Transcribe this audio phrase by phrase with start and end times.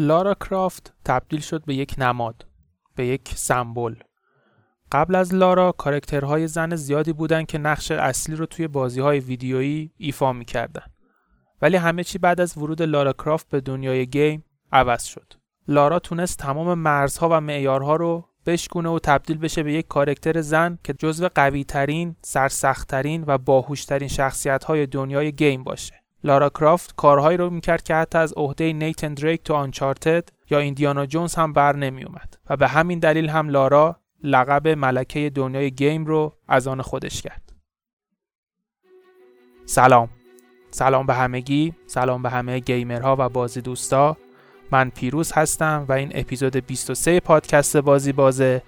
[0.00, 2.46] لارا کرافت تبدیل شد به یک نماد
[2.96, 3.94] به یک سمبل.
[4.92, 9.92] قبل از لارا کارکترهای زن زیادی بودن که نقش اصلی رو توی بازی های ویدیویی
[9.96, 10.82] ایفا می‌کردن.
[11.62, 15.32] ولی همه چی بعد از ورود لارا کرافت به دنیای گیم عوض شد.
[15.68, 20.78] لارا تونست تمام مرزها و معیارها رو بشکونه و تبدیل بشه به یک کارکتر زن
[20.84, 26.07] که جزو قوی ترین، سرسخت ترین و باهوشترین شخصیت های دنیای گیم باشه.
[26.24, 31.06] لارا کرافت کارهایی رو می‌کرد که حتی از عهده نیتن دریک تو آنچارتد یا ایندیانا
[31.06, 36.06] جونز هم بر نمی اومد و به همین دلیل هم لارا لقب ملکه دنیای گیم
[36.06, 37.52] رو از آن خودش کرد.
[39.66, 40.08] سلام.
[40.70, 41.74] سلام به همگی.
[41.86, 44.16] سلام به همه گیمرها و بازی دوستا.
[44.70, 48.62] من پیروز هستم و این اپیزود 23 پادکست بازی بازه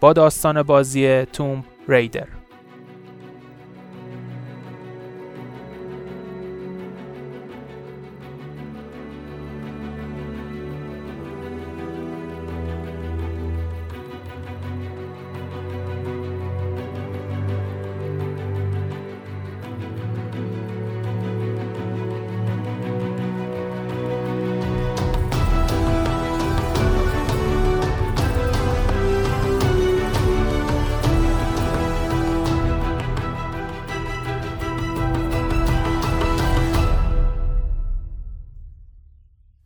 [0.00, 2.41] با داستان بازی توم ریدر.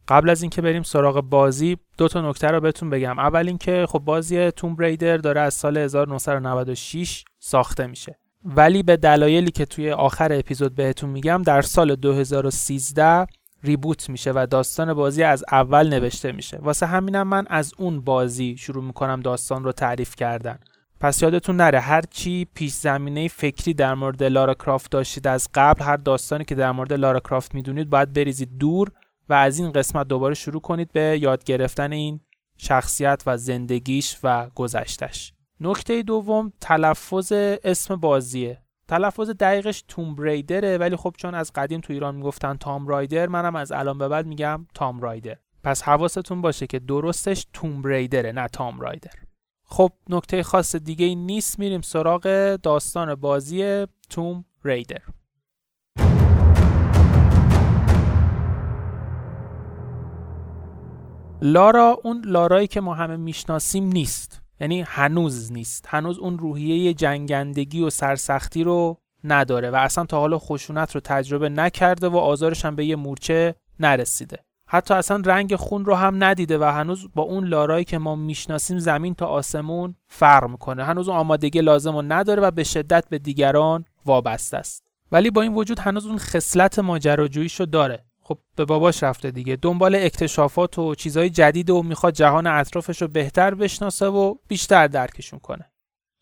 [0.09, 3.19] قبل از اینکه بریم سراغ بازی دو تا نکته رو بهتون بگم.
[3.19, 8.19] اول اینکه خب بازی توم ریدر داره از سال 1996 ساخته میشه.
[8.45, 13.27] ولی به دلایلی که توی آخر اپیزود بهتون میگم در سال 2013
[13.65, 16.59] ریبوت میشه و داستان بازی از اول نوشته میشه.
[16.63, 20.59] واسه همینم من از اون بازی شروع می‌کنم داستان رو تعریف کردن.
[21.01, 25.85] پس یادتون نره هر چی پیش زمینه فکری در مورد لارا کرافت داشتید از قبل
[25.85, 28.91] هر داستانی که در مورد لارا کرافت می‌دونید باید بریزید دور
[29.29, 32.21] و از این قسمت دوباره شروع کنید به یاد گرفتن این
[32.59, 37.33] شخصیت و زندگیش و گذشتش نکته دوم تلفظ
[37.65, 38.63] اسم بازیه.
[38.89, 43.57] تلفظ دقیقش توم ریدره ولی خب چون از قدیم تو ایران می‌گفتن تام رایدر منم
[43.57, 48.49] از الان به بعد میگم تام رایدر پس حواستون باشه که درستش توم ریدره نه
[48.49, 49.11] تام رایدر
[49.65, 55.03] خب نکته خاص دیگه ای نیست میریم سراغ داستان بازی توم ریدر
[61.43, 64.43] لارا اون لارایی که ما همه می‌شناسیم نیست.
[64.61, 65.87] یعنی هنوز نیست.
[65.89, 71.49] هنوز اون روحیه جنگندگی و سرسختی رو نداره و اصلا تا حالا خشونت رو تجربه
[71.49, 74.39] نکرده و آزارش هم به یه مورچه نرسیده.
[74.69, 78.79] حتی اصلا رنگ خون رو هم ندیده و هنوز با اون لارایی که ما می‌شناسیم
[78.79, 80.85] زمین تا آسمون فرق می‌کنه.
[80.85, 84.87] هنوز اون آمادگی لازم رو نداره و به شدت به دیگران وابسته است.
[85.13, 88.06] ولی با این وجود هنوز اون خصلت ماجراجوییشو داره.
[88.29, 89.57] خب به باباش رفته دیگه.
[89.57, 95.39] دنبال اکتشافات و چیزهای جدید و می‌خواد جهان اطرافش رو بهتر بشناسه و بیشتر درکشون
[95.39, 95.71] کنه.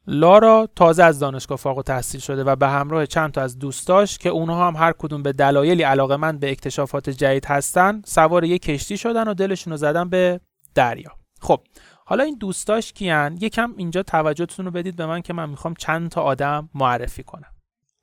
[0.07, 4.29] لارا تازه از دانشگاه فارغ تحصیل شده و به همراه چند تا از دوستاش که
[4.29, 9.29] اونها هم هر کدوم به دلایلی علاقمند به اکتشافات جدید هستن سوار یک کشتی شدن
[9.29, 10.41] و دلشون رو زدن به
[10.75, 11.13] دریا.
[11.41, 11.61] خب
[12.07, 16.11] حالا این دوستاش کیان؟ یکم اینجا توجهتون رو بدید به من که من می‌خوام چند
[16.11, 17.51] تا آدم معرفی کنم.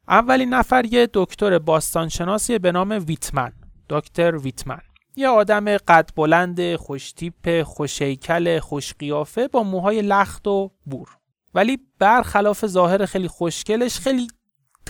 [0.08, 3.52] اولین نفر یه دکتر باستانشناسی به نام ویتمن.
[3.92, 4.82] دکتر ویتمن.
[5.16, 11.18] یه آدم قد بلند خوشتیپ خوشیکل خوشقیافه با موهای لخت و بور.
[11.54, 14.28] ولی برخلاف ظاهر خیلی خوشگلش خیلی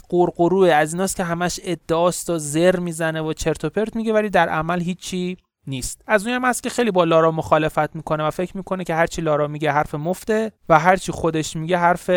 [0.09, 0.69] قرقروه.
[0.69, 4.49] از ایناست که همش ادعاست و زر می‌زنه و چرت و پرت میگه ولی در
[4.49, 6.01] عمل هیچی نیست.
[6.07, 9.21] از اون هم هست که خیلی با لارا مخالفت می‌کنه و فکر می‌کنه که هرچی
[9.21, 12.09] لارا میگه حرف مفته و هرچی خودش میگه حرف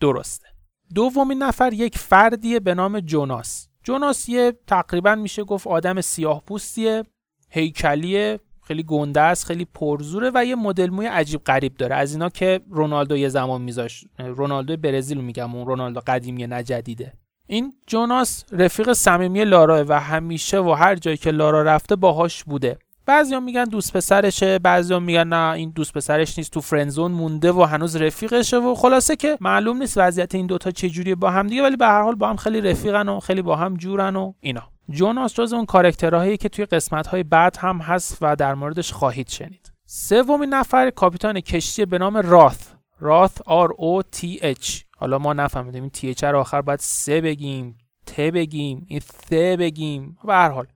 [0.00, 0.46] درسته.
[0.94, 3.69] دومین نفر یک فردیه به نام جوناس.
[3.84, 7.02] جوناس یه تقریبا میشه گفت آدم سیاه پوستیه
[7.50, 11.96] هیکلیه خیلی گنده است خیلی پرزوره و یه مدل موی عجیب غریب داره.
[11.96, 17.12] از اینا که رونالدو یه زمان میذاش رونالدو برزیل میگم اون رونالدو قدیمی نه جدیده
[17.46, 22.78] این جوناس رفیق صمیمی لارا و همیشه و هر جایی که لارا رفته باهاش بوده.
[23.06, 27.62] بعضیا میگن دوست پسرشه بعضیا میگن نه این دوست پسرش نیست تو فرندزون مونده و
[27.62, 31.76] هنوز رفیقشه و خلاصه که معلوم نیست وضعیت این دوتا چجوریه با هم دیگه ولی
[31.76, 34.62] به هر حال با هم خیلی رفیقن و خیلی با هم جورن و اینا.
[34.90, 39.28] جوناس جز اون کارکترهایی که توی قسمت های بعد هم هست و در موردش خواهید
[39.28, 39.72] شنید.
[39.86, 42.68] سومین نفر کاپیتان کشتی به نام راث.
[43.00, 44.80] راث آر او تی اچ.
[44.96, 50.18] حالا ما نفهمیدیم این تی رو آخر باید سه بگیم ت بگیم این ث بگیم
[50.24, 50.66] به هر حال.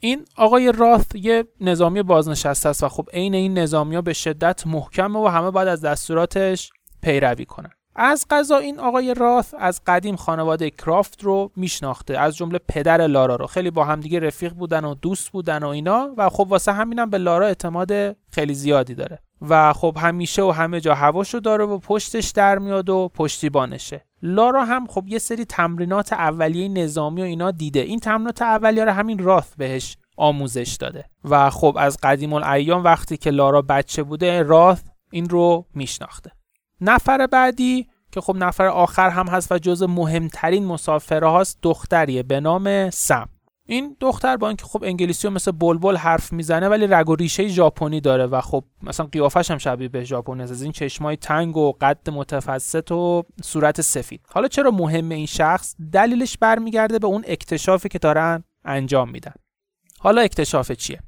[0.00, 4.66] این آقای راث یه نظامی بازنشسته است و خب عین این نظامی ها به شدت
[4.66, 6.70] محکمه و همه باید از دستوراتش
[7.02, 7.70] پیروی کنن.
[8.00, 13.36] از قضا این آقای راث از قدیم خانواده کرافت رو میشناخته از جمله پدر لارا
[13.36, 13.46] رو.
[13.46, 17.18] خیلی با همدیگه رفیق بودن و دوست بودن و اینا و خب واسه همینم به
[17.18, 19.18] لارا اعتماد خیلی زیادی داره.
[19.48, 24.07] و خب همیشه و همه جا هواشو داره و پشتش در میاد و پشتیبانشه.
[24.22, 27.80] لارا هم خب یه سری تمرینات اولیه نظامی و اینا دیده.
[27.80, 31.04] این تمرینات اولیه رو همین راث بهش آموزش داده.
[31.24, 36.30] و خب از قدیم الایام وقتی که لارا بچه بوده راث این رو میشناخته.
[36.80, 42.40] نفر بعدی که خب نفر آخر هم هست و جز مهمترین مسافره هاست دختریه به
[42.40, 43.28] نام سم.
[43.70, 47.48] این دختر با اینکه خب انگلیسی رو مثل بلبل حرف می‌زنه ولی رگ و ریشه
[47.48, 51.72] ژاپنی داره و خب مثلا قیافش هم شبیه به ژاپنی از این چشمای تنگ و
[51.80, 54.20] قد متفسط و صورت سفید.
[54.28, 59.34] حالا چرا مهمه این شخص دلیلش برمیگرده به اون اکتشافی که دارن انجام میدن؟
[59.98, 61.00] حالا اکتشاف چیه؟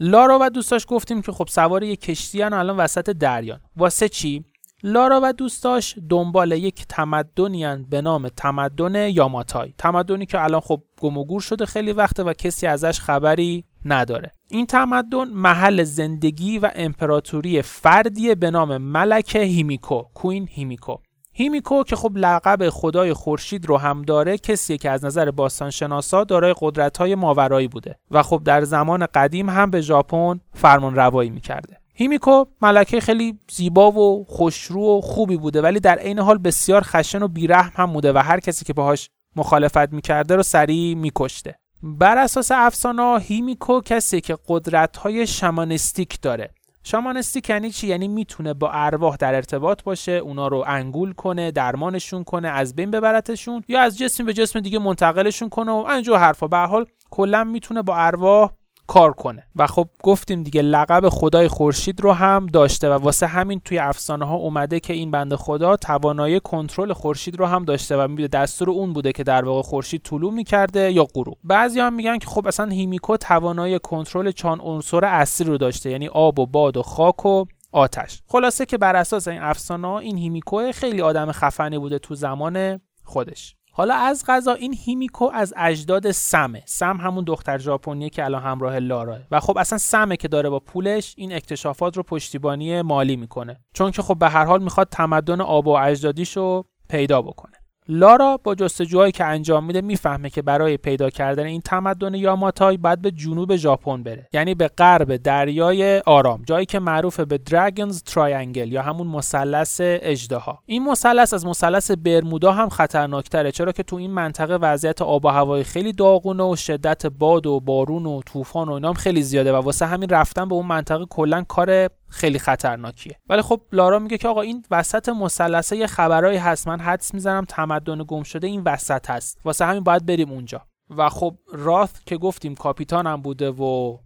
[0.00, 4.44] لارا و دوستاش گفتیم که خب سوار یک کشتی الان وسط دریان واسه چی؟
[4.82, 9.74] لارا و دوستاش دنبال یک تمدنی به نام تمدن یاماتای.
[9.78, 14.32] تمدنی که الان خب گم و گور شده خیلی وقته و کسی ازش خبری نداره.
[14.48, 20.96] این تمدن محل زندگی و امپراتوری فردی به نام ملک هیمیکو Queen هیمیکو.
[21.32, 26.54] هیمیکو که خب لقب خدای خورشید رو هم داره کسیه که از نظر باستانشناسا دارای
[26.60, 31.77] قدرت‌های ماورایی بوده و خب در زمان قدیم هم به ژاپن فرمان روایی می‌کرده.
[32.00, 37.22] هیمیکو ملکه خیلی زیبا و خوشرو و خوبی بوده ولی در عین حال بسیار خشن
[37.22, 41.54] و بیرحم هم بوده و هر کسی که باهاش مخالفت می‌کرده رو سریع میکشته.
[41.82, 46.50] بر اساس افسانه هیمیکو کسی که قدرت های شمانستیک داره.
[46.82, 52.24] شامانستیک یعنی چی؟ یعنی می‌تونه با ارواح در ارتباط باشه اونا رو انگول کنه درمانشون
[52.24, 56.46] کنه از بین ببرتشون یا از جسم به جسم دیگه منتقلشون کنه و اینجور حرفا.
[56.46, 58.50] به حال کلا می‌تونه با ارواح
[58.88, 59.46] کار کنه.
[59.56, 64.24] و خب گفتیم دیگه لقب خدای خورشید رو هم داشته و واسه همین توی افسانه
[64.24, 68.70] ها اومده که این بنده خدا توانایی کنترل خورشید رو هم داشته و میده دستور
[68.70, 71.38] اون بوده که در واقع خورشید طلوع می‌کرده یا غروب.
[71.44, 76.08] بعضی هم میگن که خب اصلا هیمیکو توانایی کنترل چند عنصر اصلی رو داشته یعنی
[76.08, 78.22] آب و باد و خاک و آتش.
[78.26, 83.57] خلاصه که بر اساس این افسانه این هیمیکو خیلی آدم خفنی بوده تو زمان خودش.
[83.78, 88.78] حالا از قضا این هیمیکو از اجداد سمه Sam همون دختر ژاپنیه که الان همراه
[88.78, 93.60] لاراه و خب اصلا سمه که داره با پولش این اکتشافات رو پشتیبانی مالی می‌کنه.
[93.74, 97.57] چون که خب به هر حال می‌خواد تمدن آبا و اجدادیشو پیدا بکنه.
[97.88, 103.02] لارا با جستجوهایی که انجام میده می‌فهمه که برای پیدا کردن این تمدن یاماتای باید
[103.02, 104.28] به جنوب ژاپن بره.
[104.32, 110.62] یعنی به غرب دریای آرام جایی که معروف به Dragon's Triangle یا همون مثلث اژدها.
[110.66, 115.28] این مثلث از مثلث برمودا هم خطرناکتره چرا که تو این منطقه وضعیت آب و
[115.28, 119.56] هوای خیلی داغونه و شدت باد و بارون و طوفان و اینام خیلی زیاده و
[119.56, 123.18] واسه همین رفتن به اون منطقه کلا کار خیلی خطرناکیه.
[123.28, 126.68] ولی خب لارا میگه که آقا این وسط مثلثه یه خبرایی هست.
[126.68, 129.38] من حدس می‌زنم تمدن گم شده این وسط هست.
[129.44, 130.62] واسه همین باید بریم اونجا.
[130.96, 133.98] و خب راث که گفتیم کاپیتانم بوده و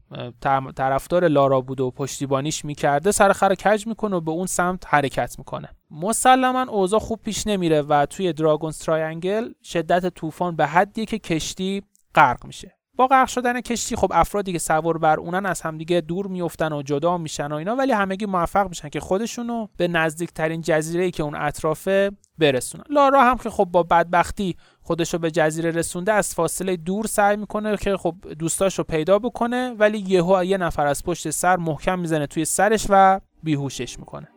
[0.76, 5.34] طرفدار لارا بوده و پشتیبانیش می‌کرده سر خرو کج می‌کنه و به اون سمت حرکت
[5.38, 5.69] می‌کنه.
[5.90, 11.82] مسلما اوضاع خوب پیش نمیره و توی Dragon's Triangle شدت طوفان به حدیه که کشتی
[12.14, 12.76] غرق میشه.
[13.02, 16.82] با غرق شدن کشتی خب افرادی که سوار بر اونن از همدیگه دور میفتن و
[16.82, 21.22] جدا میشن و اینا ولی همگی موفق میشن که خودشونو به نزدیکترین جزیره ای که
[21.22, 22.84] اون اطرافه برسونن.
[22.90, 27.76] لارا هم که خب با بدبختی خودشو به جزیره رسونده از فاصله دور سعی می‌کنه
[27.76, 32.44] که خب دوستاشو پیدا بکنه ولی یهو یه نفر از پشت سر محکم می‌زنه توی
[32.44, 34.28] سرش و بیهوشش می‌کنه.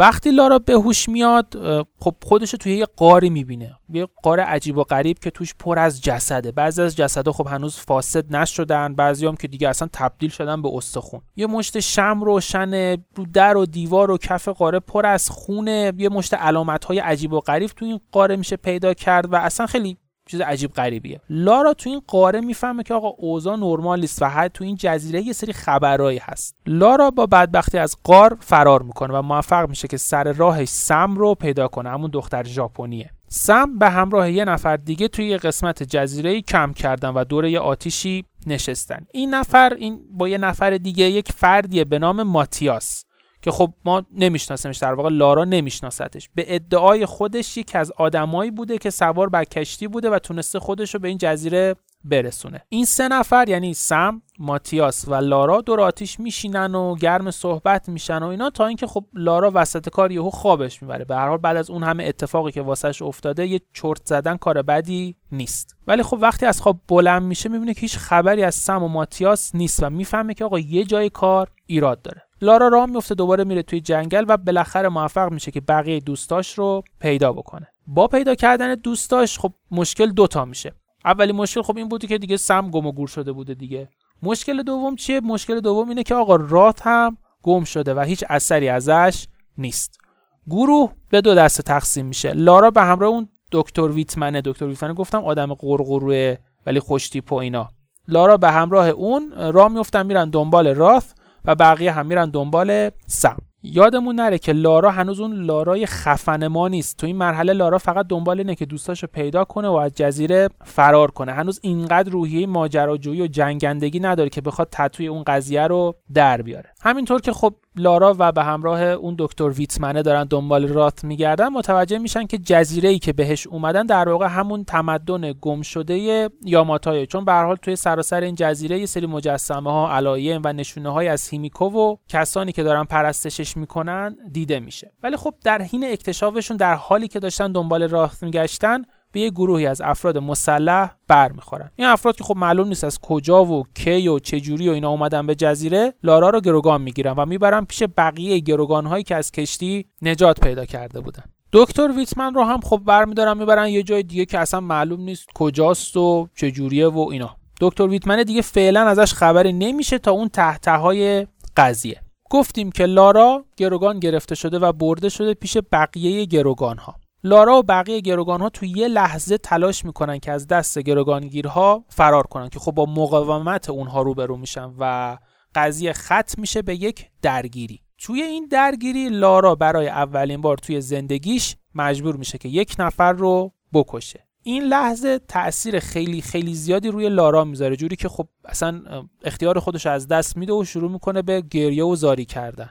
[0.00, 1.54] وقتی لارا به هوش میاد
[1.98, 3.78] خب خودش توی یه قاری می‌بینه.
[3.88, 6.52] یه قار عجیب و غریب که توش پر از جسده.
[6.52, 10.70] بعضی از جسدها خب هنوز فاسد نشدن بعضی هم که دیگه اصلا تبدیل شدن به
[10.74, 11.20] استخون.
[11.36, 15.92] یه مشت شم روشن رو در و دیوار و کف قاره پر از خونه.
[15.98, 19.66] یه مشت علامت های عجیب و غریب تو این قاره میشه پیدا کرد و اصلا
[19.66, 19.96] خیلی
[20.30, 21.20] چیز عجیب غریبیه.
[21.30, 25.32] لارا تو این قاره می‌فهمه که آقا اوضاع نرمال نیست و تو این جزیره یه
[25.32, 26.56] سری خبرایی هست.
[26.66, 31.34] لارا با بدبختی از قار فرار می‌کنه و موفق میشه که سر راهش سم رو
[31.34, 31.90] پیدا کنه.
[31.90, 33.10] همون دختر ژاپنیه.
[33.28, 37.60] سم به همراه یه نفر دیگه توی یه قسمت جزیره کم کردن و دور یه
[37.60, 39.06] آتیشی نشستن.
[39.12, 43.04] این نفر این با یه نفر دیگه یک فردیه به نام ماتیاس.
[43.42, 48.78] که خب ما نمیشناسیمش در واقع لارا نمیشناستش به ادعای خودش یکی از آدمایی بوده
[48.78, 52.64] که سوار بر کشتی بوده و تونسته خودش رو به این جزیره برسونه.
[52.68, 58.22] این سه نفر یعنی سم ماتیاس و لارا دور آتیش میشینن و گرم صحبت میشن
[58.22, 61.04] و اینا تا اینکه خب لارا وسط کار یهو خوابش می‌بره.
[61.04, 64.62] به هر حال بعد از اون همه اتفاقی که واسش افتاده یه چرت زدن کار
[64.62, 65.76] بدی نیست.
[65.86, 69.54] ولی خب وقتی از خواب بلند میشه می‌بینه که هیچ خبری از سم و ماتیاس
[69.54, 72.22] نیست و می‌فهمه که آقا یه جای کار ایراد داره.
[72.42, 76.82] لارا راه میفته دوباره میره توی جنگل و بالاخره موفق میشه که بقیه دوستاش رو
[77.00, 77.68] پیدا بکنه.
[77.86, 80.72] با پیدا کردن دوستاش خب مشکل دوتا میشه.
[81.04, 83.88] اولی مشکل خب این بودی که دیگه سم گم و گور شده بوده دیگه.
[84.22, 88.68] مشکل دوم چیه؟ مشکل دوم اینه که آقا رات هم گم شده و هیچ اثری
[88.68, 89.26] ازش
[89.58, 89.98] نیست.
[90.46, 92.32] گروه به دو دسته تقسیم میشه.
[92.32, 97.68] لارا به همراه اون دکتر ویتمنه دکتر ویتمنه گفتم آدم قرقروه ولی خوشتیپ و اینا.
[98.08, 101.12] لارا به همراه اون راه میفتن میرن دنبال راث
[101.44, 103.36] و بقیه هم میرن دنبال سم.
[103.62, 106.96] یادمون نره که لارا هنوز اون لارای خفن ما نیست.
[106.96, 111.10] تو این مرحله لارا فقط دنبال اینه که دوستاشو پیدا کنه و از جزیره فرار
[111.10, 111.32] کنه.
[111.32, 116.72] هنوز اینقدر روحیه ماجراجویی و جنگندگی نداره که بخواد تطوی اون قضیه رو در بیاره.
[116.82, 121.98] همینطور که خب لارا و به همراه اون دکتر ویتمنه دارن دنبال رات میگردن متوجه
[121.98, 127.24] میشن که جزیره ای که بهش اومدن در واقع همون تمدن گم شده یاماتای چون
[127.24, 131.28] به حال توی سراسر این جزیره یه سری مجسمه ها علایم و نشونه های از
[131.28, 134.92] هیمیکو و کسانی که دارن پرستشش می‌کنن دیده میشه.
[135.02, 139.66] ولی خب در حین اکتشافشون در حالی که داشتن دنبال رات میگشتن به یه گروهی
[139.66, 141.70] از افراد مسلح برمیخورن.
[141.76, 145.26] این افراد که خب معلوم نیست از کجا و کی و چجوری و اینا اومدن
[145.26, 149.86] به جزیره لارا رو گروگان می‌گیرن و می‌برن پیش بقیه گروگان هایی که از کشتی
[150.02, 151.24] نجات پیدا کرده بودن.
[151.52, 155.96] دکتر ویتمن رو هم خب برمیدارن می‌برن یه جای دیگه که اصلا معلوم نیست کجاست
[155.96, 157.36] و چجوریه و اینا.
[157.60, 161.26] دکتر ویتمن دیگه فعلا ازش خبری نمیشه تا اون تحتهای
[161.56, 162.00] قضیه.
[162.30, 167.62] گفتیم که لارا گروگان گرفته شده و برده شده پیش بقیه گروگان ها لارا و
[167.62, 172.58] بقیه گروگان ها تو یه لحظه تلاش می‌کنن که از دست گروگانگیرها فرار کنن که
[172.58, 175.18] خب با مقاومت اونها روبرو میشن و
[175.54, 177.80] قضیه ختم میشه به یک درگیری.
[177.98, 183.52] توی این درگیری لارا برای اولین بار توی زندگیش مجبور میشه که یک نفر رو
[183.72, 184.26] بکشه.
[184.42, 188.82] این لحظه تاثیر خیلی خیلی زیادی روی لارا می‌ذاره جوری که خب اصلا
[189.24, 192.70] اختیار خودش از دست میده و شروع می‌کنه به گریه و زاری کردن.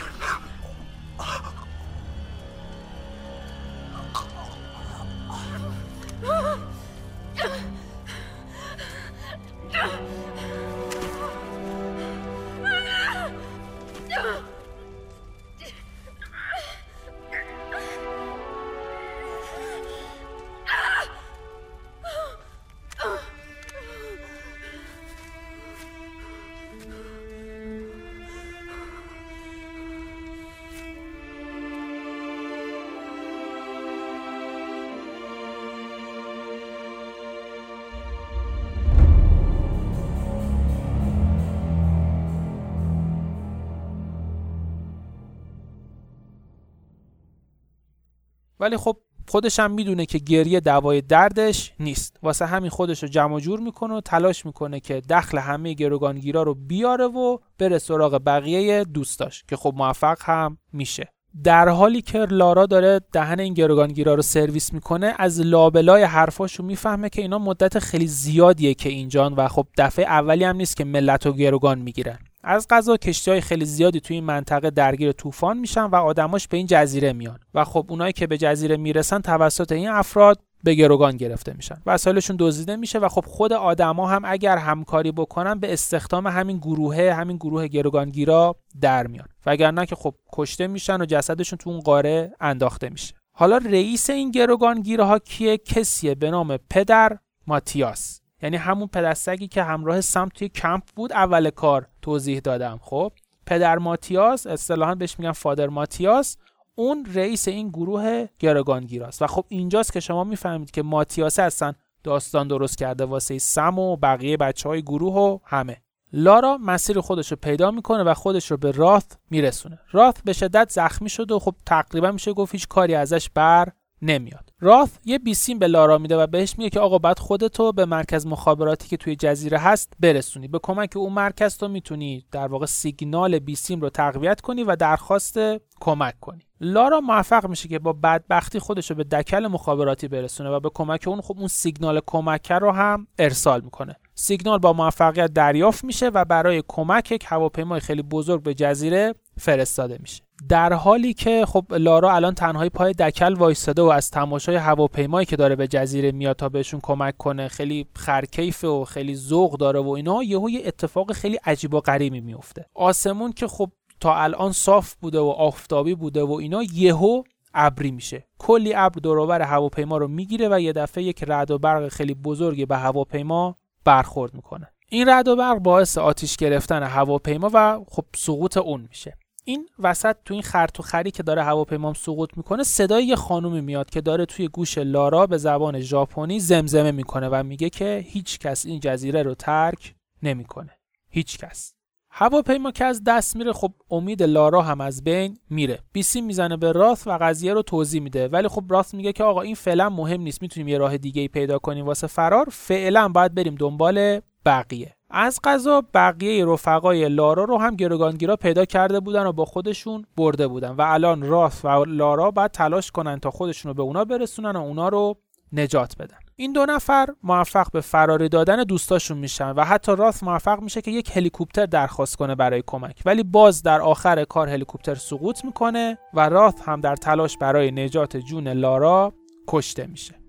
[48.61, 48.97] ولی خب
[49.29, 52.17] خودش هم می‌دونه که گریه دوای دردش نیست.
[52.23, 56.55] واسه همین خودش رو جمع جور می‌کنه و تلاش می‌کنه که دخل همه گروگانگیرا رو
[56.55, 61.07] بیاره و بره سراغ بقیه دوستاش که خب موفق هم میشه.
[61.43, 67.09] در حالی که لارا داره دهن این گروگانگیرا رو سرویس می‌کنه از لابلای حرفاشو می‌فهمه
[67.09, 71.25] که اینا مدت خیلی زیادیه که اینجان و خب دفعه اولی هم نیست که ملت
[71.25, 72.19] و گروگان می‌گیرن.
[72.43, 76.57] از غذا کشتی های خیلی زیادی توی این منطقه درگیر طوفان میشن و آدماش به
[76.57, 77.39] این جزیره میان.
[77.53, 81.81] و خب اونایی که به جزیره می‌رسن توسط این افراد به گروگان گرفته میشن.
[81.85, 87.13] وسایلشون دزدیده میشه و خب خود آدما هم اگر همکاری بکنن به استخدام همین گروه
[87.13, 89.27] همین گروه گروگانگیرا در میان.
[89.45, 93.13] وگرنه که خب کشته میشن و جسدشون تو اون قاره انداخته میشه.
[93.33, 97.17] حالا رئیس این گروگانگیرها کیه؟ کسیه؟ به نام پدر
[97.47, 98.20] ماتیاس.
[98.41, 102.79] یعنی همون پدستگی که همراه سم توی کمپ بود اول کار توضیح دادم.
[102.81, 103.11] خب
[103.45, 106.37] پدر ماتیاس اصطلاحا بهش میگن فادر ماتیاس
[106.75, 109.21] اون رئیس این گروه گرگانگیراست.
[109.21, 113.95] و خب اینجاست که شما می‌فهمید که ماتیاس هستن داستان درست کرده واسه سم و
[113.95, 115.81] بقیه بچه های گروه و همه.
[116.13, 119.79] لارا مسیر خودش رو پیدا می‌کنه و خودش رو به راث میرسونه.
[119.91, 123.67] راث به شدت زخمی شده و خب تقریبا میشه گفت هیچ کاری ازش بر
[124.01, 124.49] نمیاد.
[124.59, 128.27] راث یه بیسیم به لارا میده و بهش میگه که آقا بعد خودتو به مرکز
[128.27, 130.47] مخابراتی که توی جزیره هست برسونی.
[130.47, 135.39] به کمک اون مرکز تو می‌تونی در واقع سیگنال بیسیم رو تقویت کنی و درخواست
[135.79, 136.41] کمک کنی.
[136.61, 141.03] لارا موفق میشه که با بدبختی خودش رو به دکل مخابراتی برسونه و به کمک
[141.07, 143.95] اون خب اون سیگنال کمک رو هم ارسال می‌کنه.
[144.15, 149.97] سیگنال با موفقیت دریافت میشه و برای کمک یک هواپیمای خیلی بزرگ به جزیره فرستاده
[150.01, 150.23] میشه.
[150.49, 155.35] در حالی که خب لارا الان تنهایی پای دکل وایستاده و از تماشای هواپیمایی که
[155.35, 159.89] داره به جزیره میاد تا بهشون کمک کنه خیلی خرکیفه و خیلی ذوق داره و
[159.89, 164.93] اینا یهو یه اتفاق خیلی عجیب و غریبی میفته آسمون که خب تا الان صاف
[164.93, 168.25] بوده و آفتابی بوده و اینا یهو ابری میشه.
[168.37, 172.65] کلی ابر دورآور هواپیما رو می‌گیره و یه دفعه یک رعد و برق خیلی بزرگی
[172.65, 173.55] به هواپیما
[173.85, 174.67] برخورد می‌کنه.
[174.89, 179.17] این رعد و برق باعث آتیش گرفتن هواپیما و خب سقوط اون میشه.
[179.43, 183.61] این وسط تو این خرط و خری که داره هواپیمام سقوط می‌کنه صدای یه خانومی
[183.61, 188.39] میاد که داره توی گوش لارا به زبان ژاپنی زمزمه می‌کنه و میگه که هیچ
[188.39, 190.71] کس این جزیره رو ترک نمی‌کنه.
[191.09, 191.73] هیچ کس.
[192.13, 195.79] هواپیما که از دست میره خب امید لارا هم از بین میره.
[195.93, 198.27] بیسی می‌زنه به راث و قضیه رو توضیح میده.
[198.27, 201.27] ولی خب راث میگه که آقا این فعلا مهم نیست می‌تونیم یه راه دیگه ای
[201.27, 202.47] پیدا کنیم واسه فرار.
[202.51, 204.95] فعلا باید بریم دنبال بقیه.
[205.13, 210.47] از قضا بقیه رفقای لارا رو هم گروگانگیرا پیدا کرده بودن و با خودشون برده
[210.47, 214.51] بودن و الان راث و لارا باید تلاش کنن تا خودشون رو به اونا برسونن
[214.51, 215.17] و اونا رو
[215.53, 216.17] نجات بدن.
[216.35, 220.91] این دو نفر موفق به فراری دادن دوستاشون میشن و حتی راث موفق میشه که
[220.91, 223.01] یک هلیکوپتر درخواست کنه برای کمک.
[223.05, 228.17] ولی باز در آخر کار هلیکوپتر سقوط می‌کنه و راث هم در تلاش برای نجات
[228.17, 229.13] جون لارا
[229.47, 230.20] کشته میشه.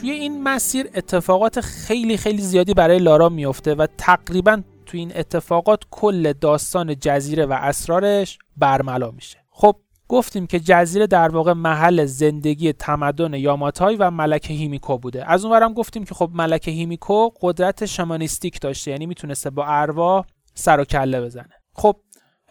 [0.00, 5.82] توی این مسیر اتفاقات خیلی خیلی زیادی برای لارا میفته و تقریبا توی این اتفاقات
[5.90, 9.38] کل داستان جزیره و اسرارش برملا میشه.
[9.50, 9.76] خب
[10.08, 15.30] گفتیم که جزیره در واقع محل زندگی تمدن یاماتای و ملک هیمیکو بوده.
[15.30, 20.80] از اونورم گفتیم که خب ملک هیمیکو قدرت شمانیستیک داشته یعنی می‌تونسته با ارواح سر
[20.80, 21.54] و کله بزنه.
[21.74, 21.96] خب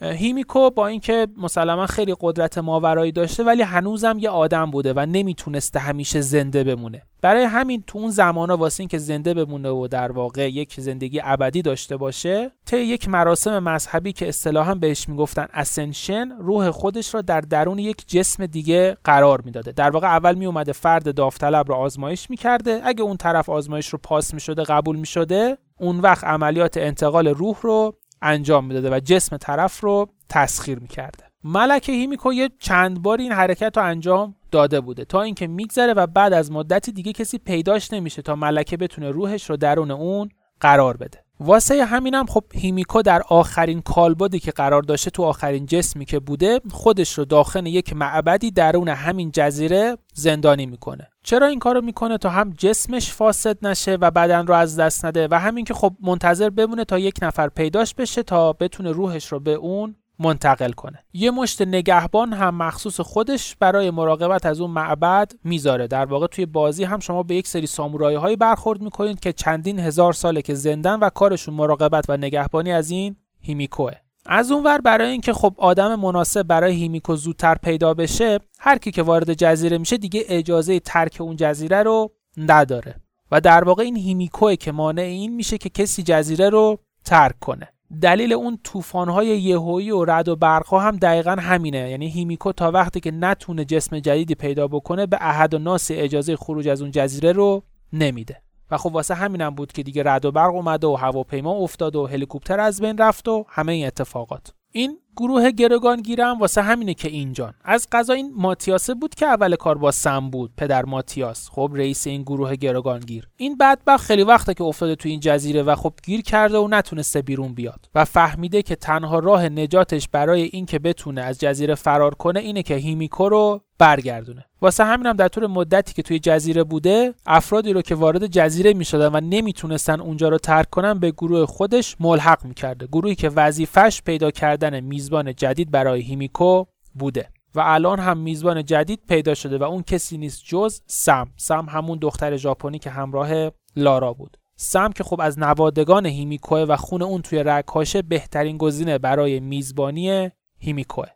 [0.01, 5.79] هیمیکو با اینکه مسلما خیلی قدرت ماورایی داشته ولی هنوزم یه آدم بوده و نمی‌تونسته
[5.79, 7.01] همیشه زنده بمونه.
[7.21, 11.61] برای همین تو اون زمانا واسه اینکه زنده بمونه و در واقع یک زندگی ابدی
[11.61, 17.41] داشته باشه طی یک مراسم مذهبی که اصطلاحا بهش می‌گفتن اسنشن روح خودش را در
[17.41, 19.71] درون یک جسم دیگه قرار می‌داده.
[19.71, 22.81] در واقع اول میومده فرد داوطلب رو آزمایش می‌کرده.
[22.83, 27.95] اگه اون طرف آزمایش رو پاس می‌شده قبول می‌شده اون وقت عملیات انتقال روح رو
[28.21, 31.23] انجام می‌داده و جسم طرف رو تسخیر می‌کرده.
[31.43, 36.07] ملکه هیمیکو یه چند بار این حرکت رو انجام داده بوده تا اینکه میگذره و
[36.07, 40.29] بعد از مدتی دیگه کسی پیداش نمیشه تا ملکه بتونه روحش رو درون اون
[40.59, 41.23] قرار بده.
[41.39, 46.61] واسه همینم خب هیمیکو در آخرین کالبدی که قرار داشته تو آخرین جسمی که بوده
[46.71, 51.07] خودش رو داخل یک معبدی درون همین جزیره زندانی می‌کنه.
[51.23, 55.27] چرا این کارو می‌کنه؟ تا هم جسمش فاسد نشه و بدن رو از دست نده
[55.31, 59.39] و همین که خب منتظر بمونه تا یک نفر پیداش بشه تا بتونه روحش رو
[59.39, 61.03] به اون منتقل کنه.
[61.13, 65.87] یه مشت نگهبان هم مخصوص خودش برای مراقبت از اون معبد می‌ذاره.
[65.87, 69.79] در واقع توی بازی هم شما به یک سری سامورایی هایی برخورد می‌کنید که چندین
[69.79, 73.93] هزار ساله که زندن و کارشون مراقبت و نگهبانی از این هیمیکوه.
[74.25, 79.03] از اونور برای اینکه خب آدم مناسب برای هیمیکو زودتر پیدا بشه هر کی که
[79.03, 82.95] وارد جزیره میشه دیگه اجازه ترک اون جزیره رو نداره.
[83.31, 87.67] و در واقع این هیمیکوه که مانع این میشه که کسی جزیره رو ترک کنه.
[88.01, 91.89] دلیل اون طوفان‌های یهویی و رد و برقها هم دقیقا همینه.
[91.89, 96.35] یعنی هیمیکو تا وقتی که نتونه جسم جدیدی پیدا بکنه به احد و ناسی اجازه
[96.35, 98.41] خروج از اون جزیره رو نمیده.
[98.71, 102.07] و خب واسه همینم بود که دیگه رد و برق اومده و هواپیما افتاد و
[102.07, 104.53] هلیکوپتر از بین رفت و همه این اتفاقات.
[104.71, 107.53] این گروه گروگان گیرم واسه همینه که اینجان.
[107.63, 111.49] از قضا این ماتیاسه بود که اول کار با سم بود پدر ماتیاس.
[111.49, 115.63] خب رئیس این گروه گروگان گیر این بدبخت خیلی وقته که افتاده تو این جزیره
[115.63, 117.89] و خب گیر کرده و نتونسته بیرون بیاد.
[117.95, 122.75] و فهمیده که تنها راه نجاتش برای اینکه بتونه از جزیره فرار کنه اینه که
[122.75, 124.45] هیمیکو رو برگردونه.
[124.61, 129.15] واسه همینم در طول مدتی که توی جزیره بوده افرادی رو که وارد جزیره می‌شدن
[129.15, 132.87] و نمی‌تونستن اونجا رو ترک کنن به گروه خودش ملحق می‌کرده.
[132.87, 138.99] گروهی که وظیفش پیدا کردن میزبان جدید برای هیمیکو بوده و الان هم میزبان جدید
[139.07, 141.27] پیدا شده و اون کسی نیست جز سم.
[141.35, 144.37] سم همون دختر ژاپنی که همراه لارا بود.
[144.55, 150.29] سم که خب از نوادگان هیمیکوه و خون اون توی رگهاشه بهترین گزینه برای میزبانی
[150.59, 151.07] هیمیکوه.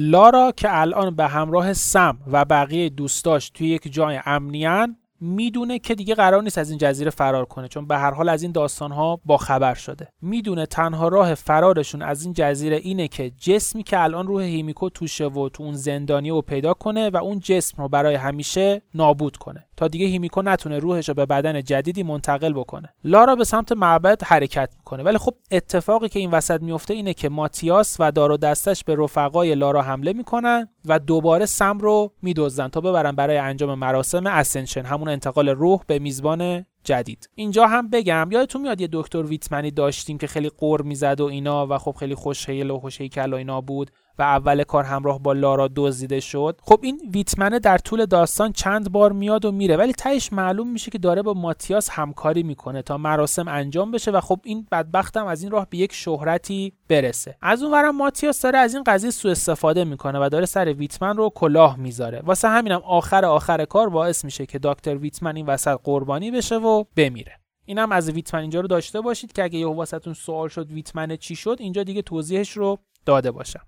[0.00, 5.94] لارا که الان به همراه سم و بقیه دوستاش توی یک جای امنیان می‌دونه که
[5.94, 8.92] دیگه قرار نیست از این جزیره فرار کنه چون به هر حال از این داستان
[8.92, 10.08] ها با خبر شده.
[10.22, 15.26] می‌دونه تنها راه فرارشون از این جزیره اینه که جسمی که الان روح هیمیکو توشه
[15.26, 19.64] و تو اون زندانی رو پیدا کنه و اون جسم رو برای همیشه نابود کنه.
[19.76, 22.88] تا دیگه هیمیکو نتونه روحش رو به بدن جدیدی منتقل بکنه.
[23.04, 25.02] لارا به سمت معبد حرکت می‌کنه.
[25.02, 28.96] ولی خب اتفاقی که این وسط میفته اینه که ماتیاس و دار و دستش به
[28.98, 34.82] رفقای لارا حمله می‌کنن و دوباره سم رو میدزدن تا ببرن برای انجام مراسم اسنشن
[34.82, 37.30] همون انتقال روح به میزبان جدید.
[37.34, 41.66] اینجا هم بگم یادتون میاد یه دکتر ویتمنی داشتیم که خیلی قور می‌زد و اینا
[41.66, 43.90] و خب خیلی خوشهیل و خوشهیکل و اینا بود.
[44.18, 46.60] و اول کار همراه با لارا دزدیده شد.
[46.62, 50.90] خب این ویتمنه در طول داستان چند بار میاد و میره ولی تهش معلوم میشه
[50.90, 55.42] که داره با ماتیاس همکاری می‌کنه تا مراسم انجام بشه و خب این بدبختم از
[55.42, 57.36] این راه به یک شهرتی برسه.
[57.42, 61.30] از اونورم ماتیاس داره از این قضیه سوء استفاده می‌کنه و داره سر ویتمن رو
[61.34, 62.22] کلاه می‌ذاره.
[62.24, 66.84] واسه همینم آخر آخر کار باعث میشه که دکتر ویتمن این وسط قربانی بشه و
[66.96, 67.32] بمیره.
[67.64, 71.36] اینم از ویتمن اینجا رو داشته باشید که اگه یه واسهتون سوال شد ویتمن چی
[71.36, 73.60] شد اینجا دیگه توضیحش رو داده باشم.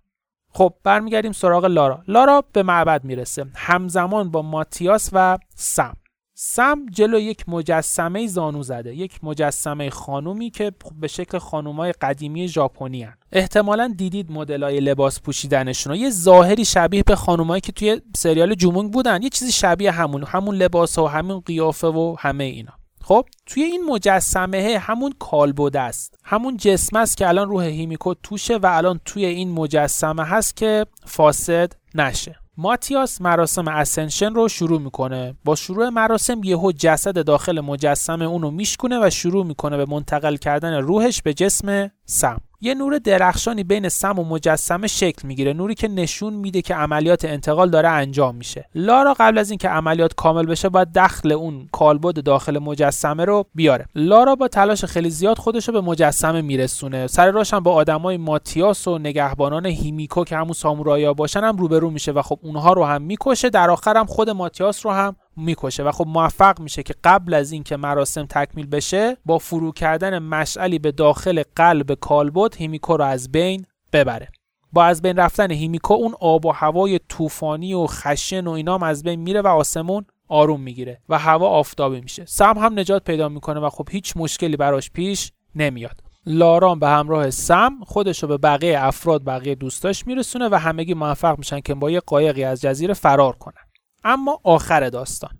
[0.52, 2.02] خب برمیگردیم سراغ لارا.
[2.08, 3.46] لارا به معبد می‌رسه.
[3.54, 5.94] همزمان با ماتیاس و سم.
[6.34, 8.94] سم جلو یک مجسمه زانو زده.
[8.94, 13.08] یک مجسمه خانومی که به شکل خانومای قدیمی ژاپنی.
[13.32, 19.22] احتمالا دیدید مدلای لباس پوشیدنشون یه ظاهری شبیه به خانومایی که توی سریال جومونگ بودن.
[19.22, 22.72] یه چیزی شبیه همون همون لباس و همون قیافه و همه اینا.
[23.10, 26.18] خب توی این مجسمه همون کالبد است.
[26.24, 30.86] همون جسم است که الان روح هیمیکو توشه و الان توی این مجسمه هست که
[31.06, 32.36] فاسد نشه.
[32.56, 35.34] ماتیاس مراسم اسنشن رو شروع می‌کنه.
[35.44, 40.74] با شروع مراسم یهو جسد داخل مجسمه اونو میشکونه و شروع می‌کنه به منتقل کردن
[40.74, 42.40] روحش به جسم سم.
[42.62, 47.24] یه نور درخشانی بین سم و مجسمه شکل می‌گیره نوری که نشون میده که عملیات
[47.24, 48.64] انتقال داره انجام میشه.
[48.74, 53.86] لارا قبل از اینکه عملیات کامل بشه باید دخل اون کالبد داخل مجسمه رو بیاره.
[53.94, 57.06] لارا با تلاش خیلی زیاد خودش رو به مجسمه میرسونه.
[57.06, 62.12] سر راش با آدمای ماتیاس و نگهبانان هیمیکو که همون سامورایا باشن هم روبرو میشه
[62.12, 63.50] و خب اونها رو هم می‌کشه.
[63.50, 67.52] در آخر هم خود ماتیاس رو هم می‌کشه و خب موفق میشه که قبل از
[67.52, 73.32] اینکه مراسم تکمیل بشه با فرو کردن مشعلی به داخل قلب کالبد هیمیکو رو از
[73.32, 74.28] بین ببره.
[74.72, 79.02] با از بین رفتن هیمیکو اون آب و هوای طوفانی و خشن و اینام از
[79.02, 82.24] بین میره و آسمون آروم می‌گیره و هوا آفتابی میشه.
[82.26, 86.00] سم هم نجات پیدا می‌کنه و خب هیچ مشکلی براش پیش نمیاد.
[86.26, 91.38] لاران به همراه سم خودش رو به بقیه افراد بقیه دوستاش میرسونه و همگی موفق
[91.38, 93.69] میشن که با یه قایقی از جزیره فرار کنن.
[94.04, 95.30] اما آخر داستان.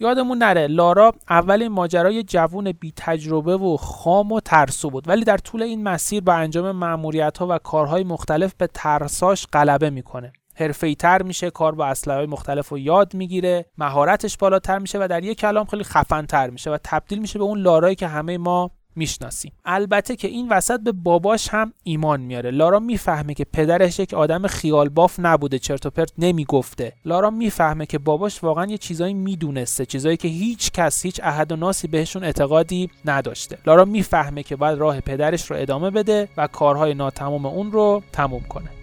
[0.00, 5.38] یادمون نره لارا اول ماجرای جوون بی تجربه و خام و ترسو بود ولی در
[5.38, 10.32] طول این مسیر با انجام معمولیت ها و کارهای مختلف به ترساش غلبه می‌کنه.
[10.54, 15.24] حرفه‌ای تر میشه کار با اسلحه مختلف رو یاد می‌گیره مهارتش بالاتر میشه و در
[15.24, 18.70] یک کلام خیلی خفن تر میشه و تبدیل میشه به اون لارایی که همه ما
[18.96, 19.52] می‌شناسیم.
[19.64, 22.50] البته که این وسط به باباش هم ایمان میاره.
[22.50, 26.92] لارا می‌فهمه که پدرش یک آدم خیال باف نبوده چرت و پرت نمی‌گفته.
[27.04, 31.56] لارا می‌فهمه که باباش واقعا یه چیزایی می‌دونسته چیزایی که هیچ کس هیچ احد و
[31.56, 33.58] ناسی بهشون اعتقادی نداشته.
[33.66, 38.42] لارا می‌فهمه که باید راه پدرش رو ادامه بده و کارهای ناتمام اون رو تموم
[38.42, 38.75] کنه.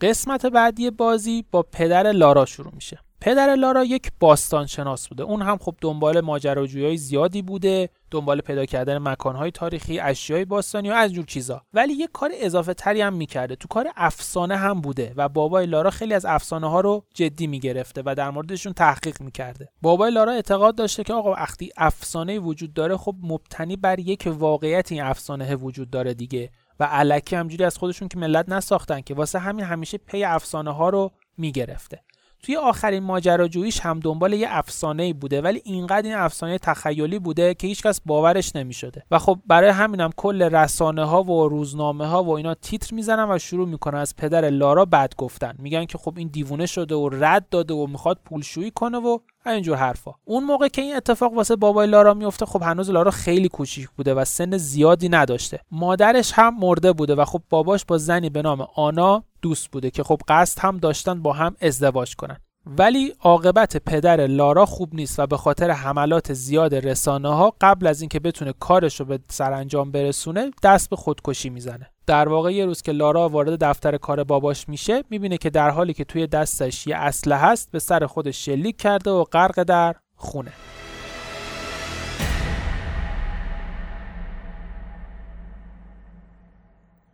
[0.00, 2.98] قسمت بعدی بازی با پدر لارا شروع میشه.
[3.20, 5.22] پدر لارا یک باستان شناس بوده.
[5.22, 10.92] اون هم خب دنبال ماجراجویی زیادی بوده دنبال پیدا کردن مکانهای تاریخی اشیای باستانی و
[10.92, 11.62] از جور چیزا.
[11.74, 13.56] ولی یک کار اضافه تری هم می‌کرده.
[13.56, 18.02] تو کار افسانه هم بوده و بابای لارا خیلی از افسانه ها رو جدی می‌گرفته
[18.06, 19.68] و در موردشون تحقیق می‌کرده.
[19.82, 24.92] بابای لارا اعتقاد داشته که آقا وقتی افسانه وجود داره خب مبتنی بر یک واقعیت
[24.92, 26.50] این افسانه وجود داره دیگه.
[26.80, 30.88] و علکی همجوری از خودشون که ملت نساختن که واسه همین همیشه پی افسانه ها
[30.88, 32.00] رو می‌گرفته.
[32.42, 37.66] توی آخرین ماجراجوییش هم دنبال یه افسانه بوده ولی اینقدر این افسانه تخیلی بوده که
[37.66, 39.02] هیچکس باورش نمی‌شده.
[39.10, 43.38] و خب برای همینم کل رسانه ها و روزنامه ها و اینا تیتر می‌زنن و
[43.38, 45.54] شروع می‌کنن از پدر لارا بد گفتن.
[45.58, 49.76] میگن که خب این دیوونه شده و رد داده و می‌خواد پولشویی کنه و اینجور
[49.76, 50.14] حرفا.
[50.24, 54.14] اون موقع که این اتفاق واسه بابای لارا میفته خب هنوز لارا خیلی کوچیک بوده
[54.14, 55.60] و سن زیادی نداشته.
[55.70, 60.02] مادرش هم مرده بوده و خب باباش با زنی به نام آنا دوست بوده که
[60.02, 62.36] خب قصد هم داشتن با هم ازدواج کنن.
[62.66, 68.00] ولی عاقبت پدر لارا خوب نیست و به خاطر حملات زیاد رسانه ها قبل از
[68.00, 71.89] اینکه بتونه کارش رو به سرانجام برسونه دست به خودکشی می‌زنه.
[72.06, 75.94] در واقع یه روز که لارا وارد دفتر کار باباش میشه می‌بینه که در حالی
[75.94, 80.52] که توی دستش یه اسلحه هست به سر خودش شلیک کرده و غرق در خونه.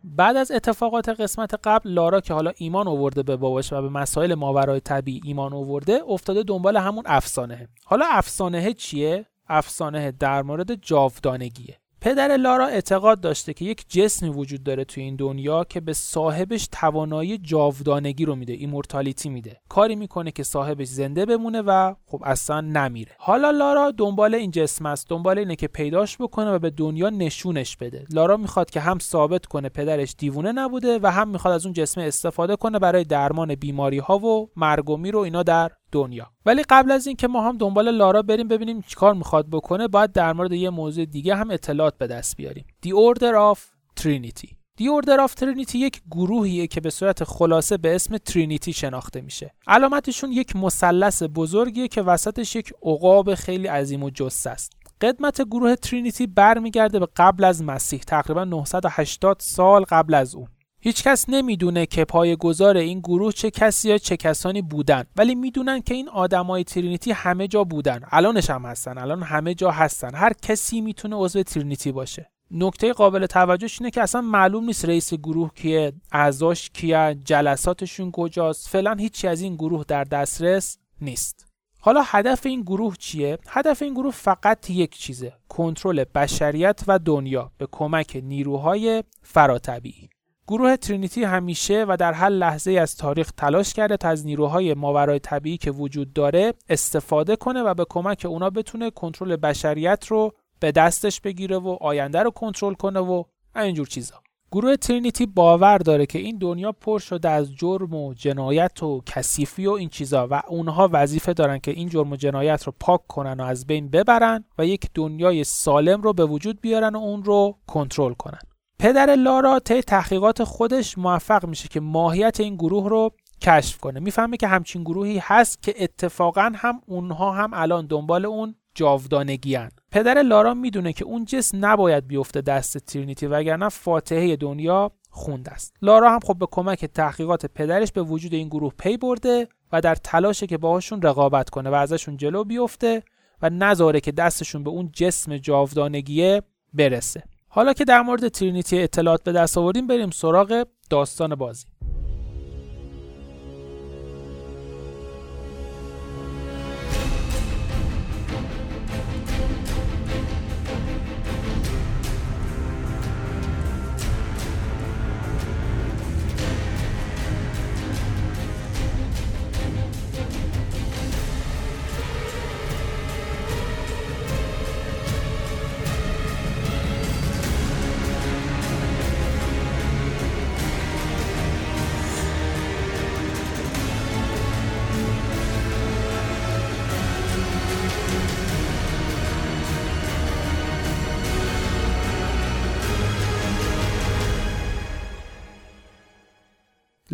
[0.03, 4.35] بعد از اتفاقات قسمت قبل لارا که حالا ایمان آورده به باباش و به مسائل
[4.35, 7.67] ماورای طبیعی ایمان آورده افتاده دنبال همون افسانه.
[7.85, 11.77] حالا افسانه چیه؟ افسانه در مورد جاودانگیه.
[12.07, 16.67] پدر لارا اعتقاد داشته که یک جسمی وجود داره توی این دنیا که به صاحبش
[16.71, 19.61] توانایی جاودانگی رو میده ایمورتالیتی میده.
[19.69, 23.11] کاری می‌کنه که صاحبش زنده بمونه و خب اصلا نمیره.
[23.17, 27.77] حالا لارا دنبال این جسم است دنبال اینه که پیداش بکنه و به دنیا نشونش
[27.77, 28.05] بده.
[28.13, 32.01] لارا می‌خواد که هم ثابت کنه پدرش دیوونه نبوده و هم می‌خواد از اون جسم
[32.01, 36.31] استفاده کنه برای درمان بیماری ها و مرگ و رو اینا در دنیا.
[36.45, 40.33] ولی قبل از اینکه ما هم دنبال لارا بریم ببینیم چیکار می‌خواد بکنه باید در
[40.33, 42.65] مورد یه موضوع دیگه هم اطلاعات به دست بیاریم.
[42.85, 43.59] The Order of
[44.01, 44.57] Trinity.
[44.79, 49.53] The Order of Trinity یک گروهیه که به صورت خلاصه به اسم ترینیتی شناخته میشه.
[49.67, 54.71] علامتشون یک مثلث بزرگیه که وسطش یک عقاب خیلی عظیم و جثه است.
[55.01, 60.47] قدمت گروه ترینیتی برمیگرده به قبل از مسیح تقریبا 980 سال قبل از اون.
[60.87, 62.05] هیچکس نمی‌دونه که
[62.39, 67.11] گذار این گروه چه کسی یا چه کسانی بودن ولی می‌دونن که این آدمای ترینیتی
[67.11, 68.01] همه جا بودن.
[68.11, 70.15] الانش هم هستن الان همه جا هستن.
[70.15, 72.31] هر کسی می‌تونه عضو ترینیتی باشه.
[72.51, 78.69] نکته قابل توجهش اینه که اصلا معلوم نیست رئیس گروه کیه اعضاش کیه جلساتشون کجاست.
[78.69, 81.47] فعلا هیچی از این گروه در دسترس نیست.
[81.79, 87.51] حالا هدف این گروه چیه؟ هدف این گروه فقط یک چیزه کنترل بشریت و دنیا.
[87.57, 90.09] به کمک نیروهای فراتبیعی
[90.49, 95.19] گروه ترینیتی همیشه و در هر لحظه از تاریخ تلاش کرده تا از نیروهای ماورای
[95.19, 100.71] طبیعی که وجود داره استفاده کنه و به کمک اونا بتونه کنترل بشریت رو به
[100.71, 103.23] دستش بگیره و آینده رو کنترل کنه و
[103.55, 104.15] اینجور چیزا.
[104.51, 109.67] گروه ترینیتی باور داره که این دنیا پر شده از جرم و جنایت و کثیفی
[109.67, 113.39] و این چیزا و اونها وظیفه دارن که این جرم و جنایت رو پاک کنن
[113.39, 117.55] و از بین ببرن و یک دنیای سالم رو به وجود بیارن و اون رو
[117.67, 118.46] کنترل کنن.
[118.79, 123.11] پدر لارا طی تحقیقات خودش موفق میشه که ماهیت این گروه رو
[123.41, 123.99] کشف کنه.
[123.99, 129.57] می‌فهمه که همچین گروهی هست که اتفاقا هم اونها هم الان دنبال اون جاودانگی
[129.91, 135.73] پدر لارا می‌دونه که اون جسم نباید بیفته دست ترینیتی وگرنه فاتحه دنیا خونده است.
[135.81, 139.95] لارا هم خب به کمک تحقیقات پدرش به وجود این گروه پی برده و در
[139.95, 143.03] تلاشه که باهاشون رقابت کنه و ازشون جلو بیفته
[143.41, 146.41] و نذاره که دستشون به اون جسم جاودانگیه
[146.73, 147.23] برسه.
[147.57, 151.65] حالا که در مورد ترینیتی اطلاعات به دست آوردیم بریم سراغ داستان بازی.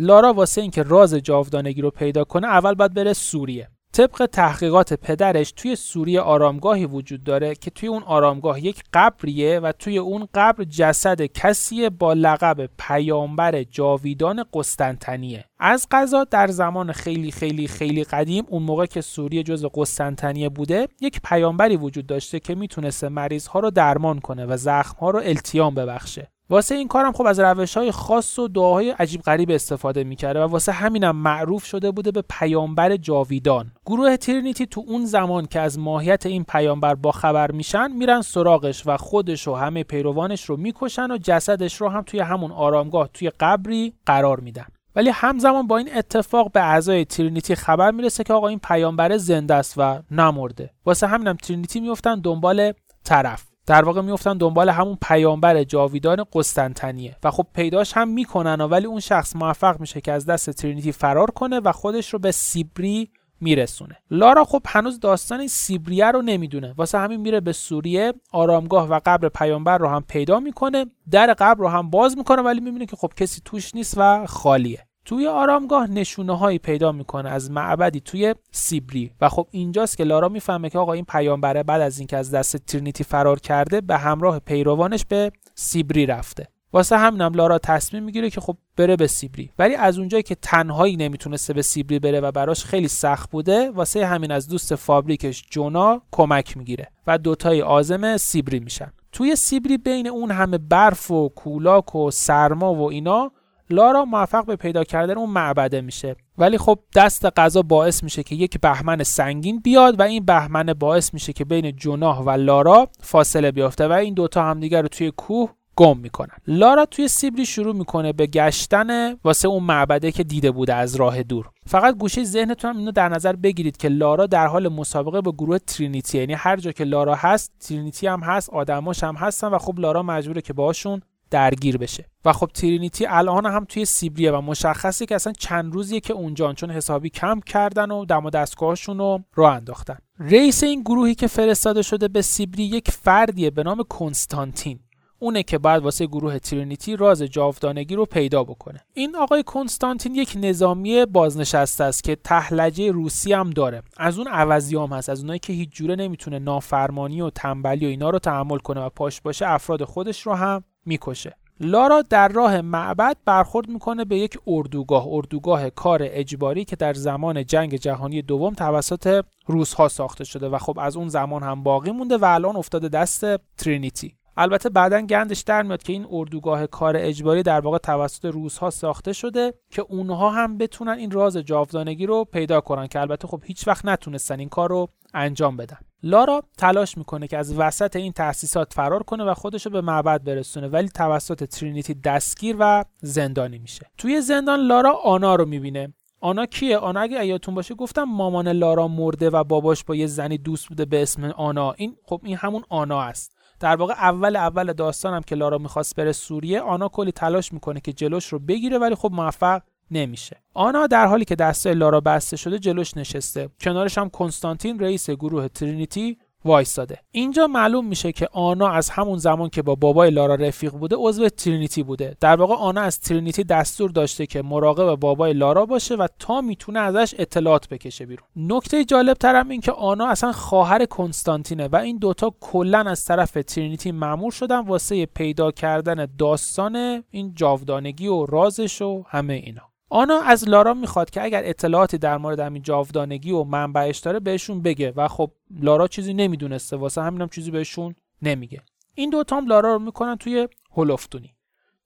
[0.04, 3.68] لارا واسه اینکه راز جاودانگی رو پیدا کنه اول باید بره سوریه.
[3.92, 9.72] طبق تحقیقات پدرش توی سوریه آرامگاهی وجود داره که توی اون آرامگاه یک قبریه و
[9.72, 15.44] توی اون قبر جسد کسی با لقب پیامبر جاویدان قسطنطنیه.
[15.58, 20.88] از قضا در زمان خیلی خیلی خیلی قدیم اون موقع که سوریه جز قسطنطنیه بوده
[21.00, 25.18] یک پیامبری وجود داشته که می‌تونسته مریض ها رو درمان کنه و زخم ها رو
[25.18, 26.33] التیام ببخشه.
[26.50, 30.46] واسه این کارم خب از روش های خاص و دعاهای عجیب غریب استفاده می‌کرده و
[30.46, 33.72] واسه همینم معروف شده بوده به پیامبر جاویدان.
[33.86, 38.82] گروه ترینیتی تو اون زمان که از ماهیت این پیامبر با خبر میشن میرن سراغش
[38.86, 43.30] و خودش و همه پیروانش رو می‌کشن و جسدش رو هم توی همون آرامگاه توی
[43.40, 44.66] قبری قرار میدن.
[44.96, 49.54] ولی همزمان با این اتفاق به اعضای ترینیتی خبر می‌رسه که آقا این پیامبر زنده
[49.54, 50.70] است و نمرده.
[50.86, 52.72] واسه همینم ترینیتی میفتن دنبال
[53.04, 53.53] طرف.
[53.66, 57.16] در واقع میفتن دنبال همون پیامبر جاویدان قسطنطنیه.
[57.24, 61.30] و خب پیداش هم می‌کنن ولی اون شخص موفق میشه که از دست ترینیتی فرار
[61.30, 63.96] کنه و خودش رو به سیبری میرسونه.
[64.10, 66.74] لارا خب هنوز داستان سیبریه رو نمی‌دونه.
[66.76, 70.86] واسه همین میره به سوریه آرامگاه و قبر پیامبر رو هم پیدا می‌کنه.
[71.10, 74.86] در قبر رو هم باز می‌کنه ولی می‌بینه که خب کسی توش نیست و خالیه.
[75.04, 79.10] توی آرامگاه نشونه هایی پیدا می‌کنه از معبدی توی سیبری.
[79.20, 82.56] و خب اینجاست که لارا می‌فهمه که آقا این پیامبره بعد از اینکه از دست
[82.56, 86.48] ترینیتی فرار کرده به همراه پیروانش به سیبری رفته.
[86.72, 89.50] واسه همینم لارا تصمیم می‌گیره که خب بره به سیبری.
[89.58, 94.06] ولی از اونجایی که تنهایی نمی‌تونسته به سیبری بره و براش خیلی سخت بوده واسه
[94.06, 98.92] همین از دوست فابریکش جونا کمک می‌گیره و دوتای آزم سیبری میشن.
[99.12, 103.32] توی سیبری بین اون همه برف و کولاک و سرما و اینا
[103.74, 106.16] لارا موفق به پیدا کردن اون معبده میشه.
[106.38, 111.14] ولی خب دست قضا باعث میشه که یک بهمن سنگین بیاد و این بهمن باعث
[111.14, 115.50] میشه که بین جناح و لارا فاصله بیفته و این دوتا همدیگر رو توی کوه
[115.76, 116.36] گم می‌کنن.
[116.46, 121.22] لارا توی سیبری شروع می‌کنه به گشتن واسه اون معبده که دیده بوده از راه
[121.22, 121.50] دور.
[121.66, 125.58] فقط گوشه ذهنتون هم اینو در نظر بگیرید که لارا در حال مسابقه با گروه
[125.58, 129.78] ترینیتی یعنی هر جا که لارا هست ترینیتی هم هست آدماش هم هستن و خب
[129.78, 131.02] لارا مجبوره که باهاشون
[131.34, 132.04] درگیر بشه.
[132.24, 136.52] و خب ترینیتی الان هم توی سیبریه و مشخصه که اصلا چند روزیه که اونجا
[136.52, 139.96] چون حسابی کم کردن و دم و دستگاهشون رو راه انداختن.
[140.18, 144.78] رئیس این گروهی که فرستاده شده به سیبری یک فردیه به نام کنستانتین.
[145.18, 148.80] اونه که بعد واسه گروه ترینیتی راز جاودانگی رو پیدا بکنه.
[148.92, 153.82] این آقای کنستانتین یک نظامی بازنشسته است که تهلجه روسی هم داره.
[153.96, 158.10] از اون عوضیام هست از اونایی که هیچ جوره نمی‌تونه نافرمانی و تنبلی و اینا
[158.10, 161.36] رو تحمل کنه و پاش باشه افراد خودش رو هم می‌کشه.
[161.60, 167.46] لارا در راه معبد برخورد می‌کنه به یک اردوگاه اردوگاه کار اجباری که در زمان
[167.46, 172.18] جنگ جهانی دوم توسط روسها ساخته شده و خب از اون زمان هم باقی مونده
[172.18, 173.24] و الان افتاده دست
[173.56, 174.14] ترینیتی.
[174.36, 179.12] البته بعدا گندش در میاد که این اردوگاه کار اجباری در واقع توسط روسها ساخته
[179.12, 183.68] شده که اونها هم بتونن این راز جاودانگی رو پیدا کنن که البته خب هیچ
[183.68, 185.78] وقت نتونستن این کار رو انجام بدن.
[186.02, 190.68] لارا تلاش می‌کنه که از وسط این تأسیسات فرار کنه و خودشو به معبد برسونه
[190.68, 193.86] ولی توسط ترینیتی دستگیر و زندانی میشه.
[193.98, 195.94] توی زندان لارا آنا رو می‌بینه.
[196.20, 200.38] آنا کیه؟ آنا اگه ایاتون باشه گفتم مامان لارا مرده و باباش با یه زنی
[200.38, 201.72] دوست بوده به اسم آنا.
[201.72, 203.36] این خب این همون آنا است.
[203.64, 207.92] در واقع اول اول داستانم که لارا می‌خواست بره سوریه آنا کلی تلاش می‌کنه که
[207.92, 210.42] جلوش رو بگیره ولی خب موفق نمیشه.
[210.54, 213.48] آنا در حالی که دسته لارا بسته شده جلوش نشسته.
[213.60, 216.98] کنارش هم کنستانتین رئیس گروه ترینیتی وایستاده.
[217.10, 221.28] اینجا معلوم میشه که آنا از همون زمان که با بابای لارا رفیق بوده عضو
[221.28, 222.16] ترینیتی بوده.
[222.20, 226.80] در واقع آنا از ترینیتی دستور داشته که مراقب بابای لارا باشه و تا می‌تونه
[226.80, 228.28] ازش اطلاعات بکشه بیرون.
[228.36, 233.32] نکته جالب ترم این که آنا اصلا خواهر کنستانتینه و این دوتا کلا از طرف
[233.46, 239.73] ترینیتی معمور شدن واسه پیدا کردن داستان این جاودانگی و رازش و همه اینا.
[239.88, 244.62] آنا از لارا می‌خواد که اگر اطلاعاتی در مورد همین جاودانگی و منبعش داره بهشون
[244.62, 244.92] بگه.
[244.96, 246.76] و خب لارا چیزی نمی‌دونسته.
[246.76, 248.62] واسه همینم چیزی بهشون نمیگه.
[248.94, 251.34] این دوتا هم لارا رو می‌کنن توی هلفتونی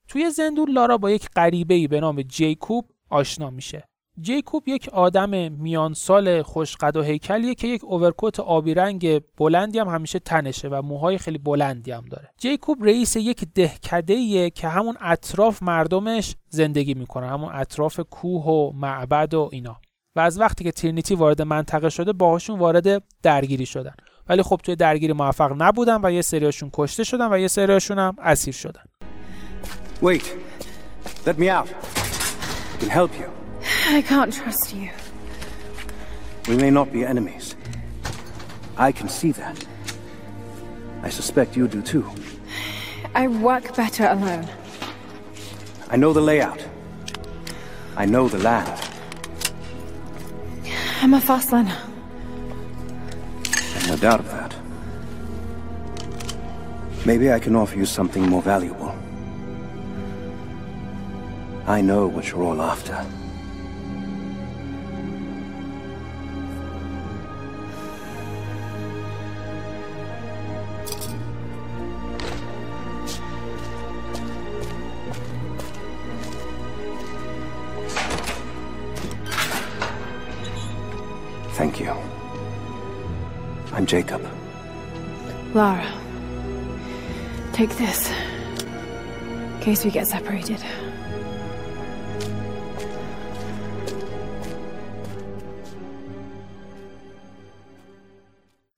[0.09, 3.88] توی زندون لارا با یک غریبه به نام جیکوب آشنا میشه.
[4.21, 9.89] جیکوب یک آدم میان سال خوشقد و هیکلیه که یک اوورکوت آبی رنگ بلندی هم
[9.89, 15.63] همیشه تنشه و موهای خیلی بلندی هم داره جیکوب رئیس یک دهکده که همون اطراف
[15.63, 19.77] مردمش زندگی می‌کنه همون اطراف کوه و معبد و اینا
[20.17, 23.95] و از وقتی که ترینیتی وارد منطقه شده باهاشون وارد درگیری شدن
[24.29, 28.17] ولی خب توی درگیری موفق نبودن و یه سریاشون کشته شدن و یه سریاشون هم
[28.19, 28.83] اسیر شدن
[30.01, 30.27] Wait.
[31.27, 31.69] Let me out.
[32.75, 33.38] I can help you.
[33.89, 34.91] I can't trust you.
[36.49, 37.57] We may not be enemies.
[38.77, 39.67] I can see that.
[41.03, 42.09] I suspect you do too.
[43.15, 44.49] I work better alone.
[45.91, 46.65] I know the layout.
[47.97, 48.81] I know the land.
[51.01, 51.77] I'm a fast learner.
[53.89, 54.55] No doubt of that.
[57.07, 58.95] Maybe I can offer you something more valuable.
[61.67, 63.05] I know what you're all after.
[81.59, 81.93] Thank you.
[83.75, 84.23] I'm Jacob.
[85.55, 85.91] Lara.
[87.53, 88.01] Take this.
[89.55, 90.63] In case we get separated.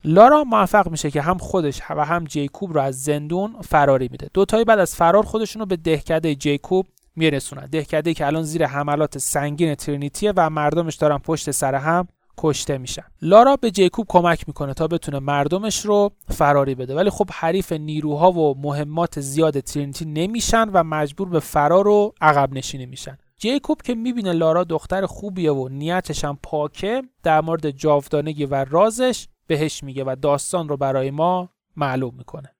[0.03, 4.65] لارا موفق میشه که هم خودش و هم جیکوب رو از زندون فراری میده دوتایی
[4.65, 9.75] بعد از فرار خودشون رو به دهکده جیکوب میرسونن دهکده که الان زیر حملات سنگین
[9.75, 12.07] ترینیتیه و مردمش دارن پشت سر هم
[12.37, 13.03] کشته میشن.
[13.21, 16.95] لارا به جیکوب کمک می‌کنه تا بتونه مردمش رو فراری بده.
[16.95, 22.53] ولی خب حریف نیروها و مهمات زیاد ترینیتی نمیشن و مجبور به فرار و عقب
[22.53, 23.17] نشینی میشن.
[23.37, 29.27] جیکوب که می‌بینه لارا دختر خوبیه و نیتش هم پاکه در مورد جاودانگی و رازش
[29.47, 32.55] بهش میگه و داستان رو برای ما معلوم می‌کنه.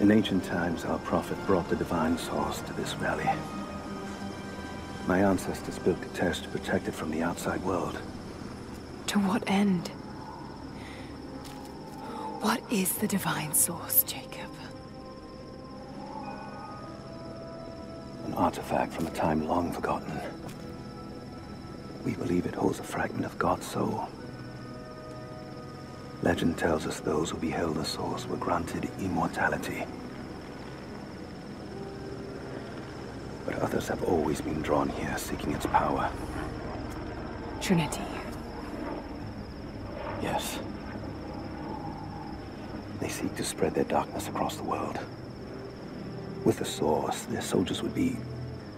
[0.00, 3.55] In ancient times, our prophet brought the divine source to this valley.
[5.06, 7.96] My ancestors built a test to protect it from the outside world.
[9.06, 9.88] To what end?
[12.40, 14.50] What is the divine source, Jacob?
[18.26, 20.20] An artifact from a time long forgotten.
[22.04, 24.08] We believe it holds a fragment of God's soul.
[26.22, 29.84] Legend tells us those who beheld the source were granted immortality.
[33.46, 36.10] But others have always been drawn here seeking its power.
[37.60, 38.02] Trinity.
[40.20, 40.58] Yes.
[43.00, 44.98] They seek to spread their darkness across the world.
[46.44, 48.16] With the source, their soldiers would be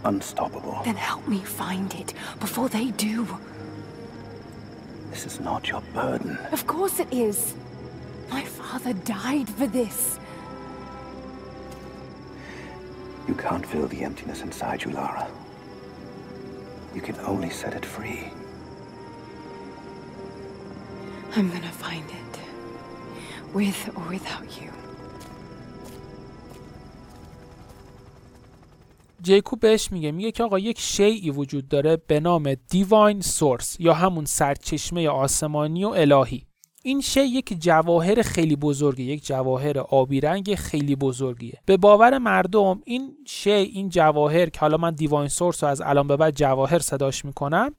[0.05, 0.81] unstoppable.
[0.85, 3.27] Then help me find it before they do.
[5.11, 6.39] This is not your burden.
[6.53, 7.55] Of course it is.
[8.31, 10.19] My father died for this.
[13.29, 15.29] You can't fill the emptiness inside you, Lara.
[16.95, 18.23] You can only set it free.
[21.37, 22.35] I'm gonna find it.
[23.55, 24.71] With or without you.
[29.23, 33.95] جیکوب بهش میگه میگه که آقا یک شیعی وجود داره به نام دیواین سورس یا
[33.95, 36.48] همون سرچشمه آسمانی و الهی
[36.89, 41.59] این شی یک جواهر خیلی بزرگی یک جواهر آبی رنگ خیلی بزرگیه.
[41.67, 46.07] به باور مردم این شی این جواهر که حالا من دیواین سورس رو از الان
[46.07, 47.75] به بعد جواهر صداش می‌کنم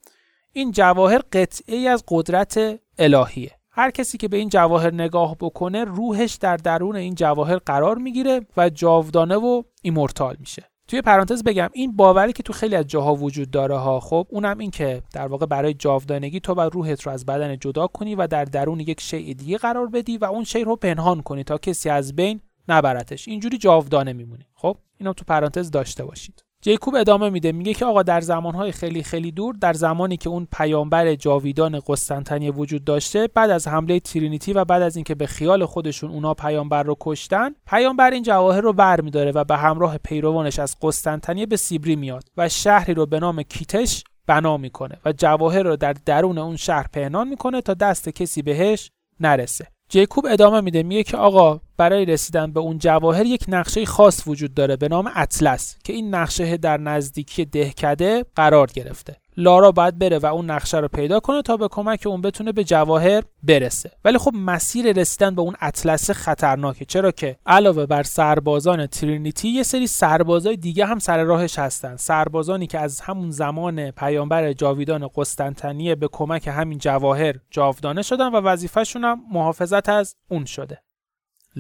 [0.54, 3.52] این جواهر قطعه ای از قدرت الهیه.
[3.72, 8.42] هر کسی که به این جواهر نگاه بکنه روحش در درون این جواهر قرار می‌گیره
[8.58, 10.69] و جاودانه و ایمورتال میشه.
[10.90, 14.58] توی پرانتز بگم این باوری که تو خیلی از جاها وجود داره ها خب اونم
[14.58, 18.28] این که در واقع برای جاودانگی تو باید روحت رو از بدن جدا کنی و
[18.28, 21.90] در درون یک شیء دیگه قرار بدی و اون شی رو پنهان کنی تا کسی
[21.90, 23.28] از بین نبرتش.
[23.28, 24.46] اینجوری جاودانه میمونی.
[24.56, 26.49] خب اینو تو پرانتز داشته باشید.
[26.62, 27.52] جیکوب ادامه میده.
[27.52, 32.52] میگه که آقا در زمانهای خیلی خیلی دور در زمانی که اون پیامبر جاویدان قسطنطنیه
[32.52, 36.84] وجود داشته بعد از حمله ترینیتی و بعد از اینکه به خیال خودشون اونا پیامبر
[36.84, 41.96] رو کشتن پیامبر این جواهر رو برمیداره و به همراه پیروانش از قسطنطنیه به سیبری
[41.96, 46.56] میاد و شهری رو به نام کیتش بنا می‌کنه و جواهر رو در درون اون
[46.56, 49.68] شهر پنهان می‌کنه تا دست کسی بهش نرسه.
[49.90, 54.54] جیکوب ادامه میده میگه که آقا برای رسیدن به اون جواهر یک نقشه خاص وجود
[54.54, 59.16] داره به نام اطلس که این نقشه در نزدیکی دهکده قرار گرفته.
[59.40, 62.64] لارا باید بره و اون نقشه رو پیدا کنه تا به کمک اون بتونه به
[62.64, 63.92] جواهر برسه.
[64.06, 66.86] ولی خب مسیر رسیدن به اون اطلس خطرناکه.
[66.86, 71.96] چرا که علاوه بر سربازان ترینیتی یه سری سربازای دیگه هم سر راهش هستن.
[71.96, 78.36] سربازانی که از همون زمان پیامبر جاویدان قسطنطنیه به کمک همین جواهر جاودانه شدن و
[78.42, 80.82] وظیفهشون هم محافظت از اون شده.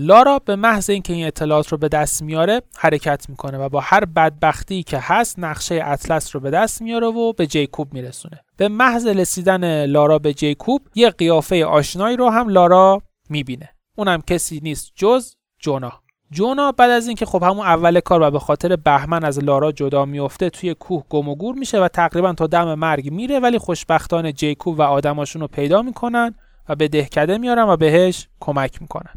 [0.02, 4.06] لارا به محض اینکه این اطلاعات رو به دست میاره حرکت می‌کنه و با هر
[4.06, 8.40] بدبختی که هست نقشه اطلس رو به دست میاره و به جیکوب میرسونه.
[8.58, 13.70] به محض رسیدن لارا به جیکوب یه قیافه آشنایی رو هم لارا می‌بینه.
[13.98, 15.92] اونم کسی نیست جز جونا.
[16.32, 20.06] جونا بعد از اینکه خب همون اول کار و به خاطر بهمن از لارا جدا
[20.06, 24.32] میفته توی کوه گم و گور میشه و تقریبا تا دم مرگ میره ولی خوشبختانه
[24.32, 26.36] جیکوب و آدماشون رو پیدا می‌کنن
[26.70, 29.14] و به دهکده میارن و بهش کمک می‌کنن.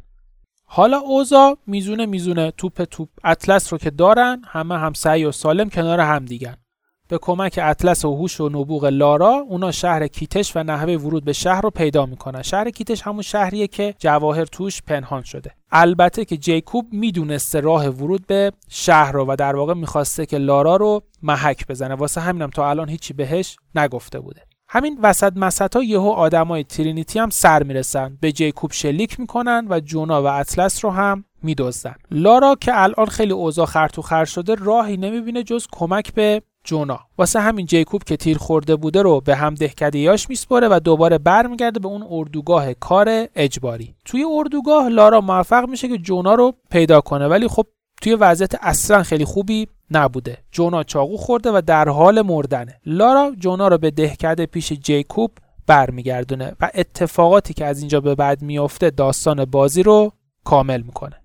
[0.74, 5.70] حالا اوزا میزونه میزونه توپ توپ اطلس رو که دارن همه هم سعی و سالم
[5.70, 6.56] کنار هم دیگن
[7.08, 11.32] به کمک اطلس و هوش و نبوغ لارا اونا شهر کیتش و نحوه ورود به
[11.32, 12.42] شهر رو پیدا می‌کنن.
[12.42, 15.50] شهر کیتش همون شهریه که جواهر توش پنهان شده.
[15.70, 20.76] البته که جیکوب می‌دونسته راه ورود به شهر رو و در واقع می‌خواسته که لارا
[20.76, 21.94] رو محک بزنه.
[21.94, 24.42] واسه همینم تا الان هیچی بهش نگفته بوده.
[24.74, 28.18] همین وسط مسط ها یهو آدمای ترینیتی هم سر می‌رسن.
[28.20, 31.94] به جیکوب شلیک می‌کنن و جونا و اطلس رو هم میدزدن.
[32.10, 37.00] لارا که الان خیلی اوضاع خرتو خر شده راهی نمی‌بینه جز کمک به جونا.
[37.18, 41.80] واسه همین جیکوب که تیر خورده بوده رو به هم دهکدیاش میسپره و دوباره برمیگرده
[41.80, 43.94] به اون اردوگاه کار اجباری.
[44.04, 47.28] توی اردوگاه لارا موفق میشه که جونا رو پیدا کنه.
[47.28, 47.66] ولی خب
[48.02, 50.38] توی وضعیت اصلا خیلی خوبی نبوده.
[50.52, 52.80] جونا چاقو خورده و در حال مردنه.
[52.86, 55.30] لارا جونا رو به دهکده پیش جیکوب
[55.66, 60.12] برمیگردونه و اتفاقاتی که از اینجا به بعد میافته داستان بازی رو
[60.44, 61.16] کامل می‌کنه.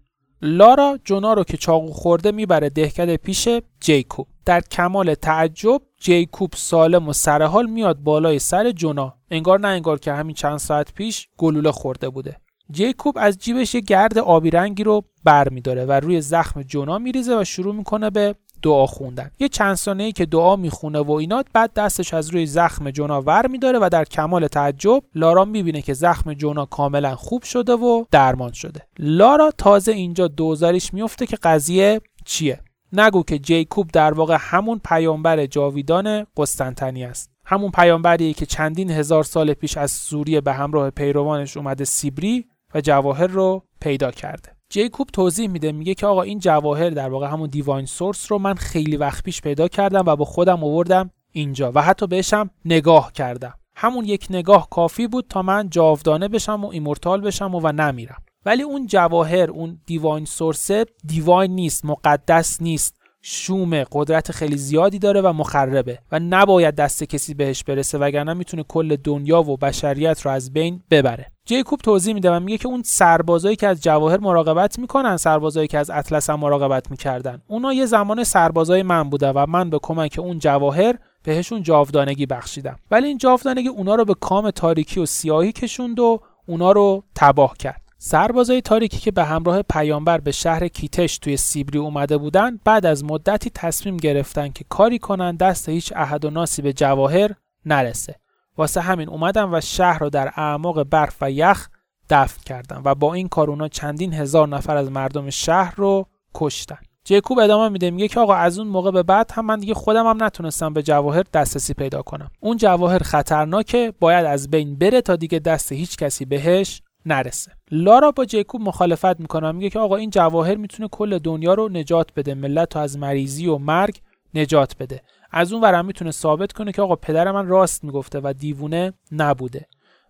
[0.42, 3.50] لارا جونا رو که چاقو خورده می‌بره دهکده پیش
[3.80, 4.28] جیکوب.
[4.46, 9.14] در کمال تعجب جیکوب سالم و سرحال میاد بالای سر جونا.
[9.32, 12.38] انگار نه انگار که همین چند ساعت پیش گلوله خورده بوده.
[12.72, 17.44] جیکوب از جیبش یه گرد آبی رنگی رو بر و روی زخم جونا میریزه و
[17.44, 19.32] شروع می‌کنه به دعا خوندن.
[19.40, 23.48] یه چند ثانیه که دعا می‌خونه و اینات بعد دستش از روی زخم جونا ور
[23.48, 28.52] میداره و در کمال تعجب لارا می‌بینه که زخم جونا کاملا خوب شده و درمان
[28.52, 28.82] شده.
[29.00, 32.60] لارا تازه اینجا دوزاریش میفته که قضیه چیه.
[32.94, 37.32] نگو که جیکوب در واقع همون پیامبر جاویدان قسطنطنیه است.
[37.46, 42.46] همون پیامبری که چندین هزار سال پیش از سوریه به همراه پیروانش اومده سیبری
[42.76, 44.57] و جواهر رو پیدا کرده.
[44.70, 48.54] جیکوب توضیح میده میگه که آقا این جواهر در واقع همون divine source رو من
[48.54, 53.54] خیلی وقت پیش پیدا کردم و با خودم آوردم اینجا و حتی بهشم نگاه کردم.
[53.76, 58.24] همون یک نگاه کافی بود تا من جاودانه بشم و immortal بشم و, و نمیرم.
[58.46, 60.72] ولی اون جواهر اون divine source
[61.06, 62.97] دیواین نیست مقدس نیست.
[63.30, 68.64] شوم قدرت خیلی زیادی داره و مخربه و نباید دست کسی بهش برسه وگرنه می‌تونه
[68.64, 71.32] کل دنیا و بشریت رو از بین ببره.
[71.46, 75.78] جیکوب توضیح میده و میگه که اون سربازایی که از جواهر مراقبت می‌کنن سربازایی که
[75.78, 80.20] از اطلس هم مراقبت می‌کردن اونا یه زمان سربازای من بوده و من به کمک
[80.20, 82.76] اون جواهر بهشون جاودانگی بخشیدم.
[82.92, 87.58] ولی این جاودانگی اونا رو به کام تاریکی و سیاهی کشوند و اونا رو تباه
[87.58, 87.87] کرد.
[88.00, 93.04] سربازای تاریکی که به همراه پیامبر به شهر کیتش توی سیبری اومده بودن بعد از
[93.04, 97.32] مدتی تصمیم گرفتن که کاری کنن دست هیچ احد و ناسی به جواهر
[97.66, 98.16] نرسه.
[98.58, 101.70] واسه همین اومدن و شهر رو در اعماق برف و یخ
[102.10, 106.78] دفن کردن و با این کار اونا چندین هزار نفر از مردم شهر رو کشتن.
[107.04, 110.08] جیکوب ادامه میده میگه که آقا از اون موقع به بعد هم من دیگه خودم
[110.08, 112.32] هم نتونستم به جواهر دسترسی پیدا کنم.
[112.40, 117.52] اون جواهر خطرناکه باید از بین بره تا دیگه دست هیچ کسی بهش نرسه.
[117.72, 122.14] لارا با جیکوب مخالفت می‌کنه میگه که آقا این جواهر می‌تونه کل دنیا رو نجات
[122.16, 123.98] بده ملت رو از مریضی و مرگ
[124.34, 125.02] نجات بده.
[125.32, 129.66] از اون ورم می‌تونه ثابت کنه که آقا پدر من راست می‌گفته و دیوونه نبوده.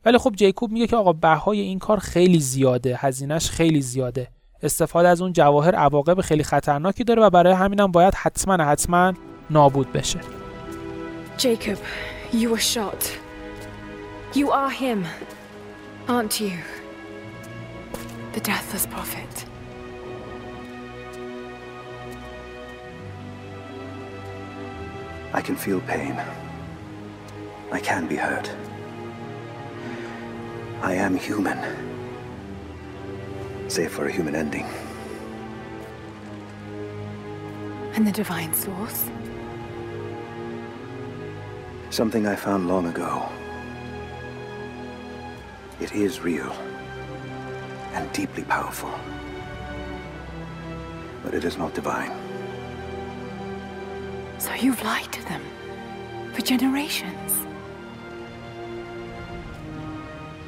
[0.05, 4.27] ولی خب جیکوب میگه که آقا بهای این کار خیلی زیاده هزینهش خیلی زیاده.
[4.63, 9.13] استفاده از اون جواهر عواقب خیلی خطرناکی داره و برای همینم باید حتما حتما
[9.49, 10.19] نابود بشه.
[11.37, 11.77] Jacob,
[12.33, 13.03] you were shot.
[14.33, 14.99] You are him,
[16.07, 16.86] aren't you?
[18.37, 19.45] The deathless prophet.
[25.33, 26.21] I can feel pain.
[27.71, 28.51] I can be hurt.
[30.83, 31.57] I am human.
[33.69, 34.67] Save for a human ending.
[37.95, 39.09] And the divine source?
[41.89, 43.27] Something I found long ago.
[45.79, 46.55] It is real
[47.93, 48.91] and deeply powerful.
[51.23, 52.11] But it is not divine.
[54.39, 55.41] So you've lied to them
[56.33, 57.45] for generations.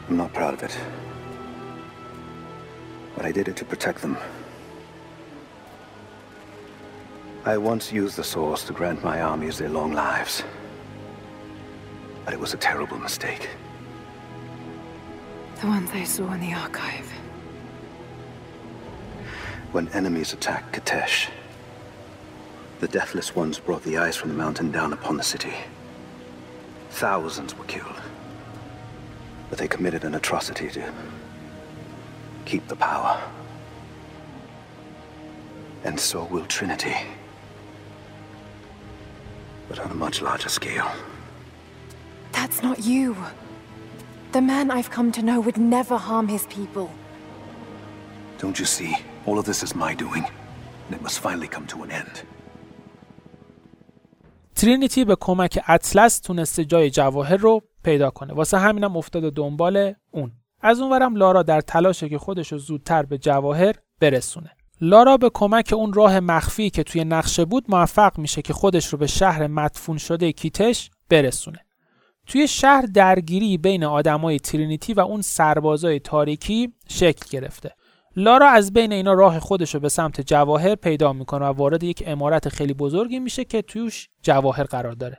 [0.07, 0.77] I'm not proud of it.
[3.15, 4.17] But I did it to protect them.
[7.45, 10.43] I once used the source to grant my armies their long lives.
[12.25, 13.49] But it was a terrible mistake.
[15.61, 17.11] The ones I saw in the archive.
[19.72, 21.30] When enemies attacked Katesh,
[22.80, 25.53] the Deathless Ones brought the ice from the mountain down upon the city.
[26.89, 28.01] Thousands were killed.
[29.49, 30.91] But they committed an atrocity to
[32.45, 33.22] keep the power.
[35.84, 36.95] And so will Trinity.
[39.67, 40.91] But on a much larger scale.
[42.32, 43.15] That's not you.
[44.32, 46.91] The man I've come to know would never harm his people.
[48.39, 48.97] Don't you see?
[49.30, 50.25] All of this is my doing.
[50.86, 52.23] And it must finally come to an end.
[54.55, 60.32] ترینیتی به کمک اطلس تونسته جای جواهر رو پیدا کنه واسه همینم افتاده دنبال اون
[60.61, 64.51] از اونورم لارا در تلاشه که خودش رو زودتر به جواهر برسونه
[64.82, 68.97] لارا به کمک اون راه مخفی که توی نقشه بود موفق میشه که خودش رو
[68.97, 71.59] به شهر مدفون شده کیتش برسونه
[72.27, 77.73] توی شهر درگیری بین آدمای ترینیتی و اون سربازای تاریکی شکل گرفته
[78.20, 82.03] لارا از بین اینا راه خودش رو به سمت جواهر پیدا می‌کنه و وارد یک
[82.05, 85.17] امارت خیلی بزرگی میشه که توش جواهر قرار داره.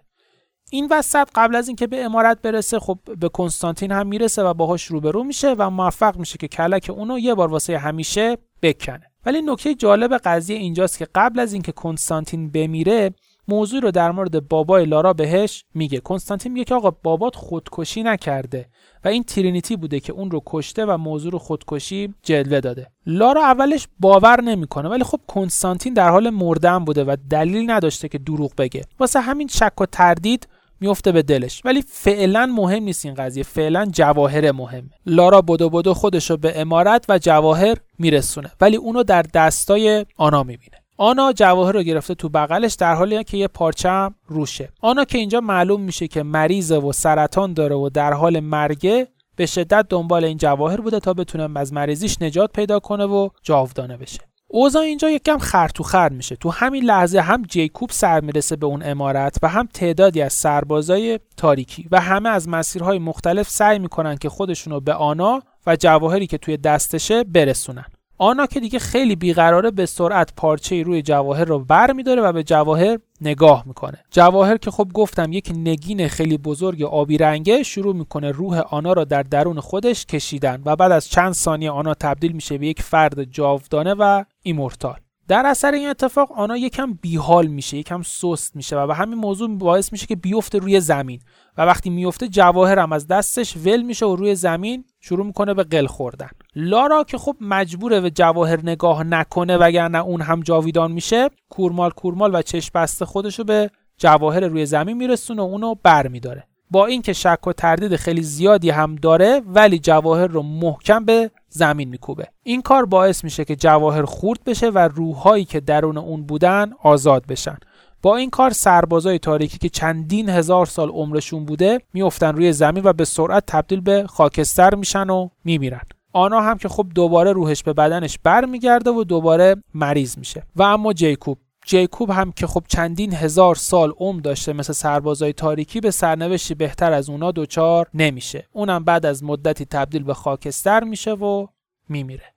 [0.70, 4.84] این وسط قبل از اینکه به امارت برسه خب به کنستانتین هم می‌رسه و باهاش
[4.84, 9.10] روبرو میشه و موفق میشه که کلک اونو یه بار واسه همیشه بکنه.
[9.26, 13.10] ولی نکته جالب قضیه اینجاست که قبل از اینکه کنستانتین بمیره
[13.50, 16.00] موضوع رو در مورد بابای لارا بهش میگه.
[16.00, 18.66] کنستانتین میگه که آقا بابات خودکشی نکرده
[19.04, 22.86] و این ترینیتی بوده که اون رو کشته و موضوع رو خودکشی جلوه داده.
[23.06, 28.18] لارا اولش باور نمی‌کنه ولی خب کنستانتین در حال مردن بوده و دلیل نداشته که
[28.18, 28.82] دروغ بگه.
[29.00, 30.48] واسه همین شک و تردید
[30.80, 31.62] میفته به دلش.
[31.64, 34.90] ولی فعلا مهم نیست این قضیه فعلا جواهر مهم.
[35.06, 40.42] لارا بدو بدو خودش رو به امارت و جواهر میرسونه ولی اونو در دستای آنا
[40.42, 40.79] می‌بینه.
[41.02, 44.68] آنا جواهر رو گرفته تو بغلش در حالی که یه پارچه هم روشه.
[44.80, 49.46] آنا که اینجا معلوم میشه که مریضه و سرطان داره و در حال مرگه به
[49.46, 54.20] شدت دنبال این جواهر بوده تا بتونه از مریضیش نجات پیدا کنه و جاودانه بشه.
[54.48, 56.36] اوضاع اینجا یکم خر تو خر میشه.
[56.36, 61.20] تو همین لحظه هم جیکوب سر می‌رسه به اون امارت و هم تعدادی از سربازای
[61.36, 66.38] تاریکی و همه از مسیرهای مختلف سعی می‌کنن که خودشونو به آنا و جواهری که
[66.38, 67.84] توی دستشه برسونن.
[68.22, 72.42] آنا که دیگه خیلی بیقراره به سرعت پارچه روی جواهر رو بر میداره و به
[72.42, 73.98] جواهر نگاه می‌کنه.
[74.10, 79.04] جواهر که خب گفتم یک نگین خیلی بزرگ آبی رنگه شروع می‌کنه روح آنا را
[79.04, 83.24] در درون خودش کشیدن و بعد از چند ثانیه آنا تبدیل میشه به یک فرد
[83.24, 85.00] جاودانه و ایمورتال.
[85.30, 89.58] در اثر این اتفاق آنا یکم بیحال میشه یکم سست میشه و به همین موضوع
[89.58, 91.20] باعث میشه که بیفته روی زمین
[91.58, 95.64] و وقتی میفته جواهر هم از دستش ول میشه و روی زمین شروع می‌کنه به
[95.64, 96.28] قل خوردن.
[96.56, 102.34] لارا که خب مجبوره به جواهر نگاه نکنه وگرنه اون هم جاویدان میشه کورمال کورمال
[102.34, 107.12] و چشم بسته خودشو به جواهر روی زمین میرسونه و اونو بر میداره با اینکه
[107.12, 112.28] شک و تردید خیلی زیادی هم داره ولی جواهر رو محکم به زمین میکوبه.
[112.42, 117.26] این کار باعث میشه که جواهر خورد بشه و روحهایی که درون اون بودن آزاد
[117.26, 117.56] بشن.
[118.02, 122.92] با این کار سربازای تاریکی که چندین هزار سال عمرشون بوده میافتن روی زمین و
[122.92, 125.82] به سرعت تبدیل به خاکستر میشن و میمیرن.
[126.12, 130.42] آنا هم که خب دوباره روحش به بدنش برمیگرده و دوباره مریض میشه.
[130.56, 131.38] و اما جیکوب
[131.70, 136.92] جیکوب هم که خب چندین هزار سال عمر داشته مثل سربازای تاریکی به سرنوشتی بهتر
[136.92, 138.48] از اونا دوچار نمیشه.
[138.52, 141.46] اونم بعد از مدتی تبدیل به خاکستر میشه و
[141.88, 142.34] میمیره.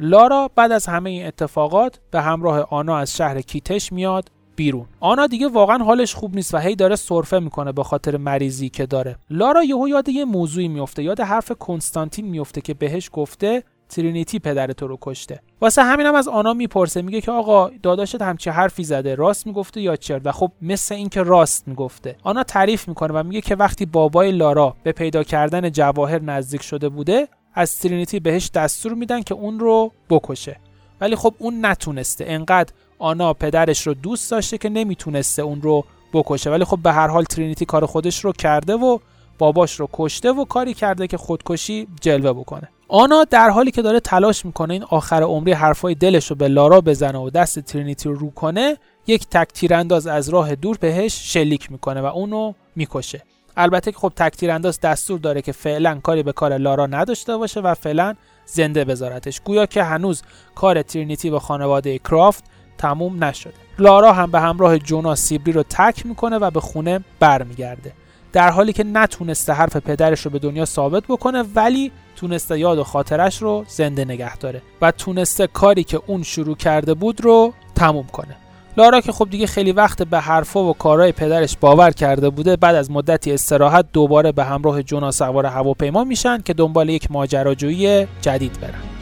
[0.00, 4.86] لارا بعد از همه این اتفاقات به همراه آنا از شهر کیتش میاد بیرون.
[5.00, 8.86] آنا دیگه واقعا حالش خوب نیست و هی داره سرفه می‌کنه به خاطر مریضی که
[8.86, 9.16] داره.
[9.30, 14.72] لارا یهو یاد یه موضوعی میفته یاد حرف کنستانتین میفته که بهش گفته ترینیتی پدر
[14.72, 15.40] تو رو کشته.
[15.60, 19.80] واسه همینم هم از آنا می‌پرسه میگه که آقا داداشت همچی حرفی زده راست می‌گفته
[19.80, 22.16] یا چرت؟ و خب مثل اینکه راست می‌گفته.
[22.22, 26.88] آنا تعریف می‌کنه و میگه که وقتی بابای لارا به پیدا کردن جواهر نزدیک شده
[26.88, 30.56] بوده از ترینیتی بهش دستور میدن که اون رو بکشه.
[31.00, 32.24] ولی خب اون نتونسته.
[32.28, 36.50] انقدر آنا پدرش رو دوست داشته که نمی‌تونسته اون رو بکشه.
[36.50, 38.98] ولی خب به هر حال ترینیتی کار خودش رو کرده و
[39.38, 42.68] باباش رو کشته و کاری کرده که خودکشی جلوه بکنه.
[42.88, 46.80] آنا در حالی که داره تلاش می‌کنه این آخر عمری حرفای دلش رو به لارا
[46.80, 48.76] بزنه و دست ترینیتی رو رو کنه
[49.06, 53.22] یک تک تیرانداز از راه دور بهش شلیک می‌کنه و اونو می‌کشه.
[53.56, 57.60] البته که خب تک انداز دستور داره که فعلا کاری به کار لارا نداشته باشه
[57.60, 58.14] و فعلا
[58.46, 59.40] زنده بذارتش.
[59.40, 60.22] گویا که هنوز
[60.54, 62.44] کار ترینیتی با خانواده کرافت
[62.78, 63.54] تموم نشده.
[63.78, 67.92] لارا هم به همراه جونا سیبری رو تک می‌کنه و به خونه برمیگرده.
[68.32, 72.84] در حالی که نتونسته حرف پدرش رو به دنیا ثابت بکنه ولی تونسته یاد و
[72.84, 78.06] خاطرش رو زنده نگه داره و تونسته کاری که اون شروع کرده بود رو تموم
[78.06, 78.36] کنه.
[78.76, 82.74] لارا که خب دیگه خیلی وقت به حرفا و کارهای پدرش باور کرده بوده بعد
[82.74, 88.60] از مدتی استراحت دوباره به همراه جونا سوار هواپیما میشن که دنبال یک ماجراجویی جدید
[88.60, 88.95] برن.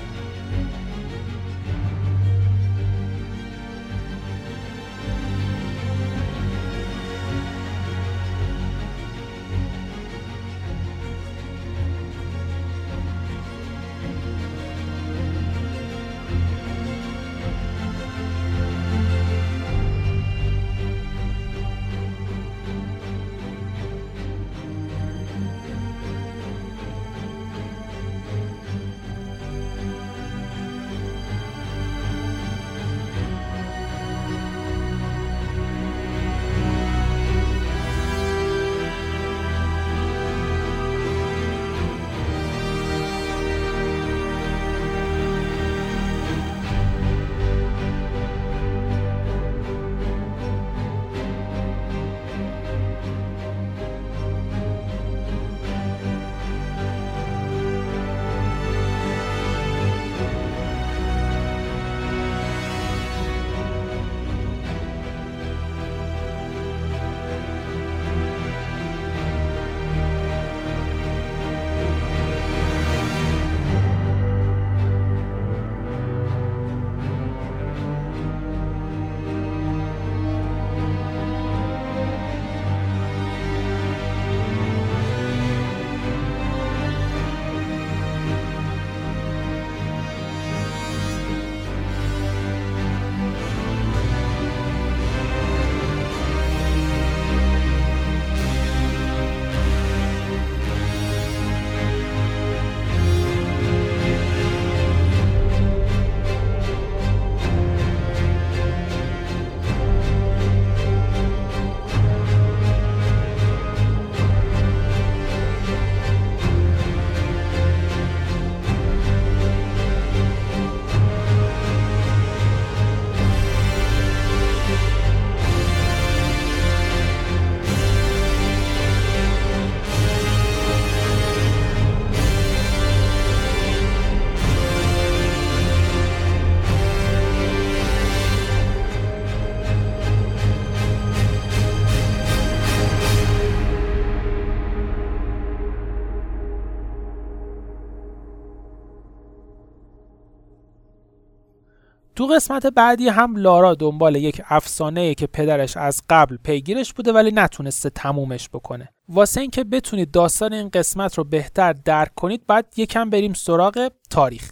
[152.16, 157.30] تو قسمت بعدی هم لارا دنبال یک افسانه که پدرش از قبل پیگیرش بوده ولی
[157.34, 158.88] نتونسته تمومش بکنه.
[159.08, 164.50] واسه اینکه بتونید داستان این قسمت رو بهتر درک کنید بعد یکم بریم سراغ تاریخ.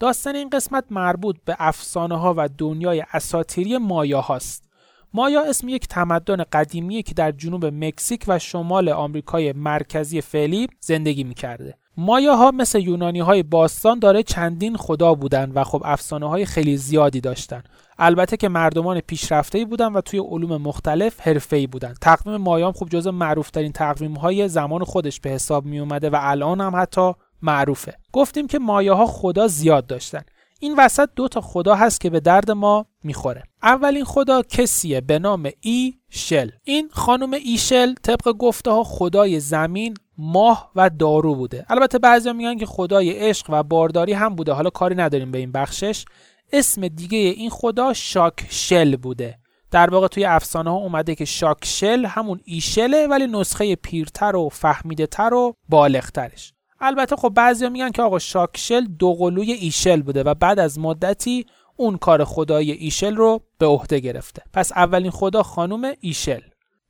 [0.00, 4.64] داستان این قسمت مربوط به افسانه ها و دنیای اساتیری مایا هاست.
[5.12, 11.24] مایا اسم یک تمدن قدیمیه که در جنوب مکزیک و شمال آمریکای مرکزی فعلی زندگی
[11.24, 11.78] می‌کرده.
[11.96, 17.20] مایاها مثل یونانی های باستان داره چندین خدا بودن و خب افسانه های خیلی زیادی
[17.20, 17.62] داشتن.
[17.98, 21.94] البته که مردمان پیشرفته بودن و توی علوم مختلف حرفه‌ای بودن.
[22.00, 26.10] تقویم مایا هم خب جز معروف ترین تقویم های زمان خودش به حساب می اومده
[26.10, 27.94] و الان هم حتی معروفه.
[28.12, 30.22] گفتیم که مایاها خدا زیاد داشتن.
[30.60, 33.42] این وسط دو تا خدا هست که به درد ما می‌خوره.
[33.62, 39.94] اولین خدا کسیه به نام ای شل این خانم ایشل طبق گفته ها خدای زمین
[40.18, 41.66] ماه و دارو بوده.
[41.68, 44.52] البته بعضیا میگن که خدای عشق و بارداری هم بوده.
[44.52, 46.04] حالا کاری نداریم به این بخشش.
[46.52, 49.38] اسم دیگه این خدا شاک شل بوده.
[49.70, 55.06] در واقع توی افسانه ها اومده که شاکشل همون ایشله ولی نسخه پیرتر و فهمیده
[55.06, 56.53] تر و بالغترش.
[56.80, 61.46] البته خب بعضیا میگن که آقا شاکشل دوقلوی ایشل بوده و بعد از مدتی
[61.76, 64.42] اون کار خدای ایشل رو به عهده گرفته.
[64.52, 66.40] پس اولین خدا خانم ایشل.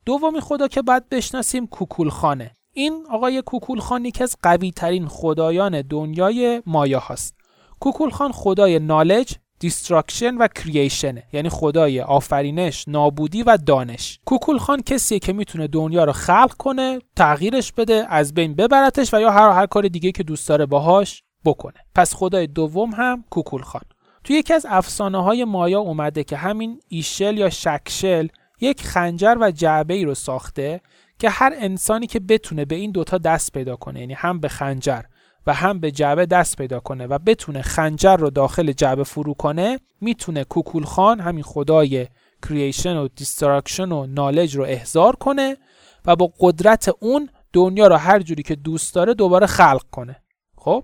[0.05, 2.51] دومی خدا که باید بشناسیم کوکولخانه.
[2.77, 7.35] این آقای کوکولخان یکی از قوی ترین خدایان دنیای مایا هست
[7.79, 14.19] کوکولخان خدای knowledge destruction و creation ه یعنی خدای آفرینش نابودی و دانش.
[14.25, 19.19] کوکول خان کسیه که می‌تونه دنیا رو خلق کنه تغییرش بده از بین ببرتش و
[19.19, 21.73] یا هر هر کار دیگه که دوست داره باهاش بکنه.
[21.95, 23.81] پس خدای دوم هم کوکول خان.
[24.23, 28.27] تو یکی از افسانه های مایا اومده که همین ایشل یا شکشل
[28.61, 30.81] یک خنجر و جعبه ای رو ساخته
[31.19, 35.01] که هر انسانی که بتونه به این دوتا دست پیدا کنه یعنی هم به خنجر
[35.47, 39.79] و هم به جعبه دست پیدا کنه و بتونه خنجر رو داخل جعبه فرو کنه
[40.01, 42.07] می‌تونه کوکول خان همین خدای
[42.43, 45.57] creation و destruction و knowledge رو احضار کنه
[46.05, 50.21] و با قدرت اون دنیا رو هر جوری که دوست داره دوباره خلق کنه.
[50.57, 50.83] خب؟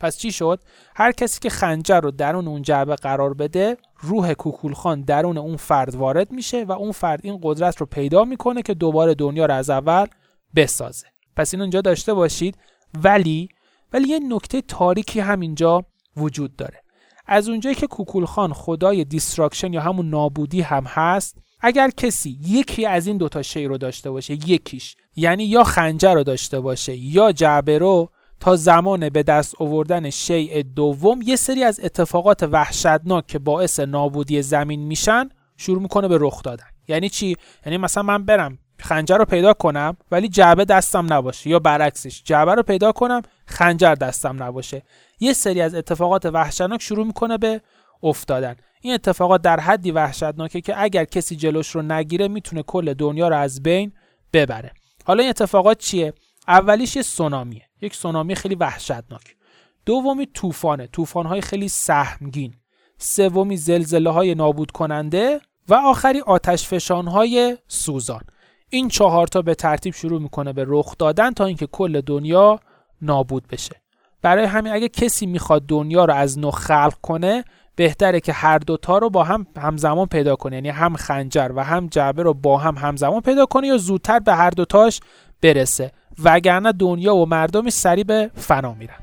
[0.00, 0.60] پس چی شد؟
[0.96, 5.94] هر کسی که خنجر رو درون اون جعبه قرار بده روح کوکولخان درون اون فرد
[5.94, 9.70] وارد میشه و اون فرد این قدرت رو پیدا می‌کنه که دوباره دنیا رو از
[9.70, 10.06] اول
[10.56, 11.06] بسازه.
[11.36, 12.58] پس این اونجا داشته باشید.
[13.04, 13.48] ولی
[13.92, 15.84] ولی یه نکته تاریکی همینجا
[16.16, 16.82] وجود داره.
[17.26, 23.06] از اونجایی که کوکولخان خدای destruction یا همون نابودی هم هست اگر کسی یکی از
[23.06, 27.78] این دوتا شی رو داشته باشه یکیش یعنی یا خنجر رو داشته باشه یا جعبه
[27.78, 33.80] رو تا زمان به دست آوردن شیء دوم یه سری از اتفاقات وحشتناک که باعث
[33.80, 36.64] نابودی زمین میشن شروع می‌کنه به رخ دادن.
[36.88, 37.36] یعنی چی؟
[37.66, 41.50] یعنی مثلا من برم خنجر رو پیدا کنم ولی جعبه دستم نباشه.
[41.50, 44.82] یا برعکسش جعبه رو پیدا کنم خنجر دستم نباشه.
[45.20, 47.60] یه سری از اتفاقات وحشتناک شروع می‌کنه به
[48.02, 48.56] افتادن.
[48.80, 53.36] این اتفاقات در حدی وحشتناکه که اگر کسی جلوش رو نگیره می‌تونه کل دنیا رو
[53.36, 53.92] از بین
[54.32, 54.72] ببره.
[55.04, 56.12] حالا این اتفاقات چیه؟
[56.48, 57.62] اولیش یه سونامیه.
[57.80, 59.36] یک سونامی خیلی وحشتناک.
[59.86, 60.86] دومی طوفانه.
[60.86, 62.54] طوفان‌های خیلی سهمگین.
[62.98, 68.22] سومی زلزله های نابود کننده و آخری آتش های سوزان.
[68.74, 72.60] این چهار تا به ترتیب شروع می‌کنه به رخ دادن تا اینکه کل دنیا
[73.02, 73.76] نابود بشه.
[74.22, 77.44] برای همین اگه کسی می‌خواد دنیا رو از نو خلق کنه
[77.76, 80.56] بهتره که هر دوتا رو با هم همزمان پیدا کنه.
[80.56, 84.34] یعنی هم خنجر و هم جعبه رو با هم همزمان پیدا کنه یا زودتر به
[84.34, 85.00] هر دوتاش
[85.42, 85.92] برسه.
[86.24, 89.01] وگرنه دنیا و مردمی سریع به فنا میرن.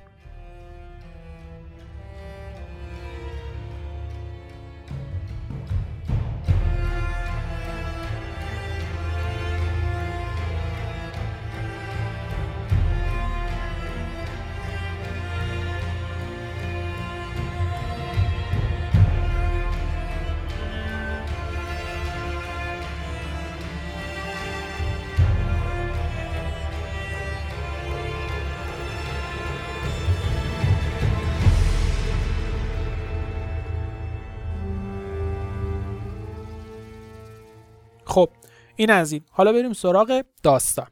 [38.80, 39.22] این از این.
[39.32, 40.88] حالا بریم سراغ داستان.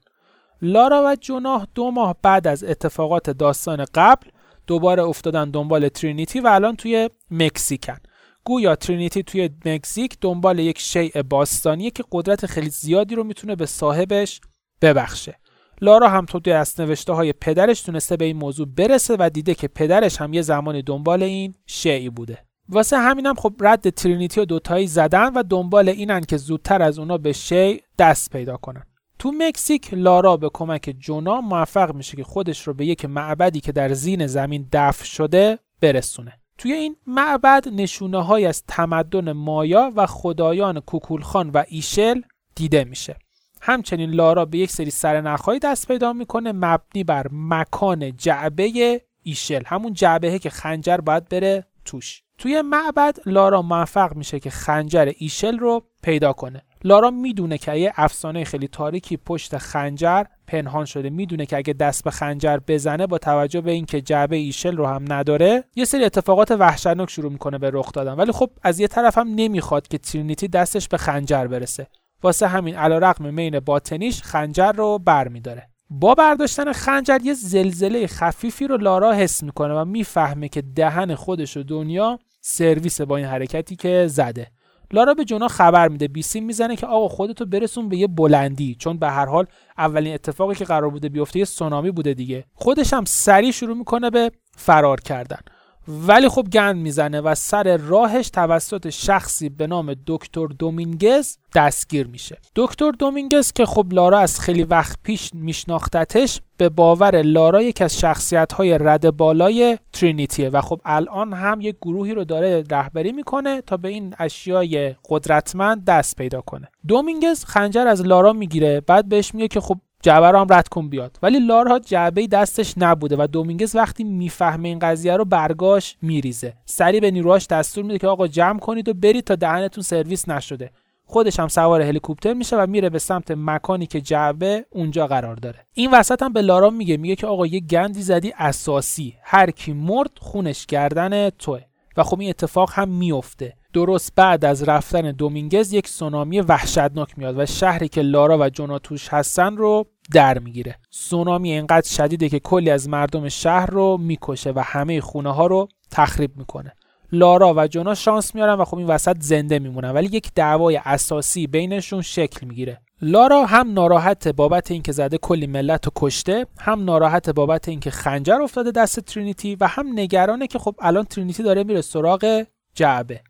[0.62, 4.30] لارا و جناح دو ماه بعد از اتفاقات داستان قبل
[4.68, 7.98] دوباره افتادن دنبال ترینیتی و الان توی مکزیکن.
[8.44, 13.66] گویا ترینیتی توی مکزیک دنبال یک شیء باستانیه که قدرت خیلی زیادی رو می‌تونه به
[13.66, 14.42] صاحبش
[14.82, 15.40] ببخشه.
[15.82, 19.68] لارا هم تو از نوشته های پدرش تونسته به این موضوع برسه و دیده که
[19.68, 22.47] پدرش هم یه زمانی دنبال این شیعی بوده.
[22.70, 27.18] واسه همینم خب رد ترینیتی و دوتایی زدن و دنبال اینن که زودتر از اونا
[27.18, 28.84] به شی دست پیدا کنن.
[29.20, 33.72] تو مکزیک لارا به کمک جونا موفق میشه که خودش رو به یک معبدی که
[33.72, 36.34] در زین زمین دفن شده برسونه.
[36.58, 42.22] توی این معبد نشونه های از تمدن مایا و خدایان کوکولخان و ایشل
[42.56, 43.16] دیده میشه.
[43.62, 49.64] همچنین لارا به یک سری سرنخهایی دست پیدا می‌کنه مبنی بر مکان جعبه ایشل.
[49.66, 52.24] همون جعبهه که خنجر باید بره توش.
[52.38, 56.64] توی معبد لارا موفق میشه که خنجر ایشل رو پیدا کنه.
[56.84, 62.04] لارا می‌دونه که یه افسانه خیلی تاریکی پشت خنجر پنهان شده می‌دونه که اگه دست
[62.04, 66.52] به خنجر بزنه با توجه به اینکه جعبه ایشل رو هم نداره یه سری اتفاقات
[66.52, 68.14] وحشتناک شروع می‌کنه به رخ دادن.
[68.14, 71.88] ولی خب از یه طرف هم نمی‌خواد که ترینیتی دستش به خنجر برسه.
[72.24, 75.70] واسه همین علیرغم مین باطنیش خنجر رو برمیداره.
[75.90, 81.58] با برداشتن خنجر یه زلزله خفیفی رو لارا حس می‌کنه و می‌فهمه که دهن خودش
[81.58, 84.48] و دنیا سرویس با این حرکتی که زده.
[84.92, 86.08] لارا به جونا خبر میده.
[86.08, 88.76] بیسیم می‌زنه که آقا خودتو برسون به یه بلندی.
[88.80, 89.46] چون به هر حال
[89.78, 92.46] اولین اتفاقی که قرار بوده بیفته یه سونامی بوده دیگه.
[92.54, 95.40] خودش هم سریع شروع می‌کنه به فرار کردن.
[95.88, 102.38] ولی خب گند می‌زنه و سر راهش توسط شخصی به نام دکتر دومینگز دستگیر میشه.
[102.56, 108.00] دکتر دومینگز که خب لارا از خیلی وقت پیش میشناختتش به باور لارا یک از
[108.00, 113.62] شخصیت های رد بالای ترینیتیه و خب الان هم یک گروهی رو داره رهبری می‌کنه
[113.62, 116.68] تا به این اشیای قدرتمند دست پیدا کنه.
[116.88, 120.90] دومینگز خنجر از لارا می‌گیره بعد بهش میگه که خب جعبه رو هم رد کن
[120.90, 121.18] بیاد.
[121.24, 126.54] ولی لارا جعبه دستش نبوده و دومینگز وقتی می‌فهمه این قضیه رو برگاش میریزه.
[126.66, 130.72] سری به نیروهاش دستور میده که آقا جمع کنید و برید تا دهنتون سرویس نشده.
[131.06, 135.68] خودش هم سوار هلیکوپتر میشه و میره به سمت مکانی که جعبه اونجا قرار داره.
[135.74, 139.16] این وسط هم به لارا میگه میگه که آقا یه گندی زدی اساسی.
[139.24, 141.62] هر کی مرد خونش گردن توه.
[141.98, 147.40] و خب این اتفاق هم میفته درست بعد از رفتن دومینگز یک سونامی وحشتناک میاد
[147.40, 150.76] و شهری که لارا و جونا توش هستن رو در می‌گیره.
[150.90, 155.68] سونامی اینقدر شدیده که کلی از مردم شهر رو می‌کشه و همه خونه ها رو
[155.92, 156.74] تخریب می‌کنه.
[157.12, 161.48] لارا و جونا شانس میارن و خب این وسط زنده میمونن ولی یک دعوای اساسی
[161.48, 162.82] بینشون شکل می‌گیره.
[163.02, 168.42] لارا هم ناراحت بابت اینکه زده کلی ملت رو کشته هم ناراحت بابت اینکه خنجر
[168.42, 172.46] افتاده دست ترینیتی و هم نگرانه که خب الان ترینیتی داره میره سراغ
[172.76, 173.22] جعبه.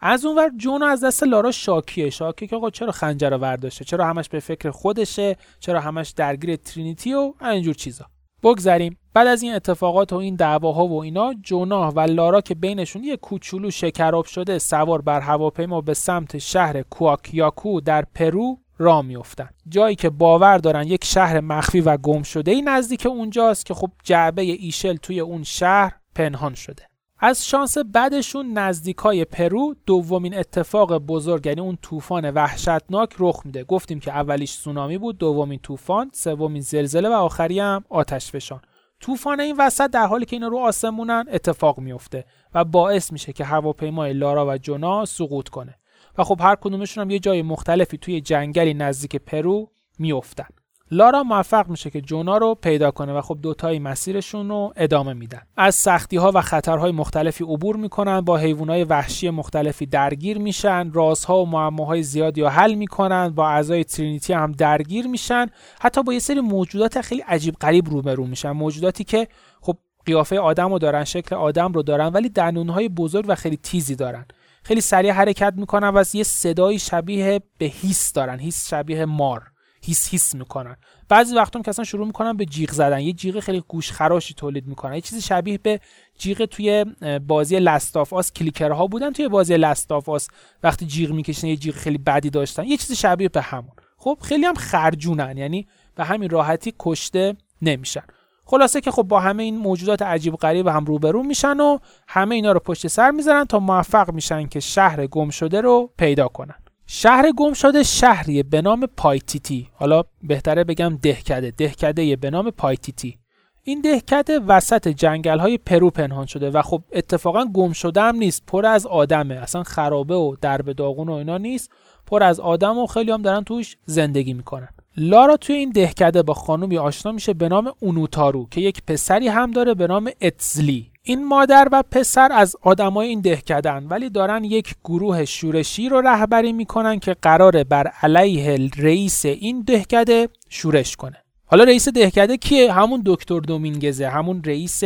[0.00, 2.10] از اونور جون از دست لارا شاکیه.
[2.10, 6.56] شاکیه که آقا چرا خنجر رو ورداشته؟ چرا همش به فکر خودشه؟ چرا همش درگیر
[6.56, 8.06] ترینیتی و اینجور چیزا؟
[8.42, 8.98] بگذریم.
[9.14, 13.16] بعد از این اتفاقات و این دعواها و اینا جونا و لارا که بینشون یه
[13.16, 19.96] کوچولو شکراب شده سوار بر هواپیما به سمت شهر کوآکیاکو در پرو راه میفتن جایی
[19.96, 24.42] که باور دارن یک شهر مخفی و گم شده ای نزدیک اونجاست که خب جعبه
[24.42, 26.87] ایشل توی اون شهر پنهان شده.
[27.20, 33.64] از شانس بدشون نزدیکای پرو دومین اتفاق بزرگ یعنی اون طوفان وحشتناک رخ میده.
[33.64, 38.60] گفتیم که اولیش سونامی بود دومین طوفان سومین زلزله و آخری هم آتش فشان.
[39.00, 43.44] طوفان این وسط در حالی که اینا رو آسمونن اتفاق میفته و باعث میشه که
[43.44, 45.74] هواپیمای لارا و جونا سقوط کنه.
[46.18, 50.48] و خب هر کدومشون هم یه جای مختلفی توی جنگلی نزدیک پرو میافتن.
[50.90, 55.42] لارا موفق میشه که جونا رو پیدا کنه و خب دوتایی مسیرشون رو ادامه میدن.
[55.56, 61.42] از سختی ها و خطرهای مختلفی عبور می‌کنن با حیوانات وحشی مختلفی درگیر میشن رازها
[61.42, 65.46] و معماهای زیادی رو حل می‌کنن با اعضای ترینیتی هم درگیر میشن.
[65.80, 68.50] حتی با یه سری موجودات خیلی عجیب غریب روبرو میشن.
[68.50, 69.28] موجوداتی که
[69.60, 69.76] خب
[70.06, 74.26] قیافه آدم رو دارن شکل آدم رو دارن ولی دندونهای بزرگ و خیلی تیزی دارن.
[74.62, 79.42] خیلی سریع حرکت می‌کنن و از یه صدای شبیه به هیس دارن هیس شبیه مار.
[79.88, 80.76] هیس هیس می‌کنن.
[81.08, 83.00] بعضی وقتا که اصلا شروع می‌کنن به جیغ زدن.
[83.00, 84.94] یه جیغ خیلی گوش خراشی تولید می‌کنن.
[84.94, 85.80] یه چیزی شبیه به
[86.18, 86.84] جیغ توی
[87.26, 89.12] بازی لستاف آس کلیکرها بودن.
[89.12, 90.28] توی بازی لستاف آس
[90.62, 92.64] وقتی جیغ می‌کشن یه جیغ خیلی بدی داشتن.
[92.64, 93.72] یه چیزی شبیه به همون.
[93.96, 95.36] خب خیلی هم خرجونن.
[95.36, 98.02] یعنی به همین راحتی کشته نمیشن.
[98.44, 101.78] خلاصه که خب با همه این موجودات عجیب غریب هم روبرو میشن و
[102.08, 106.28] همه اینا رو پشت سر می‌ذارن تا موفق میشن که شهر گم شده رو پیدا
[106.28, 106.54] کنن.
[106.90, 109.68] شهر گم شده شهری به نام پایتیتی.
[109.74, 111.50] حالا بهتره بگم دهکده.
[111.50, 113.18] دهکده به نام پایتیتی.
[113.62, 118.46] این دهکده وسط جنگل های پرو پنهان شده و خب اتفاقا گم شده هم نیست.
[118.46, 119.34] پر از آدمه.
[119.34, 121.70] اصلا خرابه و درب داغون و اینا نیست.
[122.06, 124.68] پر از آدم و خیلی هم دارن توش زندگی می‌کنن.
[124.96, 129.50] لارا توی این دهکده با خانومی آشنا میشه به نام اونوتارو که یک پسری هم
[129.50, 130.90] داره به نام اتزلی.
[131.08, 136.52] این مادر و پسر از آدمای این دهکدن ولی دارن یک گروه شورشی رو رهبری
[136.52, 141.16] می‌کنن که قراره بر علیه رئیس این دهکده شورش کنه.
[141.46, 144.80] حالا رئیس دهکده کیه؟ همون دکتر دومینگزه همون رئیس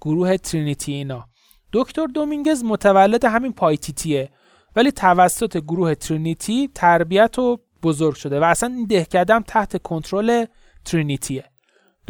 [0.00, 1.24] گروه ترینیتی اینا.
[1.72, 4.28] دکتر دومینگز متولد همین پایتیتیه
[4.76, 10.44] ولی توسط گروه ترینیتی تربیت و بزرگ شده و اصلا این دهکده تحت کنترل
[10.84, 11.44] ترینیتیه.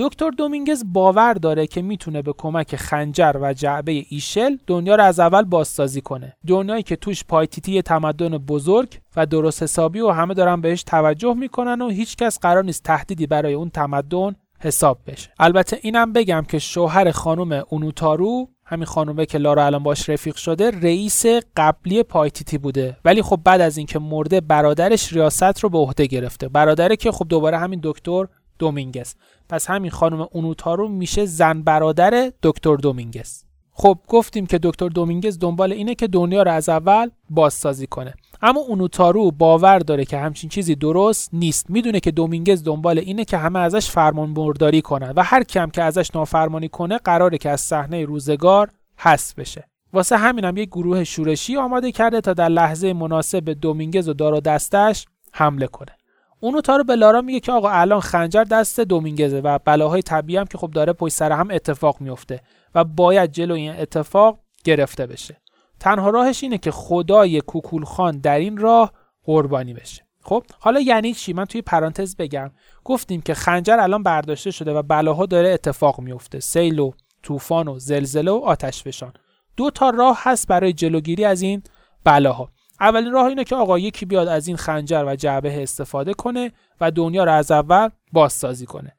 [0.01, 5.21] دکتر دومینگز باور داره که می‌تونه به کمک خنجر و جعبه ایشل دنیا رو از
[5.21, 6.37] اول بازسازی کنه.
[6.47, 11.83] دنیایی که توش پایتیتی تمدن بزرگ و درست حسابی و همه دارن بهش توجه می‌کنن
[11.83, 15.31] و هیچکس قرار نیست تهدیدی برای اون تمدن حساب بشه.
[15.39, 20.71] البته اینم بگم که شوهر خانم اونوتارو همین خانومه که لارا الان باش رفیق شده
[20.71, 21.27] رئیس
[21.57, 22.97] قبلی پایتیتی بوده.
[23.05, 26.49] ولی خب بعد از اینکه مرده برادرش ریاست رو به عهده گرفته.
[26.49, 28.27] برادره که خب دوباره همین دکتر
[28.61, 29.15] دومینگز.
[29.49, 33.43] پس همین خانم اونوتارو میشه زن برادر دکتر دومینگز.
[33.73, 38.15] خب گفتیم که دکتر دومینگز دنبال اینه که دنیا رو از اول بازسازی کنه.
[38.43, 41.71] اما اونوتارو باور داره که همچین چیزی درست نیست.
[41.71, 45.83] می‌دونه که دومینگز دنبال اینه که همه ازش فرمان برداری کنن و هر کم که
[45.83, 49.65] ازش نافرمانی کنه قراره که از صحنه روزگار حذف بشه.
[49.93, 54.13] واسه همینم هم یک گروه شورشی آماده کرده تا در لحظه مناسب به دومینگز و
[54.13, 56.00] دار و دستش حمله کنه.
[56.41, 60.59] اونوتارو به لارا میگه که آقا الان خنجر دست دومینگزه و بلاهای طبیعی هم که
[60.59, 62.41] خب داره پشت سر هم اتفاق میفته
[62.75, 65.41] و باید جلو این اتفاق گرفته بشه.
[65.81, 68.93] تنها راهش اینه که خدای کوکول خان در این راه
[69.25, 70.03] قربانی بشه.
[70.23, 72.51] خب حالا یعنی چی؟ من توی پرانتز بگم.
[72.85, 76.41] گفتیم که خنجر الان برداشته شده و بلاها داره اتفاق میفته.
[76.41, 79.13] سیل و طوفان و زلزله و آتش فشان
[79.57, 81.63] دو تا راه هست برای جلوگیری از این
[82.05, 82.49] بلاها.
[82.81, 86.91] اولین راه اینه که آقا یکی بیاد از این خنجر و جعبه استفاده کنه و
[86.91, 88.97] دنیا رو از اول بازسازی کنه.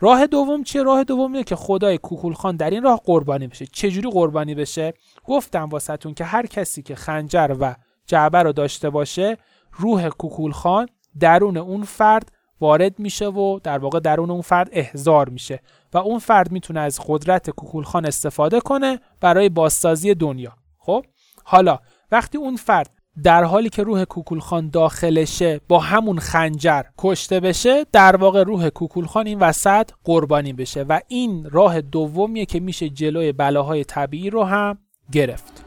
[0.00, 3.66] راه دوم چیه؟ راه دوم اینه که خدای کوکولخان در این راه قربانی بشه.
[3.66, 7.74] چجوری قربانی بشه؟ گفتم واسهتون که هر کسی که خنجر و
[8.06, 9.36] جعبه رو داشته باشه
[9.72, 10.88] روح کوکولخان
[11.20, 15.60] درون اون فرد وارد میشه و در واقع درون اون فرد احضار میشه
[15.94, 20.52] و اون فرد می‌تونه از قدرت کوکولخان استفاده کنه برای بازسازی دنیا.
[20.78, 21.04] خب؟
[21.44, 21.78] حالا
[22.10, 28.16] وقتی اون فرد در حالی که روح کوکولخان داخلشه با همون خنجر کشته بشه در
[28.16, 33.84] واقع روح کوکولخان این وسط قربانی بشه و این راه دومیه که میشه جلوی بلاهای
[33.84, 34.78] طبیعی رو هم
[35.12, 35.65] گرفت.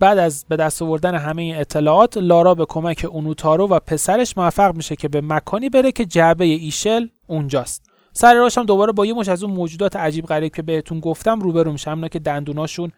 [0.00, 4.96] بعد از به دست آوردن همه اطلاعات لارا به کمک اونوتارو و پسرش موفق میشه
[4.96, 7.90] که به مکانی بره که جعبه ایشل اونجاست.
[8.12, 11.40] سر راش هم دوباره با یه مش از اون موجودات عجیب غریب که بهتون گفتم
[11.40, 11.90] روبرو میشه.
[11.90, 12.92] همنا که دندوناشون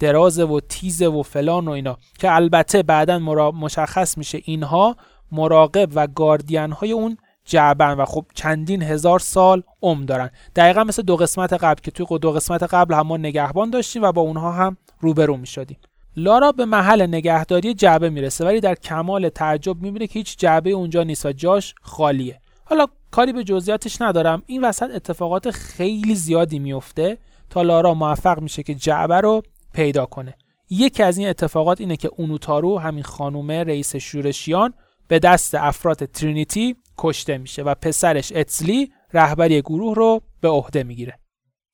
[0.00, 1.98] درازه و تیزه و فلان و اینا.
[2.18, 3.18] که البته بعدا
[3.50, 4.96] مشخص میشه اینها
[5.32, 10.30] مراقب و گاردین های اون جعبن و خب چندین هزار سال عمر دارن.
[10.56, 14.12] دقیقا مثل دو قسمت قبل که توی دو قسمت قبل هم ما نگهبان داشتیم و
[14.12, 15.76] با اونها هم روبرو می‌شدیم.
[16.16, 21.02] لارا به محل نگهداری جعبه می‌رسه ولی در کمال تعجب می‌بینه که هیچ جعبه اونجا
[21.02, 22.40] نیست و جاش خالیه.
[22.64, 24.42] حالا کاری به جزئیاتش ندارم.
[24.46, 27.18] این وسط اتفاقات خیلی زیادی میفته
[27.50, 29.42] تا لارا موفق میشه که جعبه رو
[29.74, 30.34] پیدا کنه.
[30.70, 34.74] یکی از این اتفاقات اینه که اونوتارو همین خانومه رئیس شورشیان
[35.08, 41.18] به دست افراد ترینیتی کشته میشه و پسرش اتسلی رهبری گروه رو به عهده می‌گیره.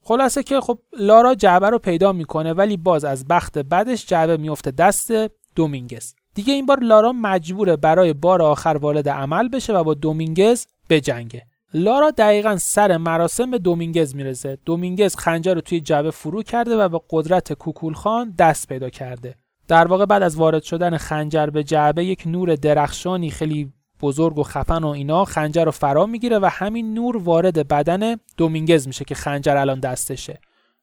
[0.02, 4.70] خلاصه که خب لارا جعبه رو پیدا می‌کنه ولی باز از بخت بعدش جعبه میفته
[4.70, 5.12] دست
[5.54, 6.14] دومینگز.
[6.34, 11.46] دیگه این بار لارا مجبوره برای بار آخر وارد عمل بشه و با دومینگز بجنگه
[11.74, 14.58] لارا دقیقا سر مراسم به دومینگز می‌رسه.
[14.64, 19.34] دومینگز خنجر رو توی جعبه فرو کرده و به قدرت کوکول خان دست پیدا کرده.
[19.68, 23.72] در واقع بعد از وارد شدن خنجر به جعبه یک نور درخشانی خیلی
[24.02, 28.86] بزرگ و خفن و اینا خنجر رو فرا می‌گیره و همین نور وارد بدن دومینگز
[28.86, 30.40] میشه که خنجر الان دستشه.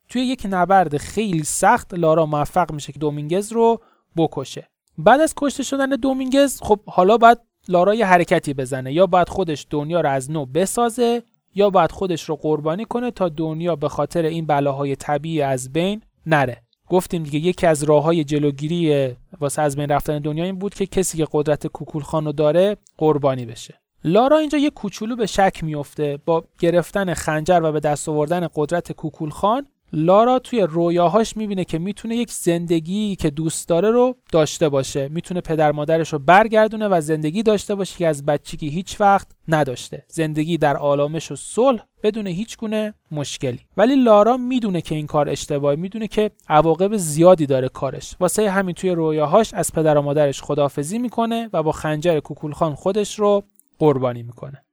[0.09, 3.81] توی یک نبرد خیلی سخت لارا موفق میشه که دومینگز رو
[4.17, 4.69] بکشه.
[4.97, 7.37] بعد از کشته شدن دومینگز خب حالا باید
[7.67, 8.93] لارا یه حرکتی بزنه.
[8.93, 11.23] یا باید خودش دنیا رو از نو بسازه
[11.55, 16.01] یا باید خودش رو قربانی کنه تا دنیا به خاطر این بلاهای طبیعی از بین
[16.25, 16.66] نره.
[16.89, 20.85] گفتیم دیگه یکی از راه های جلوگیری واسه از بین رفتن دنیا این بود که
[20.85, 23.79] کسی که قدرت کوکول خانو داره قربانی بشه.
[24.03, 28.91] لارا اینجا یه کوچولو به شک میفته با گرفتن خنجر و به دست آوردن قدرت
[28.91, 34.69] کوکول خان لارا توی رویاهاش می‌بینه که می‌تونه یک زندگی که دوست داره رو داشته
[34.69, 35.09] باشه.
[35.09, 40.05] می‌تونه پدر مادرش رو برگردونه و زندگی داشته باشه که از بچگی هیچ وقت نداشته.
[40.07, 43.59] زندگی در آلامش و صلح بدون هیچ گونه مشکلی.
[43.77, 48.15] ولی لارا می‌دونه که این کار اشتباهی می‌دونه که عواقب زیادی داره کارش.
[48.19, 53.19] واسه همین توی رویاهاش از پدر و مادرش خدافزی می‌کنه و با خنجر کوکولخان خودش
[53.19, 53.43] رو
[53.79, 54.63] قربانی می‌کنه.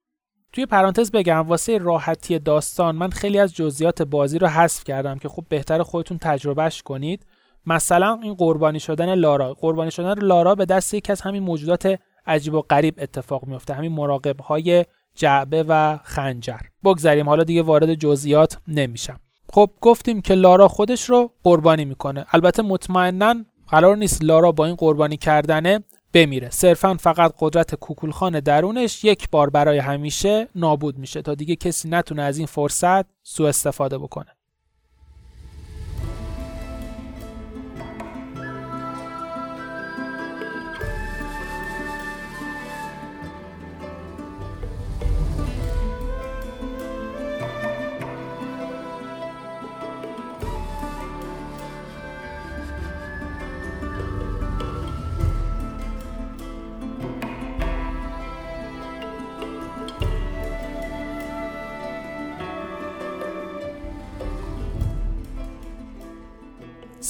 [0.55, 5.29] توی پرانتز بگم واسه راحتی داستان من خیلی از جزئیات بازی رو حذف کردم که
[5.29, 7.27] خب بهتر خودتون تجربهش کنید.
[7.67, 9.55] مثلا این قربانی شدن لارا.
[9.55, 13.93] قربانی شدن لارا به دست یکی از همین موجودات عجیب و غریب اتفاق میفته همین
[13.93, 14.85] مراقب های
[15.15, 16.61] جعبه و خنجر.
[16.85, 19.21] بگذریم حالا دیگه وارد جزئیات نمیشم.
[19.53, 22.27] خب گفتیم که لارا خودش رو قربانی می‌کنه.
[22.33, 23.35] البته مطمئنا
[23.69, 25.85] قرار نیست لارا با این قربانی کردنه.
[26.15, 26.51] بمیره.
[26.51, 32.23] صرفا فقط قدرت کوکولخان درونش یک بار برای همیشه نابود میشه تا دیگه کسی نتونه
[32.23, 34.34] از این فرصت سوء استفاده بکنه.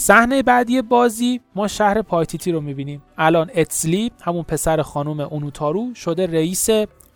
[0.05, 3.02] صحنه بعدی بازی ما شهر پایتیتی رو می‌بینیم.
[3.18, 6.68] الان اتسلی همون پسر خانم اونوتارو شده رئیس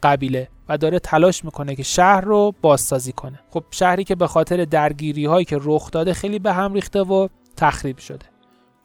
[0.02, 3.40] قبیله و داره تلاش می‌کنه که شهر رو بازسازی کنه.
[3.50, 7.28] خب شهری که به خاطر درگیری هایی که رخ داده خیلی به هم ریخته و
[7.56, 8.26] تخریب شده.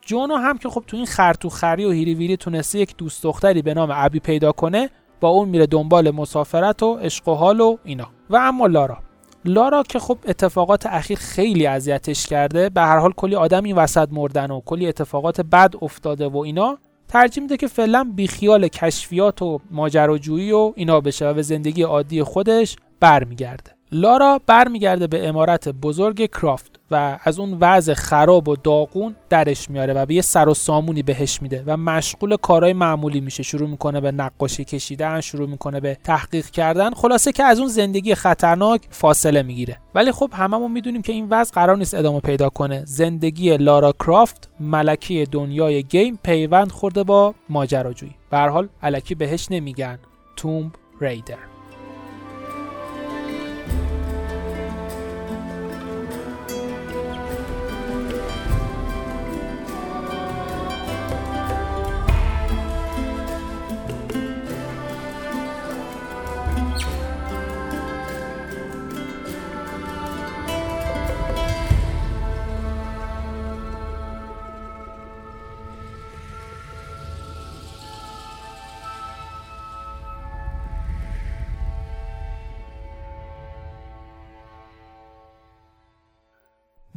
[0.01, 3.61] جونو هم که خب تو این خرتو خری و هیری ویری تونسته یک دوست دختری
[3.61, 4.89] به نام ابی پیدا کنه
[5.19, 8.07] با اون میره دنبال مسافرت و عشق و حال و اینا.
[8.29, 8.97] و اما لارا.
[9.45, 14.07] لارا که خب اتفاقات اخیر خیلی اذیتش کرده به هر حال کلی آدم این وسط
[14.11, 19.59] مردن و کلی اتفاقات بد افتاده و اینا ترجیح میده که فعلا بیخیال کشفیات و
[19.71, 23.71] ماجراجویی و اینا بشه و به زندگی عادی خودش برمیگرده.
[23.93, 29.93] لارا برمیگرده به امارت بزرگ کرافت و از اون وضع خراب و داغون درش میاره
[29.93, 33.43] و به یه سر و سامونی بهش میده و مشغول کارهای معمولی میشه.
[33.43, 36.93] شروع می‌کنه به نقاشی کشیدن شروع می‌کنه به تحقیق کردن.
[36.93, 39.77] خلاصه که از اون زندگی خطرناک فاصله می‌گیره.
[39.95, 42.83] ولی خب هممون می‌دونیم که این وضع قرار نیست ادامه پیدا کنه.
[42.85, 48.15] زندگی لارا کرافت ملکی دنیای گیم پیوند خورده با ماجراجویی.
[48.29, 49.99] به هر حال الکی بهش نمیگن.
[50.35, 50.71] توم
[51.01, 51.52] ریدر.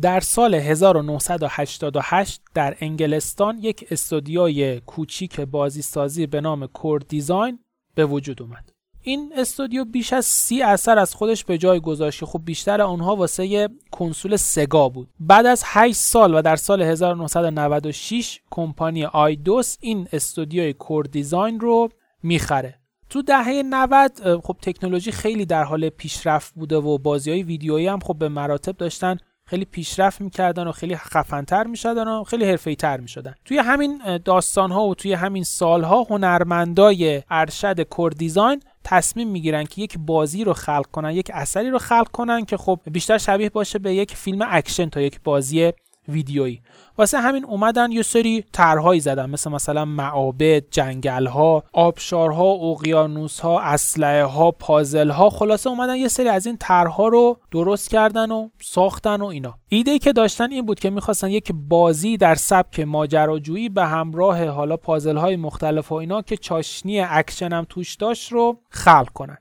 [0.06, 7.58] در سال 1988 در انگلستان یک استودیوی کوچیک بازیسازی به نام کور دیزاین
[7.94, 8.72] به وجود اومد.
[9.02, 12.24] این استودیو بیش از سی اثر از خودش به جای گذاشت.
[12.24, 15.08] خب بیشتر آنها واسه کنسول سگا بود.
[15.20, 21.88] بعد از 8 سال و در سال 1996 کمپانی آیدوس این استودیوی کور دیزاین رو
[22.22, 22.74] می‌خره.
[23.10, 28.00] تو دهه 90 خب تکنولوژی خیلی در حال پیشرفت بوده و بازی های ویدیویی هم
[28.00, 29.16] خب به مراتب داشتن
[29.48, 33.34] خیلی پیشرفت می‌کردن و خیلی خفنتر می‌شدن و خیلی حرفه‌ای تر می‌شدن.
[33.44, 39.82] توی همین داستان ها و توی همین سالها هنرمندای ارشد Core Design تصمیم می‌گیرن که
[39.82, 43.78] یک بازی رو خلق کنن یک اثری رو خلق کنن که خب بیشتر شبیه باشه
[43.78, 45.72] به یک فیلم اکشن تا یک بازی
[46.08, 46.60] ویدیویی
[46.98, 54.50] واسه همین اومدن یه سری طرحهایی زدن مثل مثلا معابد، جنگلها، آبشارها، اقیانوسها، اسلحه ها،
[54.50, 59.24] پازل ها خلاصه اومدن یه سری از این طرحها رو درست کردن و ساختن و
[59.24, 59.54] اینا.
[59.68, 64.76] ایده که داشتن این بود که می‌خواستن یک بازی در سبک ماجراجویی به همراه حالا
[64.76, 69.38] پازل های مختلف و اینا که چاشنی اکشن هم توش داشت رو خلق کنن.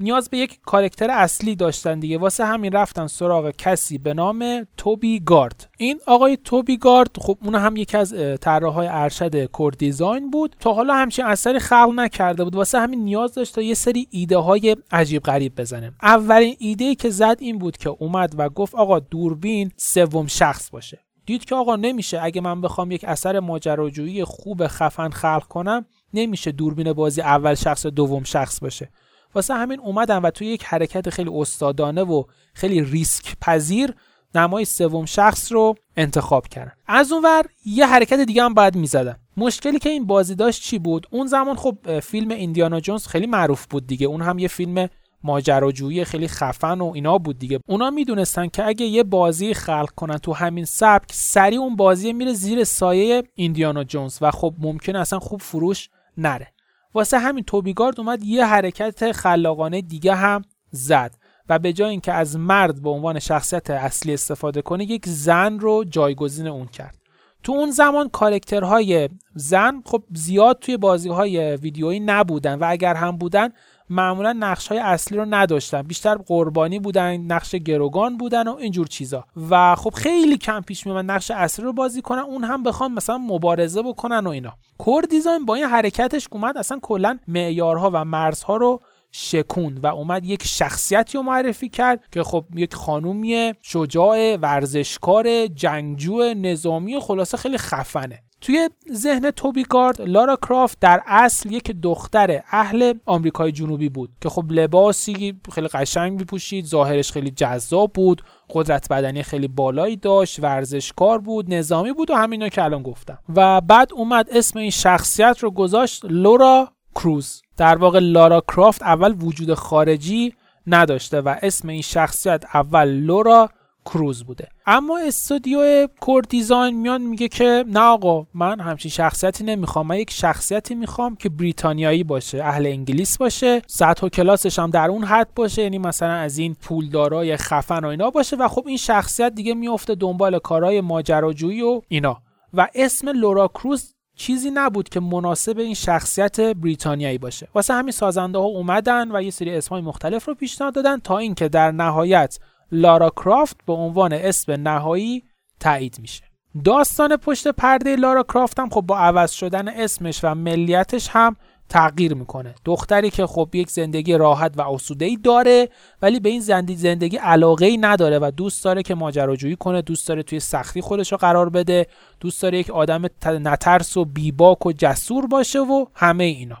[0.00, 2.18] نیاز به یک کارکتر اصلی داشتن دیگه.
[2.18, 5.70] واسه همین رفتن سراغ کسی به نام توبی گارد.
[5.78, 10.56] این آقای توبی گارد خب اون هم یکی از طراحهای ارشد کور دیزاین بود.
[10.60, 12.56] تا حالا همچین اثری خلق نکرده بود.
[12.56, 15.92] واسه همین نیاز داشت تا یه سری ایده های عجیب غریب بزنه.
[16.02, 20.98] اولین ایده که زد این بود که اومد و گفت آقا دوربین سوم شخص باشه.
[21.26, 22.22] دید که آقا نمیشه.
[22.22, 27.86] اگه من بخوام یک اثر ماجراجویی خوب خفن خلق کنم نمیشه دوربین بازی اول شخص
[27.86, 28.90] دوم شخص باشه.
[29.34, 32.22] واسه همین اومدن و توی یک حرکت خیلی استادانه و
[32.54, 33.94] خیلی ریسک پذیر
[34.34, 36.72] نمای سوم شخص رو انتخاب کردن.
[36.86, 39.16] از اونور یه حرکت دیگه هم باید می‌زدن.
[39.36, 43.66] مشکلی که این بازی داشت چی بود؟ اون زمان خب فیلم ایندیانا جونز خیلی معروف
[43.66, 44.06] بود دیگه.
[44.06, 44.88] اون هم یه فیلم
[45.24, 47.60] ماجراجویی خیلی خفن و اینا بود دیگه.
[47.66, 52.32] اونا می‌دونستن که اگه یه بازی خلق کنن تو همین سبک سریع اون بازی میره
[52.32, 56.52] زیر سایه ایندیانا جونز و خب ممکنه اصلا خوب فروش نره.
[56.96, 61.14] واسه همین توبیگارد اومد یه حرکت خلاقانه دیگه هم زد
[61.48, 65.84] و به جای اینکه از مرد به عنوان شخصیت اصلی استفاده کنه یک زن رو
[65.84, 66.96] جایگزین اون کرد.
[67.42, 73.16] تو اون زمان کارکترهای زن خب زیاد توی بازی های ویدیویی نبودن و اگر هم
[73.16, 73.48] بودن
[73.90, 75.82] معمولا نقش های اصلی رو نداشتن.
[75.82, 79.24] بیشتر قربانی بودن نقش گروگان بودن و اینجور چیزا.
[79.50, 83.18] و خب خیلی کم پیش میومد نقش اصلی رو بازی کنن اون هم بخوان مثلا
[83.18, 84.52] مبارزه بکنن و اینا.
[84.78, 88.80] کور دیزاین با این حرکتش اومد اصلا کلا معیارها و مرزها رو
[89.12, 96.34] شکوند و اومد یک شخصیتی رو معرفی کرد که خب یک خانومی شجاع ورزشکار جنگجو
[96.36, 98.22] نظامی خلاصه خیلی خفنه.
[98.46, 104.28] توی ذهن توبی گارد لارا کرافت در اصل یک دختر اهل آمریکای جنوبی بود که
[104.28, 111.18] خب لباسی خیلی قشنگ میپوشید ظاهرش خیلی جذاب بود قدرت بدنی خیلی بالایی داشت ورزشکار
[111.18, 113.18] بود نظامی بود و همینا که الان گفتم.
[113.34, 117.42] و بعد اومد اسم این شخصیت رو گذاشت لورا کروز.
[117.56, 120.34] در واقع لارا کرافت اول وجود خارجی
[120.66, 123.50] نداشته و اسم این شخصیت اول لورا
[123.84, 124.48] کروز بوده.
[124.68, 129.86] اما استودیو کور دیزاین میان میگه که نه آقا من همچین شخصیتی نمی‌خوام.
[129.86, 134.90] من یک شخصیتی می‌خوام که بریتانیایی باشه اهل انگلیس باشه سطح و کلاسش هم در
[134.90, 138.76] اون حد باشه یعنی مثلا از این پولدارای خفن و اینا باشه و خب این
[138.76, 142.22] شخصیت دیگه میفته دنبال کارهای ماجراجویی و اینا.
[142.54, 147.48] و اسم لورا کروز چیزی نبود که مناسب این شخصیت بریتانیایی باشه.
[147.54, 151.48] واسه همین سازنده ها اومدن و یه سری اسمای مختلف رو پیشنهاد دادن تا اینکه
[151.48, 152.38] در نهایت
[152.72, 155.22] لارا کرافت به عنوان اسم نهایی
[155.60, 156.22] تایید میشه.
[156.64, 161.36] داستان پشت پرده لارا کرافت هم خب با عوض شدن اسمش و ملیتش هم
[161.68, 162.54] تغییر می‌کنه.
[162.64, 165.68] دختری که خب یک زندگی راحت و آسوده ای داره
[166.02, 170.08] ولی به این زندگی زندگی علاقه ای نداره و دوست داره که ماجراجویی کنه دوست
[170.08, 171.86] داره توی سختی خودش رو قرار بده
[172.20, 176.56] دوست داره یک آدم نترس و بیباک و جسور باشه و همه اینا.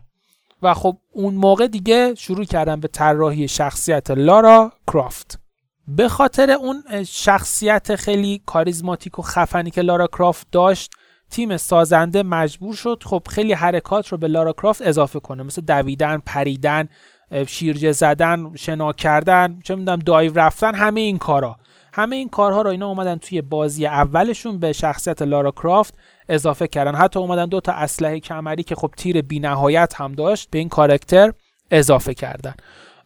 [0.62, 5.45] و خب اون موقع دیگه شروع کردن به طراحی شخصیت لارا کرافت.
[5.88, 10.92] به خاطر اون شخصیت خیلی کاریزماتیک و خفنی که لارا کرافت داشت
[11.30, 15.42] تیم سازنده مجبور شد خب خیلی حرکات رو به لارا کرافت اضافه کنه.
[15.42, 16.88] مثل دویدن پریدن
[17.46, 21.56] شیرجه زدن شنا کردن چه می‌دونم دایو رفتن همه این کارا.
[21.92, 25.94] همه این کارها رو اینا اومدن توی بازی اولشون به شخصیت لارا کرافت
[26.28, 26.94] اضافه کردن.
[26.94, 31.32] حتی اومدن دو تا اسلحه کمری که خب تیر بینهایت هم داشت به این کارکتر
[31.70, 32.54] اضافه کردن.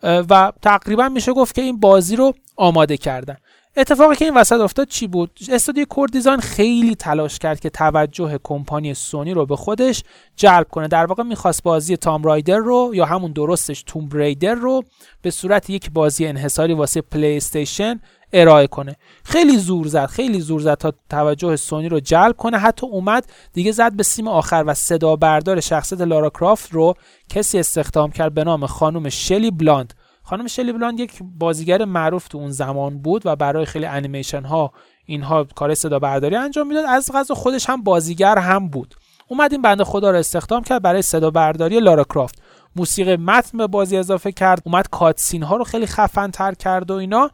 [0.03, 3.37] و تقریبا میشه گفت که این بازی رو آماده کردن.
[3.77, 8.39] اتفاقی که این وسط افتاد چی بود؟ استودیو Core Design خیلی تلاش کرد که توجه
[8.43, 10.03] کمپانی سونی رو به خودش
[10.37, 10.89] جلب کنه.
[10.89, 14.83] در واقع می‌خواست بازی Tomb Raider رو یا همون درستش Tomb Raider رو
[15.23, 18.01] به صورت یک بازی انحصاری واسه پلی استیشن
[18.33, 18.97] ارائه کنه.
[19.25, 22.59] خیلی زور زد خیلی زور زد تا توجه سونی رو جلب کنه.
[22.59, 26.95] حتی اومد دیگه زد به سیم آخر و صدا بردار شخصیت لارا کرافت رو
[27.29, 29.95] کسی استخدام کرد به نام خانم شلی بلاند.
[30.31, 34.73] خانم شلی بلاند یک بازیگر معروف تو اون زمان بود و برای خیلی انیمیشن ها
[35.05, 36.85] اینها کار صدا برداری انجام می‌داد.
[36.89, 38.95] از غذا خودش هم بازیگر هم بود.
[39.29, 42.43] اومد این بنده خدا رو استخدام کرد برای صدا برداری لارا کرافت.
[42.77, 44.63] موسیقی متن به بازی اضافه کرد.
[44.65, 47.31] اومد کاتسین ها رو خیلی خفن تر کرد و اینا.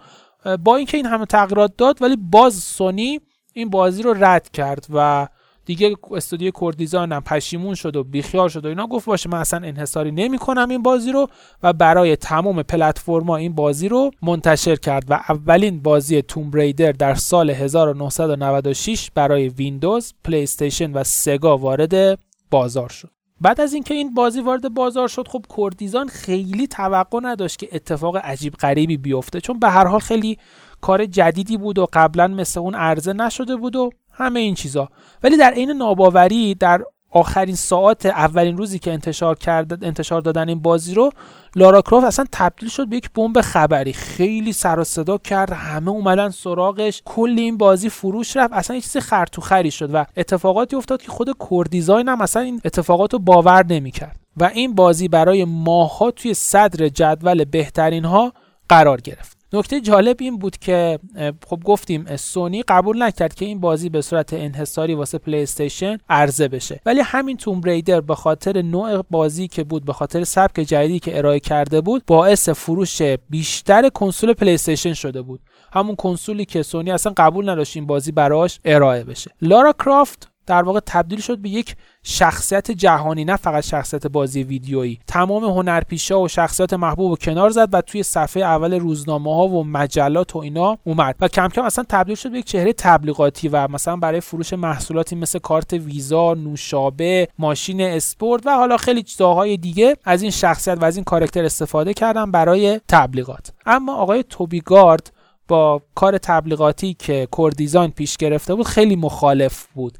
[0.64, 3.20] با اینکه این همه تغییرات داد ولی باز سونی
[3.52, 5.28] این بازی رو رد کرد و
[5.66, 9.38] دیگه استودیو Core Design هم پشیمون شد و بیخیال شد و اینا گفت باشه من
[9.38, 11.28] اصلا انحصاری نمی کنم این بازی رو
[11.62, 17.14] و برای تمام پلتفرما این بازی رو منتشر کرد و اولین بازی Tomb Raider در
[17.14, 22.18] سال 1996 برای ویندوز، پلی استیشن و سگا وارد
[22.50, 23.10] بازار شد.
[23.40, 27.68] بعد از اینکه این بازی وارد بازار شد خب Core Design خیلی توقع نداشت که
[27.72, 30.38] اتفاق عجیب غریبی بیفته چون به هر حال خیلی
[30.80, 34.88] کار جدیدی بود و قبلا مثل اون عرضه نشده بود و همه این چیزا.
[35.22, 40.62] ولی در عین ناباوری در آخرین ساعت اولین روزی که انتشار کرد انتشار دادن این
[40.62, 41.10] بازی رو
[41.56, 43.92] لارا کرافت اصلا تبدیل شد به یک بمب خبری.
[43.92, 48.52] خیلی سر و صدا کرد همه اومدن سراغش کلی این بازی فروش رفت.
[48.52, 52.60] اصلا یه چیز خرطوخری شد و اتفاقاتی افتاد که خود کور دیزاین هم اصلا این
[52.64, 54.20] اتفاقات رو باور نمی‌کرد.
[54.36, 58.32] و این بازی برای ماها توی صدر جدول بهترین ها
[58.68, 59.35] قرار گرفت.
[59.52, 60.98] نکته جالب این بود که
[61.46, 66.48] خب گفتیم سونی قبول نکرد که این بازی به صورت انحصاری واسه پلی استیشن عرضه
[66.48, 66.80] بشه.
[66.86, 71.18] ولی همین توم ریدر به خاطر نوع بازی که بود به خاطر سبک جدیدی که
[71.18, 75.40] ارائه کرده بود باعث فروش بیشتر کنسول پلی استیشن شده بود.
[75.72, 79.30] همون کنسولی که سونی اصلا قبول نداشت این بازی براش ارائه بشه.
[79.42, 84.98] لارا کرافت در واقع تبدیل شد به یک شخصیت جهانی نه فقط شخصیت بازی ویدیویی.
[85.06, 89.64] تمام هنرپیشه و شخصیت محبوب و کنار زد و توی صفحه اول روزنامه ها و
[89.64, 91.14] مجلات و اینا اومد.
[91.20, 95.16] و کم کم اصلا تبدیل شد به یک چهره تبلیغاتی و مثلا برای فروش محصولاتی
[95.16, 100.84] مثل کارت ویزا نوشابه ماشین اسپورت و حالا خیلی چیزهای دیگه از این شخصیت و
[100.84, 103.52] از این کارکتر استفاده کردن برای تبلیغات.
[103.66, 105.12] اما آقای توبیگارد
[105.48, 109.98] با کار تبلیغاتی که کور دیزاین پیش گرفته بود خیلی مخالف بود.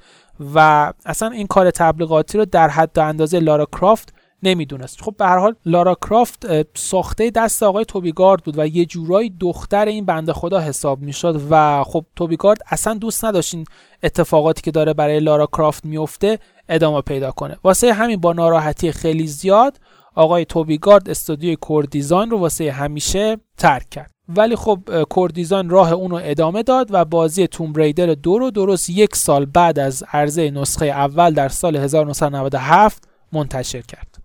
[0.55, 5.03] و اصلا این کار تبلیغاتی رو در حد و اندازه لارا کرافت نمی‌دونست.
[5.03, 6.47] خب به هر حال لارا کرافت
[6.79, 11.85] ساخته دست آقای توبیگارد بود و یه جورایی دختر این بنده خدا حساب می‌شد و
[11.85, 13.65] خب توبیگارد اصلا دوست نداشت این
[14.03, 16.39] اتفاقاتی که داره برای لارا کرافت میفته
[16.69, 17.57] ادامه پیدا کنه.
[17.65, 19.81] واسه همین با ناراحتی خیلی زیاد
[20.15, 24.16] آقای توبیگارد استودیوی کور دیزاین رو واسه همیشه ترک کرد.
[24.29, 28.91] ولی خب کوردیزان راه اون رو ادامه داد و بازی توم ریدر دو رو درست
[28.91, 34.16] یک سال بعد از عرضه نسخه اول در سال 1997 منتشر کرد.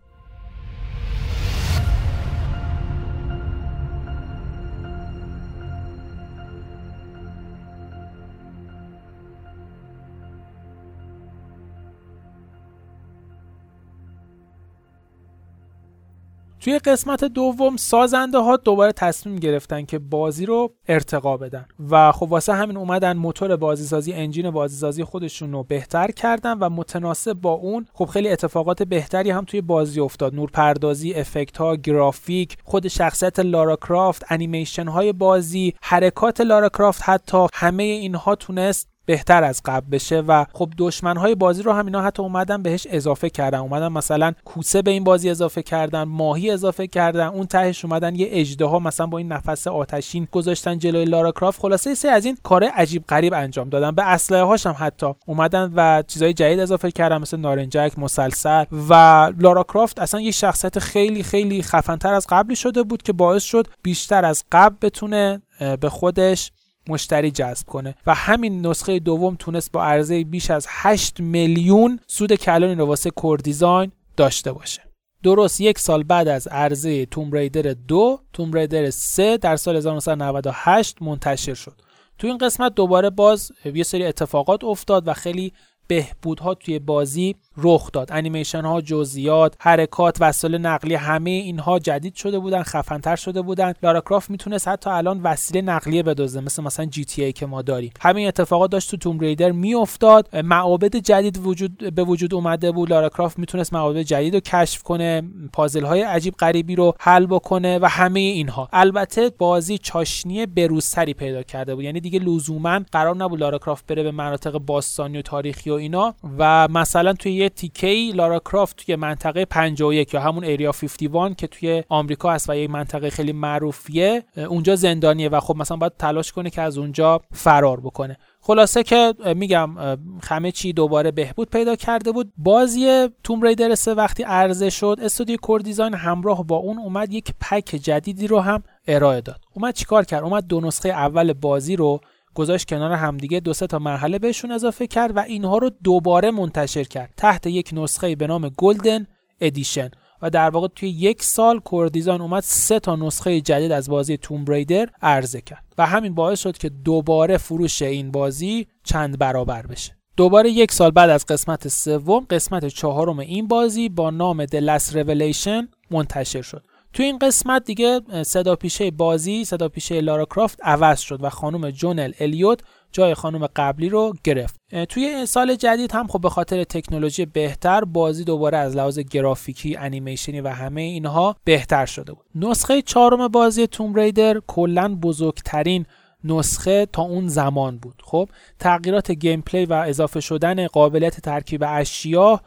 [16.62, 22.32] توی قسمت دوم سازنده ها دوباره تصمیم گرفتن که بازی رو ارتقا بدن و خب
[22.32, 27.86] واسه همین اومدن موتور بازیسازی انجین بازیسازی خودشون رو بهتر کردن و متناسب با اون
[27.94, 30.36] خب خیلی اتفاقات بهتری هم توی بازی افتاد.
[30.36, 37.48] نورپردازی افکت ها گرافیک خود شخصیت لارا کرافت انیمیشن های بازی حرکات لارا کرافت حتی
[37.54, 40.74] همه اینها تونست بهتر از قبل بشه و خب
[41.18, 43.58] های بازی رو هم اینا حتی اومدن بهش اضافه کردن.
[43.58, 48.28] اومدن مثلا کوسه به این بازی اضافه کردن ماهی اضافه کردن اون تهش اومدن یه
[48.32, 51.62] اجدها مثلا با این نفس آتشین گذاشتن جلوی لارا کرافت.
[51.62, 53.92] خلاصه سه از این کار عجیب غریب انجام دادن.
[53.92, 58.94] به اسلحه هاش هم حتی اومدن و چیزای جدید اضافه کردن مثل نارنجک مسلسل و
[59.40, 63.68] لارا کرافت اصلا یه شخصیت خیلی خیلی خفنتر از قبلی شده بود که باعث شد
[63.84, 65.42] بیشتر از قبل بتونه
[65.80, 66.52] به خودش
[66.90, 67.96] مشتری جذب کنه.
[68.08, 73.10] و همین نسخه دوم تونست با عرضه بیش از 8 میلیون سود کلانی رو واسه
[73.10, 74.82] کور دیزاین داشته باشه.
[75.24, 81.02] درست یک سال بعد از عرضه توم ریدر دو توم ریدر 3 در سال 1998
[81.02, 81.82] منتشر شد.
[82.18, 85.54] تو این قسمت دوباره باز یه سری اتفاقات افتاد و خیلی
[85.88, 88.08] بهبودها توی بازی رخ داد.
[88.12, 93.74] انیمیشن ها جزئیات حرکات وسایل نقلیه همه اینها جدید شده بودن خفنتر شده بودن.
[93.84, 97.62] لارا کرافت می‌تونست حتی الان وسیله نقلیه بدوزه مثل مثلا جی تی ای که ما
[97.62, 97.92] داریم.
[98.02, 100.38] همین اتفاقات داشت تو توم ریدر میافتاد.
[100.38, 102.90] معابد جدید وجود به وجود اومده بود.
[102.90, 105.24] لارا کرافت می‌تونست معابد جدید رو کشف کنه
[105.54, 108.70] پازل های عجیب غریبی رو حل بکنه و همه اینها.
[108.74, 111.84] البته بازی چاشنی بروزتری پیدا کرده بود.
[111.84, 116.16] یعنی دیگه لزوما قرار نبود لارا کرافت بره به مناطق باستانی و تاریخی و اینا.
[116.38, 121.48] و مثلا توی یه تیکه لارا کرافت توی منطقه 51 یا همون ایریا 51 که
[121.48, 126.32] توی آمریکا هست و یه منطقه خیلی معروفیه اونجا زندانیه و خب مثلا باید تلاش
[126.32, 128.18] کنه که از اونجا فرار بکنه.
[128.42, 132.34] خلاصه که میگم همه چی دوباره بهبود پیدا کرده بود.
[132.38, 137.34] بازی توم ریدر سه وقتی عرضه شد استودیو کور دیزاین همراه با اون اومد یک
[137.42, 139.42] پک جدیدی رو هم ارائه داد.
[139.54, 142.02] اومد چیکار کرد؟ اومد دو نسخه اول بازی رو
[142.34, 146.84] گذاشت کنار همدیگه دو سه تا مرحله بهشون اضافه کرد و اینها رو دوباره منتشر
[146.84, 147.14] کرد.
[147.18, 149.08] تحت یک نسخه به نام گلدن
[149.42, 149.92] ادیشن
[150.22, 154.46] و در واقع توی یک سال کوردیزان اومد سه تا نسخه جدید از بازی توم
[154.46, 155.66] بریدر عرضه کرد.
[155.78, 159.98] و همین باعث شد که دوباره فروش این بازی چند برابر بشه.
[160.18, 164.92] دوباره یک سال بعد از قسمت سوم قسمت چهارم این بازی با نام The Last
[164.92, 166.64] Revelation منتشر شد.
[166.94, 171.72] تو این قسمت دیگه صدا پیشه بازی صدا پیشه لارا کرافت عوض شد و خانم
[171.72, 172.60] جونل الیوت
[172.92, 174.56] جای خانم قبلی رو گرفت.
[174.90, 180.42] توی سال جدید هم خب به خاطر تکنولوژی بهتر بازی دوباره از لحاظ گرافیکی انیمیشنی
[180.42, 182.26] و همه اینها بهتر شده بود.
[182.36, 185.86] نسخه چهارم بازی توم ریدر کلا بزرگترین
[186.24, 188.02] نسخه تا اون زمان بود.
[188.06, 192.42] خب تغییرات gameplay و اضافه شدن قابلیت ترکیب اشیا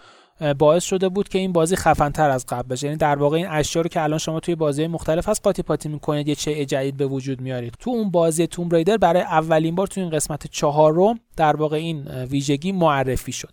[0.58, 2.86] باعث شده بود که این بازی خفنتر از قبل بشه.
[2.86, 5.88] یعنی در واقع این اشیا رو که الان شما توی بازی مختلف هست قاطی پاتی
[5.88, 7.74] می‌کنید یه چیز جدید به وجود میارید.
[7.78, 12.08] تو اون بازی توم ریدر برای اولین بار تو این قسمت چهارم در واقع این
[12.08, 13.50] ویژگی معرفی شد.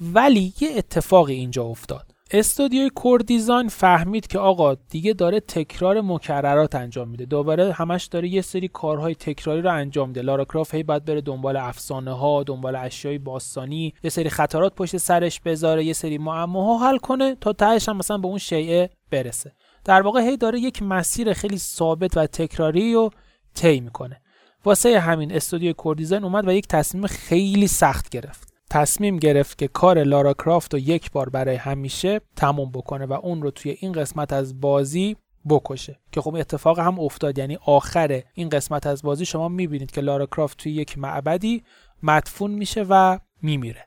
[0.00, 2.13] ولی یه اتفاقی اینجا افتاد.
[2.30, 7.24] استودیوی کور دیزاین فهمید که آقا دیگه داره تکرار مکررات انجام میده.
[7.24, 10.22] دوباره همش داره یه سری کارهای تکراری رو انجام میده.
[10.22, 14.96] لارا کراف هی باید بره دنبال افسانه ها دنبال اشیای باستانی یه سری خطرات پشت
[14.96, 19.52] سرش بذاره یه سری معماها حل کنه تا تهش هم مثلا به اون شیء برسه.
[19.84, 23.10] در واقع هی داره یک مسیر خیلی ثابت و تکراری رو
[23.54, 24.20] طی می‌کنه.
[24.64, 28.43] واسه همین استودیو کور دیزاین اومد و یک تصمیم خیلی سخت گرفت.
[28.70, 33.42] تصمیم گرفت که کار لارا کرافت رو یک بار برای همیشه تموم بکنه و اون
[33.42, 35.16] رو توی این قسمت از بازی
[35.48, 36.00] بکشه.
[36.12, 37.38] که خب اتفاق هم افتاد.
[37.38, 41.62] یعنی آخر این قسمت از بازی شما می‌بینید که لارا کرافت توی یک معبدی
[42.02, 43.86] مدفون میشه و میمیره.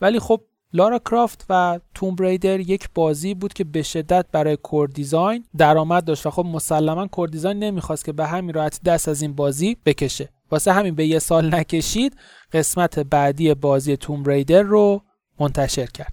[0.00, 0.40] ولی خب
[0.72, 6.04] لارا کرافت و توم بریدر یک بازی بود که به شدت برای کور دیزاین درآمد
[6.04, 9.76] داشت و خب مسلما کور دیزاین نمی‌خواست که به همین راحتی دست از این بازی
[9.86, 10.28] بکشه.
[10.50, 12.16] واسه همین به یه سال نکشید
[12.52, 15.02] قسمت بعدی بازی توم ریدر رو
[15.40, 16.12] منتشر کرد.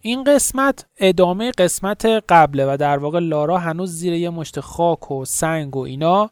[0.00, 5.24] این قسمت ادامه قسمت قبله و در واقع لارا هنوز زیر یه مشت خاک و
[5.24, 6.30] سنگ و اینا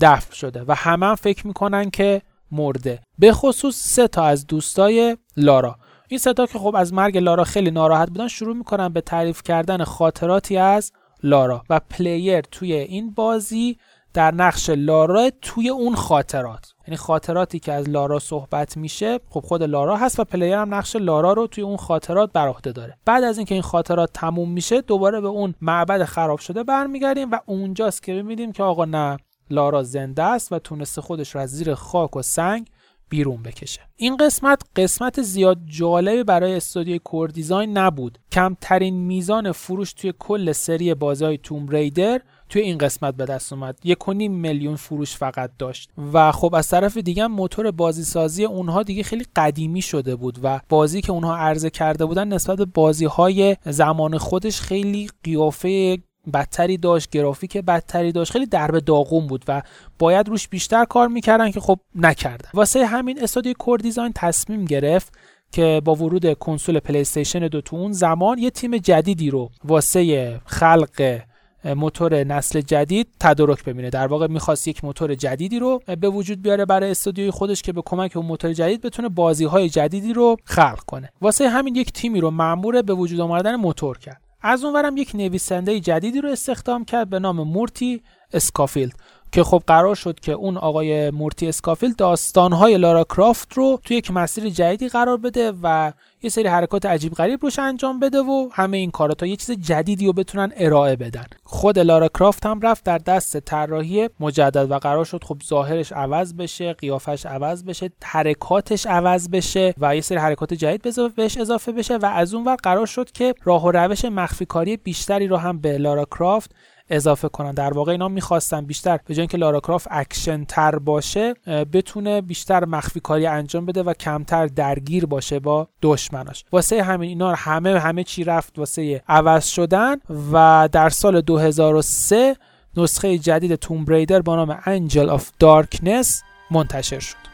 [0.00, 3.00] دفن شده و همه هم فکر می‌کنن که مرده.
[3.18, 5.78] به خصوص سه تا از دوستای لارا.
[6.08, 9.42] این سه تا که خب از مرگ لارا خیلی ناراحت بودن شروع می‌کنن به تعریف
[9.42, 10.92] کردن خاطراتی از
[11.22, 13.78] لارا و پلیر توی این بازی
[14.14, 16.72] در نقش لارا توی اون خاطرات.
[16.86, 20.96] یعنی خاطراتی که از لارا صحبت میشه خب خود لارا هست و player هم نقش
[20.96, 22.98] لارا رو توی اون خاطرات بر عهده داره.
[23.04, 27.38] بعد از اینکه این خاطرات تموم میشه دوباره به اون معبد خراب شده برمیگردیم و
[27.46, 29.16] اونجاست که می‌بینیم که آقا نه
[29.50, 32.66] لارا زنده است و تونسته خودش رو از زیر خاک و سنگ
[33.08, 33.80] بیرون بکشه.
[33.96, 38.18] این قسمت قسمت زیاد جالبی برای استودیوی کور دیزاین نبود.
[38.32, 42.20] کمترین میزان فروش توی کل سری بازی توم ریدر
[42.50, 43.78] توی این قسمت به دست اومد.
[43.84, 45.90] یک میلیون فروش فقط داشت.
[46.12, 50.60] و خب از طرف دیگه موتور بازی سازی اونها دیگه خیلی قدیمی شده بود و
[50.68, 55.98] بازی که اونها عرضه کرده بودن نسبت به بازی های زمان خودش خیلی قیافه
[56.34, 59.62] بدتری داشت گرافیک بدتری داشت خیلی درب داغون بود و
[59.98, 62.48] باید روش بیشتر کار می‌کردن که خب نکردن.
[62.54, 65.12] واسه همین استودیو کور دیزاین تصمیم گرفت
[65.52, 70.40] که با ورود کنسول پلی استیشن دو تو اون زمان یه تیم جدیدی رو واسه
[70.46, 71.20] خلق
[71.64, 73.90] موتور نسل جدید تدارک ببینه.
[73.90, 77.82] در واقع می‌خواست یک موتور جدیدی رو به وجود بیاره برای استودیوی خودش که به
[77.86, 81.08] کمک اون موتور جدید بتونه بازی های جدیدی رو خلق کنه.
[81.20, 84.20] واسه همین یک تیمی رو مأمور به وجود آوردن موتور کرد.
[84.42, 88.92] از اونورم یک نویسنده جدیدی رو استخدام کرد به نام مورتی اسکافیلد.
[89.32, 94.10] که خب قرار شد که اون آقای مورتی اسکافیلد داستانهای لارا کرافت رو توی یک
[94.10, 95.92] مسیر جدیدی قرار بده و
[96.22, 99.50] یه سری حرکات عجیب غریب روش انجام بده و همه این کارا تا یه چیز
[99.50, 101.24] جدیدی رو بتونن ارائه بدن.
[101.44, 106.34] خود لارا کرافت هم رفت در دست طراحی مجدد و قرار شد خب ظاهرش عوض
[106.34, 111.96] بشه قیافش عوض بشه حرکاتش عوض بشه و یه سری حرکات جدید بهش اضافه بشه
[111.96, 115.58] و از اون ور قرار شد که راه و روش مخفی کاری بیشتری رو هم
[115.58, 116.50] به لارا کرافت
[116.90, 117.52] اضافه کنن.
[117.52, 121.34] در واقع اینا می‌خواستن بیشتر به جای اینکه لارا کرافت اکشن تر باشه
[121.72, 126.44] بتونه بیشتر مخفی کاری انجام بده و کمتر درگیر باشه با دشمناش.
[126.52, 129.96] واسه همین اینا همه همه چی رفت واسه عوض شدن
[130.32, 132.36] و در سال 2003
[132.76, 137.29] نسخه جدید توم ریدر با نام Angel of Darkness منتشر شد.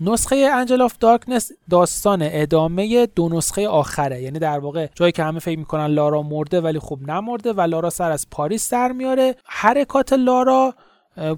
[0.00, 4.22] نسخه Angel of Darkness داستان ادامه دو نسخه آخره.
[4.22, 7.90] یعنی در واقع جایی که همه فکر می‌کنن لارا مرده ولی خب نمرده و لارا
[7.90, 9.34] سر از پاریس در میاره.
[9.44, 10.74] حرکات لارا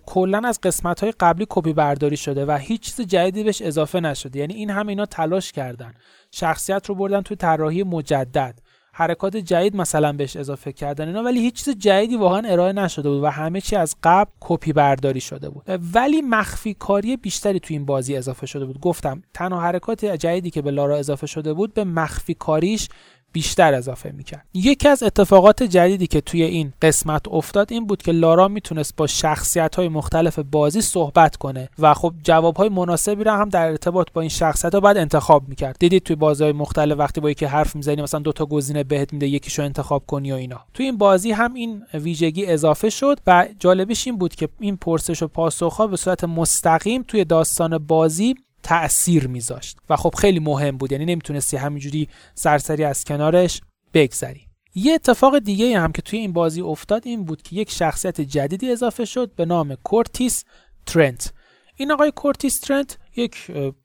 [0.06, 4.38] کلا از قسمت های قبلی کپی برداری شده و هیچ چیز جدیدی بهش اضافه نشده.
[4.38, 5.94] یعنی این هم اینا تلاش کردن.
[6.30, 8.58] شخصیت رو بردن توی طراحی مجدد.
[9.00, 13.22] حرکات جدید مثلا بهش اضافه کردن اینا ولی هیچ چیز جدیدی واقعا ارائه نشده بود
[13.22, 15.62] و همه چی از قبل کپی برداری شده بود.
[15.94, 18.80] ولی مخفی کاری بیشتری تو این بازی اضافه شده بود.
[18.80, 22.88] گفتم تنها حرکات جدیدی که به لارا اضافه شده بود به مخفی کاریش
[23.32, 24.46] بیشتر اضافه می‌کرد.
[24.54, 29.06] یکی از اتفاقات جدیدی که توی این قسمت افتاد این بود که لارا می‌تونست با
[29.06, 34.06] شخصیت های مختلف بازی صحبت کنه و خب جواب های مناسبی رو هم در ارتباط
[34.12, 35.76] با این شخصیت ها باید انتخاب می‌کرد.
[35.78, 39.26] دیدید توی بازی های مختلف وقتی با یکی حرف می‌زنی مثلا دوتا گزینه بهت میده
[39.28, 40.60] یکیشو انتخاب کنی و اینا.
[40.74, 45.22] توی این بازی هم این ویژگی اضافه شد و جالبش این بود که این پرسش
[45.22, 49.78] و پاسخ ها به صورت مستقیم توی داستان بازی تأثیر میذاشت.
[49.90, 53.60] و خب خیلی مهم بود یعنی نمی‌تونستی همینجوری سرسری از کنارش
[53.94, 54.40] بگذری.
[54.74, 58.72] یه اتفاق دیگه هم که توی این بازی افتاد این بود که یک شخصیت جدیدی
[58.72, 60.44] اضافه شد به نام کورتیس
[60.86, 61.32] ترنت.
[61.76, 63.36] این آقای کورتیس ترنت یک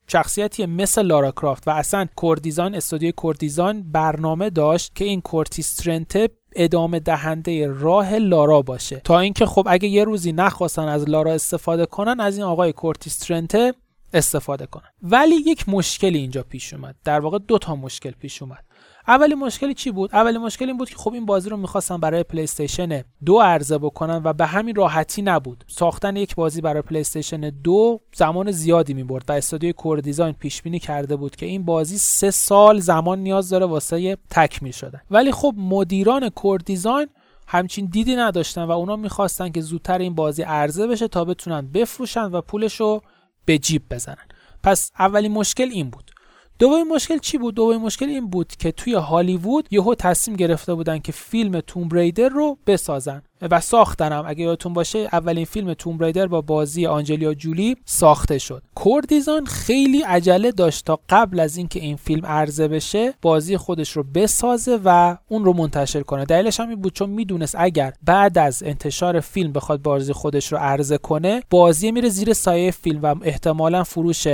[0.08, 5.22] شخصیتی مثل لارا کرافت و اصلا کور دیزاین استودیوی کور دیزاین برنامه داشت که این
[5.22, 9.02] کورتیس ترنت ادامه دهنده راه لارا باشه.
[9.04, 13.18] تا اینکه خب اگه یه روزی نخواستن از لارا استفاده کنن از این آقای کورتیس
[13.18, 13.76] ترنت
[14.14, 14.90] استفاده کنن.
[15.02, 16.96] ولی یک مشکلی اینجا پیش اومد.
[17.04, 18.66] در واقع دو تا مشکل پیش اومد.
[19.08, 22.24] اولی مشکلی چی بود؟ اولی مشکل این بود که خب این بازی رو می‌خواستن برای
[22.24, 25.64] پلی استیشن دو عرضه بکنن و به همین راحتی نبود.
[25.68, 30.62] ساختن یک بازی برای پلی استیشن دو زمان زیادی می‌برد و استودیوی کور دیزاین پیش
[30.62, 35.32] بینی کرده بود که این بازی سه سال زمان نیاز داره واسه تکمیل شدن ولی
[35.32, 37.08] خب مدیران کور دیزاین
[37.48, 42.26] همچین دیدی نداشتن و اونا می‌خواستن که زودتر این بازی عرضه بشه تا بتونن بفروشن
[42.26, 43.02] و پولش رو
[43.46, 44.28] به جیب بزنن.
[44.64, 46.12] پس اولین مشکل این بود.
[46.60, 51.00] دومین مشکل چی بود؟ دومین مشکل این بود که توی هالیوود یهو تصمیم گرفته بودن
[51.00, 53.22] که فیلم توم ریدر رو بسازن
[53.52, 54.24] و ساختنم.
[54.28, 58.64] اگه یادتون باشه اولین فیلم توم ریدر با بازی آنجلیا جولی ساخته شد.
[58.76, 64.04] کوردیزان خیلی عجله داشت تا قبل از اینکه این فیلم عرضه بشه بازی خودش رو
[64.04, 66.26] بسازه و اون رو منتشر کنه.
[66.26, 70.58] دلیلش هم این بود چون می‌دونست اگر بعد از انتشار فیلم بخواد بازی خودش رو
[70.58, 74.28] عرضه کنه بازی میره زیر سایه فیلم و احتمالا فروش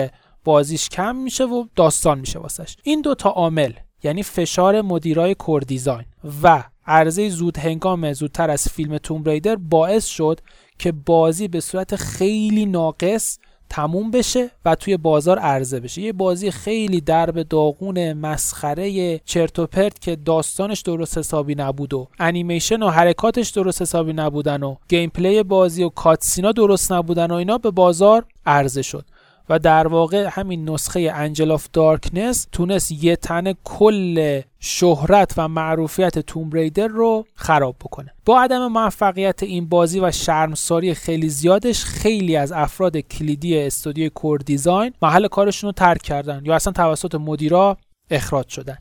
[0.44, 2.78] بازیش کم میشه و داستان میشه واسش.
[2.84, 3.74] این دوتا عامل
[4.04, 6.06] یعنی فشار مدیرای کور دیزاین
[6.44, 10.40] و عرضه زود هنگام زودتر از فیلم توم ریدر باعث شد
[10.80, 13.38] که بازی به صورت خیلی ناقص
[13.70, 16.02] تموم بشه و توی بازار عرضه بشه.
[16.02, 22.08] یه بازی خیلی درب داغون مسخره چرت و پرت که داستانش درست حسابی نبود و
[22.20, 27.34] انیمیشن و حرکاتش درست حسابی نبودن و gameplay بازی و cutscene ا درست نبودن و
[27.34, 29.06] اینا به بازار عرضه شد.
[29.50, 36.20] و در واقع همین نسخه Angel of Darkness تونست یه تنه کل شهرت و معروفیت
[36.20, 38.14] Tomb Raider رو خراب بکنه.
[38.26, 44.40] با عدم موفقیت این بازی و شرمساری خیلی زیادش خیلی از افراد کلیدی استودیوی Core
[44.40, 47.78] Design محل کارشون رو ترک کردن یا اصلا توسط مدیرا
[48.12, 48.78] اخراج شدن.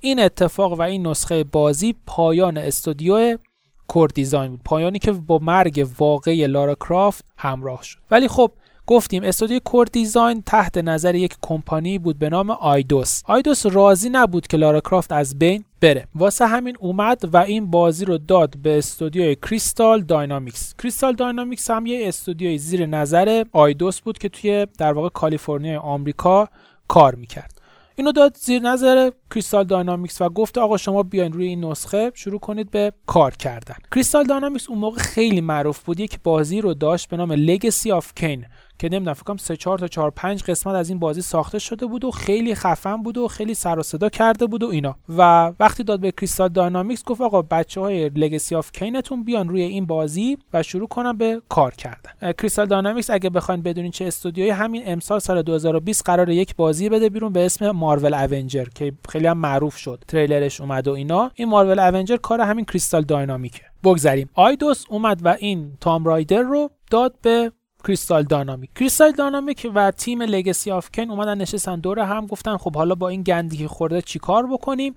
[0.00, 3.38] این اتفاق و این نسخه بازی پایان استودیو
[3.86, 4.60] Core Design بود.
[4.64, 7.98] پایانی که با مرگ واقعی لارا کرافت همراه شد.
[8.10, 8.52] ولی خب
[8.86, 13.22] گفتیم استودیو Core Design تحت نظر یک کمپانی بود به نام Eidos.
[13.24, 16.06] Eidos راضی نبود که لارا کرافت از بین بره.
[16.14, 20.74] واسه همین اومد و این بازی رو داد به استودیوی Crystal Dynamics.
[20.82, 26.48] Crystal Dynamics هم یه استودیوی زیر نظر Eidos بود که توی در واقع کالیفرنیا آمریکا
[26.88, 27.58] کار می‌کرد.
[27.94, 32.40] اینو داد زیر نظر Crystal Dynamics و گفت آقا شما بیاین روی این نسخه شروع
[32.40, 33.74] کنید به کار کردن.
[33.94, 36.00] Crystal Dynamics اون موقع خیلی معروف بود.
[36.00, 38.44] یک بازی رو داشت به نام Legacy of Kain
[38.82, 41.86] که نمی‌دونم فکر کنم 3 4 تا 4 5 قسمت از این بازی ساخته شده
[41.86, 44.96] بود و خیلی خفن بود و خیلی سر و صدا کرده بود و اینا.
[45.08, 49.48] و وقتی داد به Crystal Dynamics گفت آقا بچه های Legacy of Kain تون بیان
[49.48, 52.32] روی این بازی و شروع کنن به کار کردن.
[52.32, 57.08] Crystal Dynamics اگه بخواین بدونین چه استودیوی همین امسال سال 2020 قراره یک بازی بده
[57.08, 61.30] بیرون به اسم Marvel Avengers که خیلی هم معروف شد تریلرش اومد و اینا.
[61.34, 63.62] این Marvel Avengers کار همین Crystal Dynamics ه.
[63.84, 64.28] بگذریم.
[64.34, 67.52] Eidos اومد و این Tomb Raider رو داد به
[67.86, 72.76] کریستال دانامیک کریستال دانامیک و تیم لگسی آف کن اومدن نشستن دور هم گفتن خب
[72.76, 74.94] حالا با این گندی که خورده چیکار بکنیم؟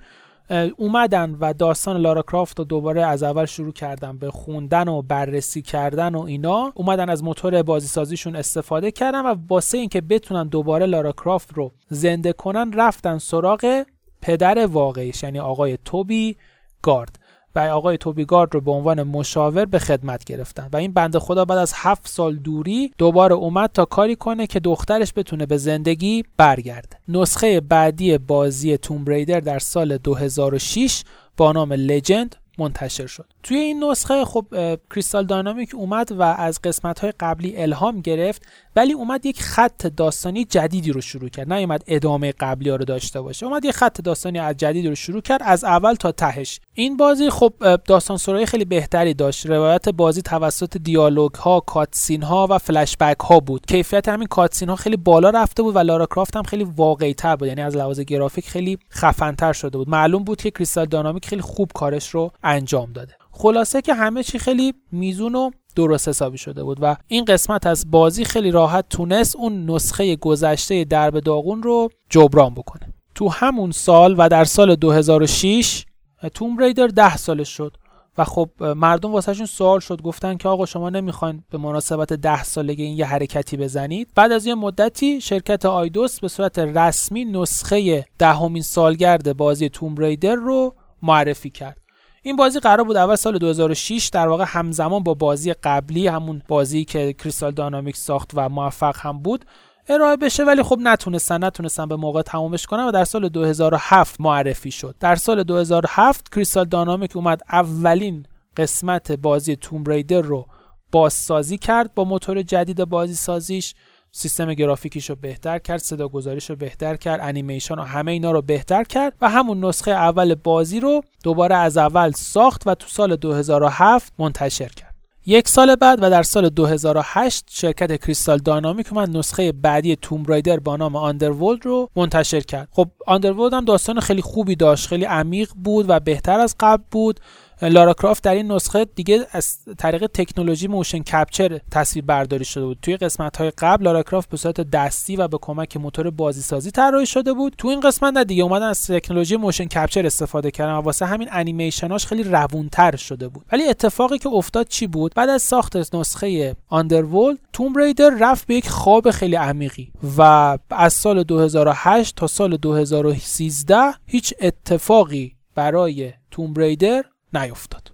[0.78, 5.62] اومدن و داستان لارا کرافت رو دوباره از اول شروع کردن به خوندن و بررسی
[5.62, 6.72] کردن و اینا.
[6.76, 11.72] اومدن از موتور بازی سازیشون استفاده کردن و واسه اینکه بتونن دوباره لارا کرافت رو
[11.90, 13.86] زنده کنن رفتن سراغ
[14.22, 16.38] پدر واقعیش یعنی آقای توبی
[16.82, 17.20] گارد.
[17.56, 20.70] و آقای توبیگارد رو به عنوان مشاور به خدمت گرفتن.
[20.74, 24.60] و این بنده خدا بعد از هفت سال دوری دوباره اومد تا کاری کنه که
[24.60, 26.98] دخترش بتونه به زندگی برگرده.
[27.08, 31.04] نسخه بعدی بازی توم ریدر در سال 2006
[31.38, 33.26] با نام لجند منتشر شد.
[33.44, 34.46] توی این نسخه خب
[34.92, 38.42] کریستال داینامیک اومد و از قسمت های قبلی الهام گرفت
[38.76, 41.54] ولی اومد یک خط داستانی جدیدی رو شروع کرد.
[41.54, 44.96] نه اومد ادامه قبلی ها رو داشته باشه اومد یک خط داستانی از جدید رو
[44.96, 46.60] شروع کرد از اول تا تهش.
[46.74, 47.54] این بازی خب
[47.88, 49.46] داستان سرای خیلی بهتری داشت.
[49.46, 53.66] روایت بازی توسط دیالوگ ها کاتسین ها و فلش ها بود.
[53.66, 57.36] کیفیت همین کاتسین ها خیلی بالا رفته بود و لارا کرافت هم خیلی واقعی تر
[57.36, 59.90] بود یعنی از لحاظ گرافیک خیلی خفنتر شده بود.
[59.90, 63.14] معلوم بود که کریستال دینامیک خیلی خوب کارش رو انجام داده.
[63.32, 67.92] خلاصه که همه چی خیلی میزون و درست حسابی شده بود و این قسمت از
[67.92, 72.94] بازی خیلی راحت تونست اون نسخه گذشته درب داغون رو جبران بکنه.
[73.16, 75.86] تو همون سال و در سال 2006
[76.34, 77.78] توم ریدر ده سالش شد
[78.18, 82.84] و خب مردم واسهشون سوال شد گفتن که آقا شما نمی‌خواین به مناسبت ده سالگی
[82.84, 88.62] این یه حرکتی بزنید؟ بعد از یه مدتی شرکت آیدوس به صورت رسمی نسخه دهمین
[88.62, 91.78] سالگرد بازی توم ریدر رو معرفی کرد.
[92.26, 96.86] این بازی قرار بود اول سال 2006 در واقع همزمان با بازی قبلی همون بازی
[96.86, 99.46] که کریستال دانامیکس ساخت و موفق هم بود
[99.88, 104.72] ارائه بشه ولی خب نتونستن نتونستن به موقع تمومش کنن و در سال 2007 معرفی
[104.72, 104.96] شد.
[105.00, 108.26] در سال 2007 کریستال دانامیک اومد اولین
[108.58, 110.46] قسمت بازی توم ریدر رو
[110.92, 113.74] بازسازی کرد با موتور جدید بازی سازیش
[114.18, 118.42] سیستم گرافیکیش رو بهتر کرد صدا گذاریش رو بهتر کرد انیمیشن و همه اینا رو
[118.42, 123.16] بهتر کرد و همون نسخه اول بازی رو دوباره از اول ساخت و تو سال
[123.16, 124.96] 2007 منتشر کرد.
[125.26, 130.78] یک سال بعد و در سال 2008 شرکت Crystal Dynamics نسخه بعدی Tomb Raider با
[130.78, 132.68] نام Underworld رو منتشر کرد.
[132.72, 137.20] خب Underworld هم داستان خیلی خوبی داشت خیلی عمیق بود و بهتر از قبل بود.
[137.62, 142.78] لارا کرافت در این نسخه دیگه از طریق تکنولوژی motion capture تصویر برداری شده بود.
[142.82, 146.72] توی قسمت های قبل لارا کرافت به صورت دستی و به کمک موتور بازی سازی
[146.72, 147.56] طراحی شده بود.
[147.58, 151.28] تو این قسمت نه دیگه اومدن از تکنولوژی motion capture استفاده کردن و واسه همین
[151.32, 153.46] انیمیشناش خیلی روونتر شده بود.
[153.52, 158.56] ولی اتفاقی که افتاد چی بود؟ بعد از ساخت نسخه Underworld، Tomb Raider رفت به
[158.56, 163.76] یک خواب خیلی عمیقی و از سال 2008 تا سال 2013
[164.06, 167.04] هیچ اتفاقی برای Tomb Raider
[167.38, 167.92] نیفتاد.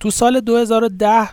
[0.00, 1.28] تو سال 2010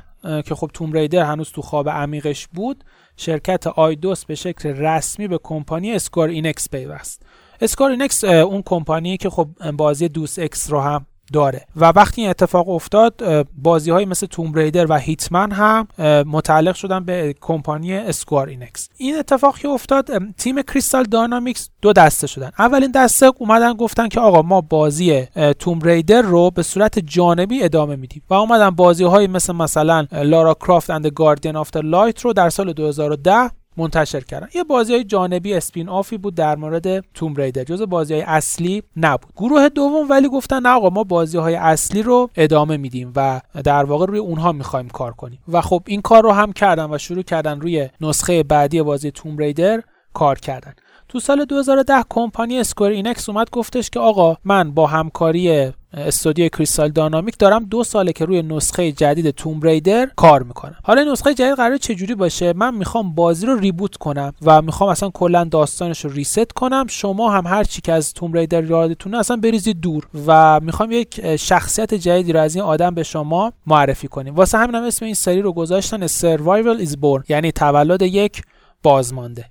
[0.46, 2.84] که خب Tomb Raider هنوز تو خواب عمیقش بود
[3.18, 7.24] شرکت Eidos به شکل رسمی به کمپانی Square Enix پیوست.
[7.62, 11.66] Square Enix اون کمپانی که خب بازی Deus Ex رو هم داره.
[11.76, 15.88] و وقتی این اتفاق افتاد بازی های مثل Tomb Raider و Hitman هم
[16.28, 22.28] متعلق شدن به کمپانی Square Enix این اتفاق که افتاد تیم Crystal Dynamics دو دسته
[22.28, 22.52] شدن.
[22.60, 25.28] اولین دسته اومدن گفتن که آقا ما بازی
[25.60, 28.24] Tomb Raider رو به صورت جانبی ادامه میدیم.
[28.30, 32.50] و اومدن بازی های مثل مثلا Lara Croft and Guardian of the Light رو در
[32.50, 34.48] سال 2010 منتشر کردن.
[34.56, 38.84] یه بازی های جانبی spin-off ی بود در مورد Tomb Raider جز بازی های اصلی
[38.98, 39.34] نبود.
[39.36, 43.84] گروه دوم ولی گفتن نه آقا ما بازی های اصلی رو ادامه میدیم و در
[43.84, 45.40] واقع روی اونها می‌خوایم کار کنیم.
[45.48, 49.38] و خب این کار رو هم کردن و شروع کردن روی نسخه بعدی بازی Tomb
[49.38, 49.82] Raider
[50.14, 50.74] کار کردن.
[51.16, 56.90] تو سال 2010 کمپانی اسکوئر اینکس اومد گفتش که آقا من با همکاری استودیو کریستال
[56.90, 60.76] دانامیک دارم دو ساله که روی نسخه جدید توم ریدر کار می‌کنم.
[60.84, 65.10] حالا نسخه جدید قرار چجوری باشه؟ من می‌خوام بازی رو ریبوت کنم و می‌خوام اصلا
[65.10, 66.86] کلا داستانش رو ریست کنم.
[66.90, 71.36] شما هم هر چی که از توم ریدر یادتونه اصلا بریزید دور و می‌خوام یک
[71.36, 74.36] شخصیت جدیدی رو از این آدم به شما معرفی کنیم.
[74.36, 78.42] واسه همین هم اسم این سری رو گذاشتن Survival is Born یعنی تولد یک
[78.84, 79.46] بازمانده.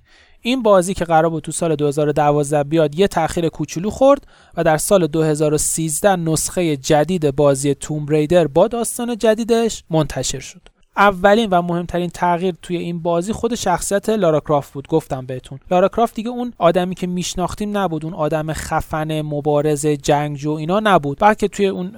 [0.45, 4.27] این بازی که قرار بود تو سال 2012 بیاد یه تاخیر کوچولو خورد
[4.57, 10.61] و در سال 2013 نسخه جدید بازی توم ریدر با داستان جدیدش منتشر شد.
[10.97, 15.59] اولین و مهمترین تغییر توی این بازی خود شخصیت لارا کرافت بود گفتم بهتون.
[15.71, 21.17] لارا کرافت دیگه اون آدمی که میشناختیم نبود اون آدم خفن مبارز جنگجو اینا نبود.
[21.21, 21.91] بلکه توی اون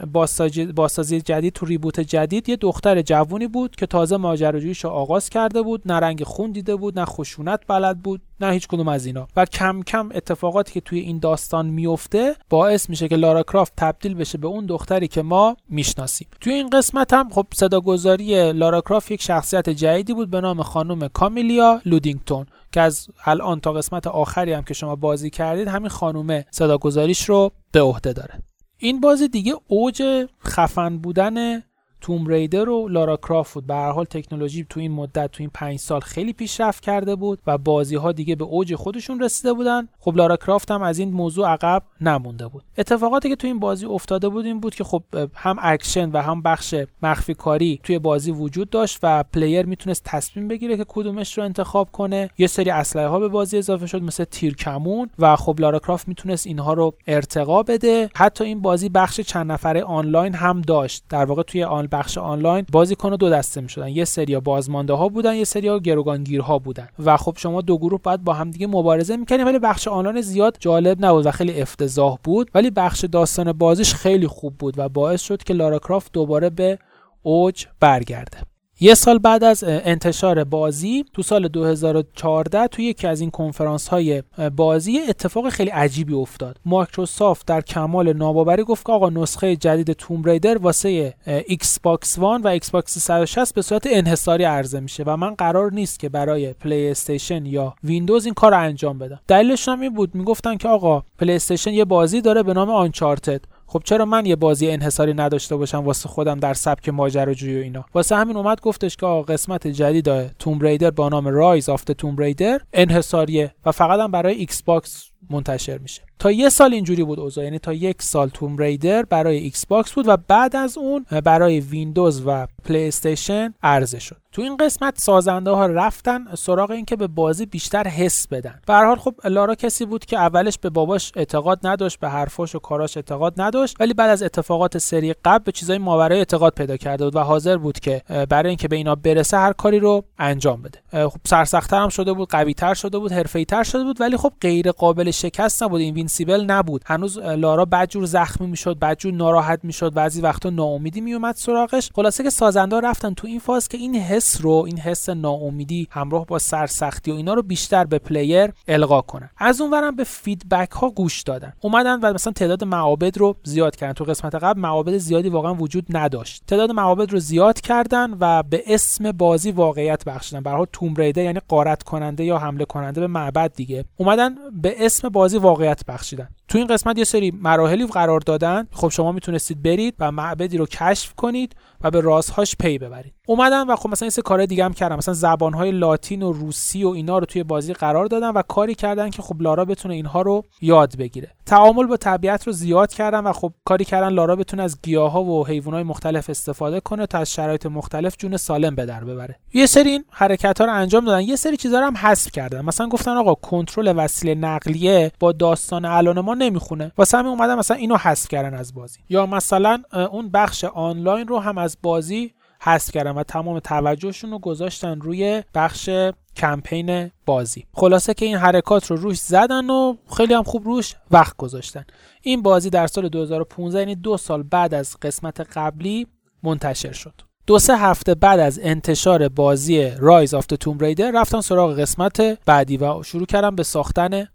[0.76, 5.62] بازسازی جدید تو ریبوت جدید یه دختر جوونی بود که تازه ماجراجوییش رو آغاز کرده
[5.62, 5.82] بود.
[5.86, 8.22] نه رنگ خون دیده بود نه خشونت بلد بود.
[8.42, 9.28] نه هیچ کدوم از اینا.
[9.36, 14.14] و کم کم اتفاقاتی که توی این داستان میفته باعث میشه که لارا کرافت تبدیل
[14.14, 16.28] بشه به اون دختری که ما می‌شناسیم.
[16.42, 21.08] توی این قسمت هم خب صداگذاری لارا کرافت یک شخصیت جدیدی بود به نام خانم
[21.08, 26.46] کامیلیا لودینگتون که از الان تا قسمت آخری هم که شما بازی کردید همین خانومه
[26.52, 28.34] صداگذاریش رو به عهده داره.
[28.78, 31.64] این بازی دیگه اوج خفن بودن
[32.02, 33.68] توم ریدر و لارا کرافت بود.
[33.68, 37.40] به هر حال تکنولوژی تو این مدت تو این پنج سال خیلی پیشرفت کرده بود
[37.48, 39.88] و بازی ها دیگه به اوج خودشون رسیده بودن.
[40.00, 42.64] خب لارا کرافت هم از این موضوع عقب نمونده بود.
[42.78, 45.04] اتفاقاتی که تو این بازی افتاده بود این بود که خب
[45.34, 50.48] هم اکشن و هم بخش مخفی کاری توی بازی وجود داشت و player می‌تونست تصمیم
[50.48, 52.30] بگیره که کدومش رو انتخاب کنه.
[52.38, 56.08] یه سری اسلحه ها به بازی اضافه شد مثل تیر کمون و خب لارا کرافت
[56.08, 58.10] می‌تونست اینها رو ارتقا بده.
[58.16, 61.04] حتی این بازی بخش چند نفره آنلاین هم داشت.
[61.10, 63.88] در واقع توی آن بخش آنلاین بازیکن دو دسته می‌شدن.
[63.88, 66.88] یه سری بازمانده ها بودن یه سری گروگانگیرها بودن.
[67.06, 70.58] و خب شما دو گروه باید با هم دیگه مبارزه می‌کنید ولی بخش آنلاین زیاد
[70.60, 72.52] جالب نبود و خیلی افتضاح بود.
[72.56, 76.80] ولی بخش داستان بازیش خیلی خوب بود و باعث شد که لارا کرافت دوباره به
[77.24, 78.38] اوج برگرده.
[78.80, 84.24] یه سال بعد از انتشار بازی تو سال 2014 توی یکی از این کنفرانس های
[84.56, 86.58] بازی اتفاق خیلی عجیبی افتاد.
[86.66, 91.14] مایکروسافت در کمال ناباوری گفت که آقا نسخه جدید Tomb Raider واسه
[91.48, 96.10] Xbox One و Xbox 360 به صورت انحصاری عرضه میشه و من قرار نیست که
[96.10, 99.20] برای PlayStation یا ویندوز این کار رو انجام بدم.
[99.28, 100.16] دلیلش هم این بود.
[100.16, 103.42] می‌گفتن که آقا PlayStation یه بازی داره به نام Uncharted.
[103.70, 107.86] خب چرا من یه بازی انحصاری نداشته باشم واسه خودم در سبک ماجراجویی و اینا؟
[107.94, 112.18] واسه همین اومد گفتش که قسمت جدید Tomb Raider با نام Rise of the Tomb
[112.18, 116.07] Raider انحصاریه و فقط هم برای Xbox منتشر میشه.
[116.20, 117.44] تا یه سال اینجوری بود اوضاع.
[117.44, 122.24] یعنی تا یک سال Tomb Raider برای Xbox بود و بعد از اون برای ویندوز
[122.26, 124.18] و PlayStation عرضه شد.
[124.32, 128.60] تو این قسمت سازنده ها رفتن سراغ اینکه به بازی بیشتر حس بدن.
[128.68, 132.60] به حال خب لارا کسی بود که اولش به باباش اعتقاد نداشت به حرفاش و
[132.60, 137.04] کاراش اعتقاد نداشت ولی بعد از اتفاقات سری قبل به چیزای ماورایی اعتقاد پیدا کرده
[137.04, 141.08] بود و حاضر بود که برای اینکه به اینا برسه هر کاری رو انجام بده.
[141.08, 144.72] خب سرسختتر هم شده بود قوی تر شده بود حرفه‌ای شده بود ولی خب غیر
[144.72, 145.82] قابل شکست نبود.
[146.08, 146.84] invincible نبود.
[146.86, 151.92] هنوز لارا بدجور زخمی می‌شد بدجور ناراحت می‌شد بعضی وقتا ناامیدی میومد سراغش.
[151.96, 156.26] خلاصه که سازنده رفتن تو این فاز که این حس رو این حس ناامیدی همراه
[156.26, 159.30] با سرسختی و اینا رو بیشتر به player القا کنن.
[159.38, 161.54] از اونورم به feedback ها گوش دادن.
[161.62, 163.94] اومدن و مثلا تعداد معابد رو زیاد کردن.
[163.94, 166.44] تو قسمت قبل معابد زیادی واقعا وجود نداشت.
[166.48, 170.44] تعداد معابد رو زیاد کردن و به اسم بازی واقعیت بخشیدن.
[170.44, 173.86] به Tomb Raider یعنی غارت کننده یا حمله کننده به معبد دیگه.
[173.98, 176.30] اومدن به اسم بازی واقعیت بخشیدن.
[176.48, 178.68] تو این قسمت یه سری مراحلی قرار دادن.
[178.72, 183.14] خب شما می‌تونستید برید و معبدی رو کشف کنید و به رازهاش پی ببرید.
[183.28, 186.84] اومدن و خب مثلا این سه کار دیگه هم کردن مثلا زبانهای لاتین و روسی
[186.84, 190.22] و اینا رو توی بازی قرار دادن و کاری کردن که خب لارا بتونه اینها
[190.22, 191.32] رو یاد بگیره.
[191.46, 195.48] تعامل با طبیعت رو زیاد کردن و خب کاری کردن لارا بتونه از گیاها و
[195.48, 199.36] حیوانات مختلف استفاده کنه تا از شرایط مختلف جون سالم به در ببره.
[199.54, 201.22] یه سری این حرکت ها رو انجام دادن.
[201.22, 202.62] یه سری چیزا رو هم حذف کردن.
[202.62, 206.92] مثلا گفتن آقا کنترل وسیله نقلیه با داستان الان ما نمی‌خونه.
[206.98, 209.00] واسه همین اومدن مثلا اینو حذف کردن از بازی.
[209.10, 209.82] یا مثلا
[210.12, 215.44] اون بخش آنلاین رو هم از بازی حذف کردن و تمام توجهشون رو گذاشتن روی
[215.54, 215.90] بخش
[216.36, 217.66] کمپین بازی.
[217.74, 221.86] خلاصه که این حرکات رو روش زدن و خیلی هم خوب روش وقت گذاشتن.
[222.22, 226.08] این بازی در سال 2015 یعنی دو سال بعد از قسمت قبلی
[226.44, 227.22] منتشر شد.
[227.48, 232.78] دو سه هفته بعد از انتشار بازی Rise of Tomb Raider رفتن سراغ قسمت بعدی
[232.78, 234.28] و شروع کردم به ساختن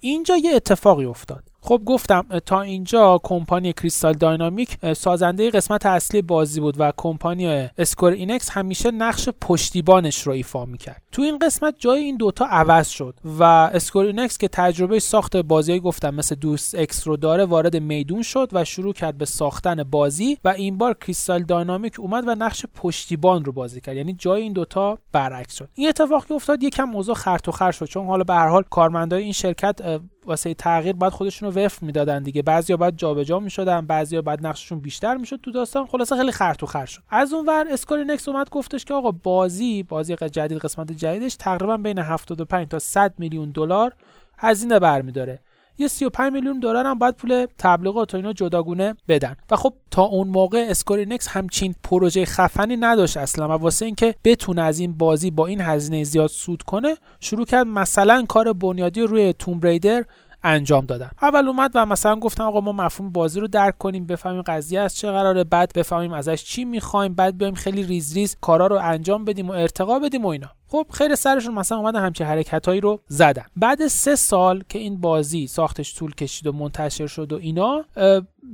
[0.00, 1.49] اینجا یه اتفاقی افتاد.
[1.62, 7.46] خب گفتم تا اینجا کمپانی Crystal Dynamics سازنده قسمت اصلی بازی بود و کمپانی
[7.78, 11.02] Square Enix همیشه نقش پشتیبانش رو ایفا می‌کرد.
[11.12, 15.80] تو این قسمت جای این دوتا عوض شد و Square Enix که تجربه ساخت بازی
[15.80, 20.38] گفتم مثل Deus Ex رو داره وارد میدون شد و شروع کرد به ساختن بازی
[20.44, 23.96] و این بار Crystal Dynamics اومد و نقش پشتیبان رو بازی کرد.
[23.96, 25.68] یعنی جای این دوتا برعکس شد.
[25.74, 28.62] این اتفاق که افتاد یکم موضوع خر تو خر شد چون حالا به هر حال
[28.70, 32.42] کارمندای این شرکت واسه تغییر باید خودشون رو وفق می‌دادن دیگه.
[32.42, 35.86] بعضیا باید جابجا می‌شدن بعضیا بعد نقششون بیشتر می‌شد تو داستان.
[35.86, 37.02] خلاصه خیلی خر تو خر شد.
[37.10, 41.76] از اون ور Square Enix اومد گفتش که آقا بازی بازی جدید قسمت جدیدش تقریبا
[41.76, 43.92] بین 75 تا 100 میلیون دلار
[44.38, 45.40] هزینه برمیداره.
[45.80, 49.36] یه 35 میلیون دلار هم باید پول تبلیغات و اینا جداگونه بدن.
[49.50, 54.14] و خب تا اون موقع Square Enix همچین پروژه خفنی نداشت اصلا و واسه اینکه
[54.24, 59.00] بتونه از این بازی با این هزینه زیاد سود کنه شروع کرد مثلا کار بنیادی
[59.00, 60.04] روی Tomb Raider
[60.42, 61.10] انجام دادن.
[61.22, 64.96] اول اومد و مثلا گفتم آقا ما مفهوم بازی رو درک کنیم بفهمیم قضیه از
[64.96, 69.24] چه قراره بعد بفهمیم ازش چی می‌خوایم بعد بیایم خیلی ریز ریز کارا رو انجام
[69.24, 70.50] بدیم و ارتقا بدیم و اینا.
[70.68, 73.44] خب خیلی سرشون مثلا اومدن همچه حرکتهایی رو زدن.
[73.56, 77.84] بعد سه سال که این بازی ساختش طول کشید و منتشر شد و اینا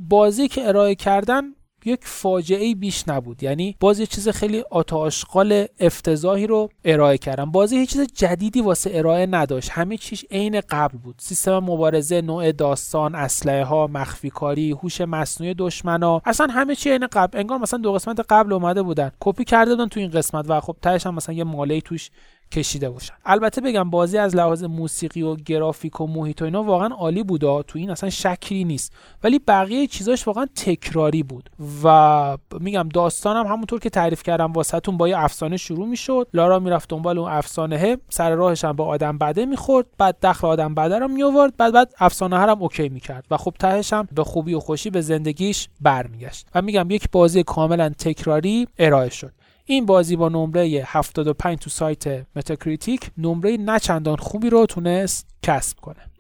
[0.09, 1.43] بازی که ارائه کردن
[1.87, 3.43] یک فاجعه بیش نبود.
[3.43, 8.91] یعنی باز یه چیز خیلی آتاشقال افتضاحی رو ارائه کردن بازی هیچ چیز جدیدی واسه
[8.95, 9.71] ارائه نداشت.
[9.73, 11.15] همه چیش عین قبل بود.
[11.19, 16.23] سیستم مبارزه نوع داستان اسلحه ها مخفی کاری هوش مصنوعی دشمنا.
[16.25, 17.39] اصلا همه چی عین قبل.
[17.39, 19.11] انگار مثلا دو قسمت قبل اومده بودن.
[19.21, 22.11] کپی کرده بودن تو این قسمت و خب تهش هم مثلا یه ماله توش
[22.53, 23.15] کشیده باشن.
[23.25, 27.63] البته بگم بازی از لحاظ موسیقی و گرافیک و محیط و اینا واقعا عالی بود
[27.63, 28.93] تو این اصلا شکلی نیست.
[29.25, 31.51] ولی بقیه چیزاش واقعا تکراری بود.
[31.85, 36.29] و میگم داستانم همونطور که تعریف کردم واسهتون با یه افسانه شروع می‌شد.
[36.35, 39.87] لارا می‌رفت دنبال اون افسانه سر راهش هم با آدم بده می‌خورد.
[39.99, 41.57] بعد دخل آدم بده رو میآورد.
[41.57, 43.25] بعد بعد افسانه هم okay می‌کرد.
[43.31, 46.47] و خب تهش هم به خوبی و خوشی به زندگیش برمیگشت.
[46.55, 49.33] و میگم یک بازی کاملا تکراری ارائه شد.
[49.69, 56.16] این بازی با نمره 75 تو سایت Metacritic نمره نچندان خوبی رو تونست کسب کنه.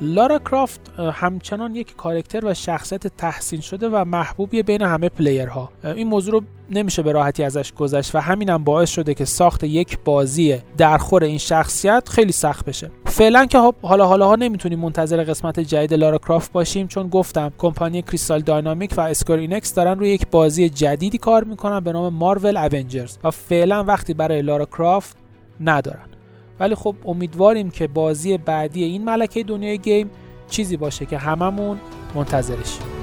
[0.00, 5.70] لارا کرافت همچنان یک کاراکتر و شخصیت تحسین شده و محبوبی بین همه player ها.
[5.84, 9.98] این موضوع رو نمیشه به راحتی ازش گذشت و همینم باعث شده که ساخت یک
[10.04, 12.90] بازی درخور این شخصیت خیلی سخت بشه.
[13.06, 17.52] فعلا که خب حالا حالا ها نمی‌تونیم منتظر قسمت جدید لارا کرافت باشیم چون گفتم
[17.58, 22.14] کمپانی Crystal Dynamics و Square Enix دارن روی یک بازی جدیدی کار می‌کنن به نام
[22.14, 25.16] Marvel Avengers و فعلا وقتی برای لارا کرافت
[25.60, 26.17] ندارن.
[26.60, 30.10] ولی خب امیدواریم که بازی بعدی این ملکه دنیای گیم
[30.50, 31.78] چیزی باشه که هممون
[32.14, 32.97] منتظرشیم.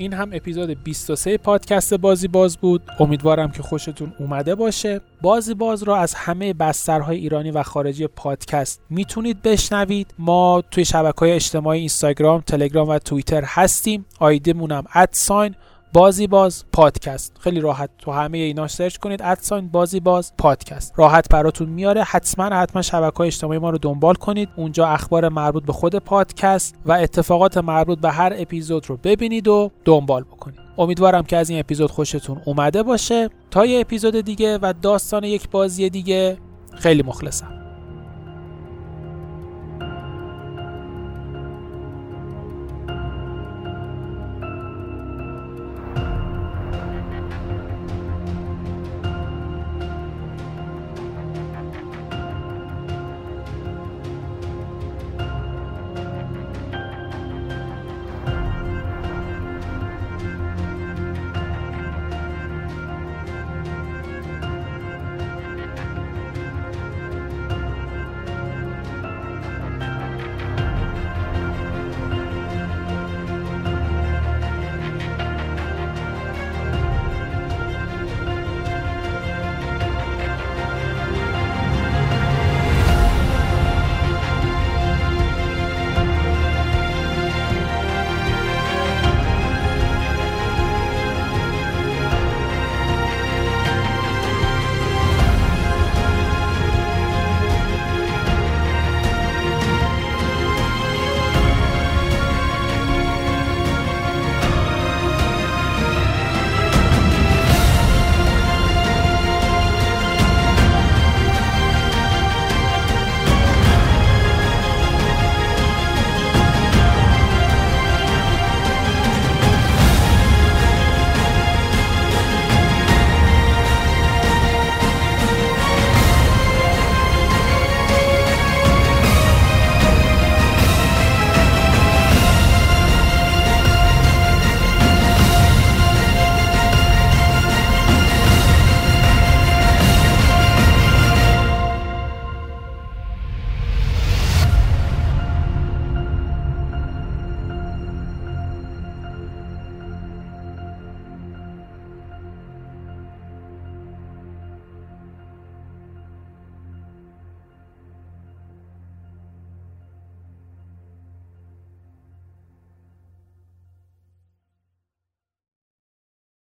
[0.00, 2.82] این هم اپیزود 23 پادکست بازی باز بود.
[3.00, 5.00] امیدوارم که خوشتون اومده باشه.
[5.22, 10.14] بازی باز رو از همه بسترهای ایرانی و خارجی پادکست می‌تونید بشنوید.
[10.18, 14.06] ما توی شبکه های اجتماعی اینستاگرام تلگرام و توییتر هستیم.
[14.18, 15.54] آیدمونم ادساین
[15.92, 17.36] بازی باز پادکست.
[17.40, 19.22] خیلی راحت تو همه اینا سرچ کنید.
[19.22, 20.92] ادساین بازی باز پادکست.
[20.96, 22.02] راحت براتون میاره.
[22.02, 24.48] حتما حتما شبکه های اجتماعی ما رو دنبال کنید.
[24.56, 29.70] اونجا اخبار مربوط به خود پادکست و اتفاقات مربوط به هر اپیزود رو ببینید و
[29.84, 30.60] دنبال بکنید.
[30.78, 33.28] امیدوارم که از این اپیزود خوشتون اومده باشه.
[33.50, 36.38] تا یه اپیزود دیگه و داستان یک بازی دیگه
[36.74, 37.59] خیلی مخلصم.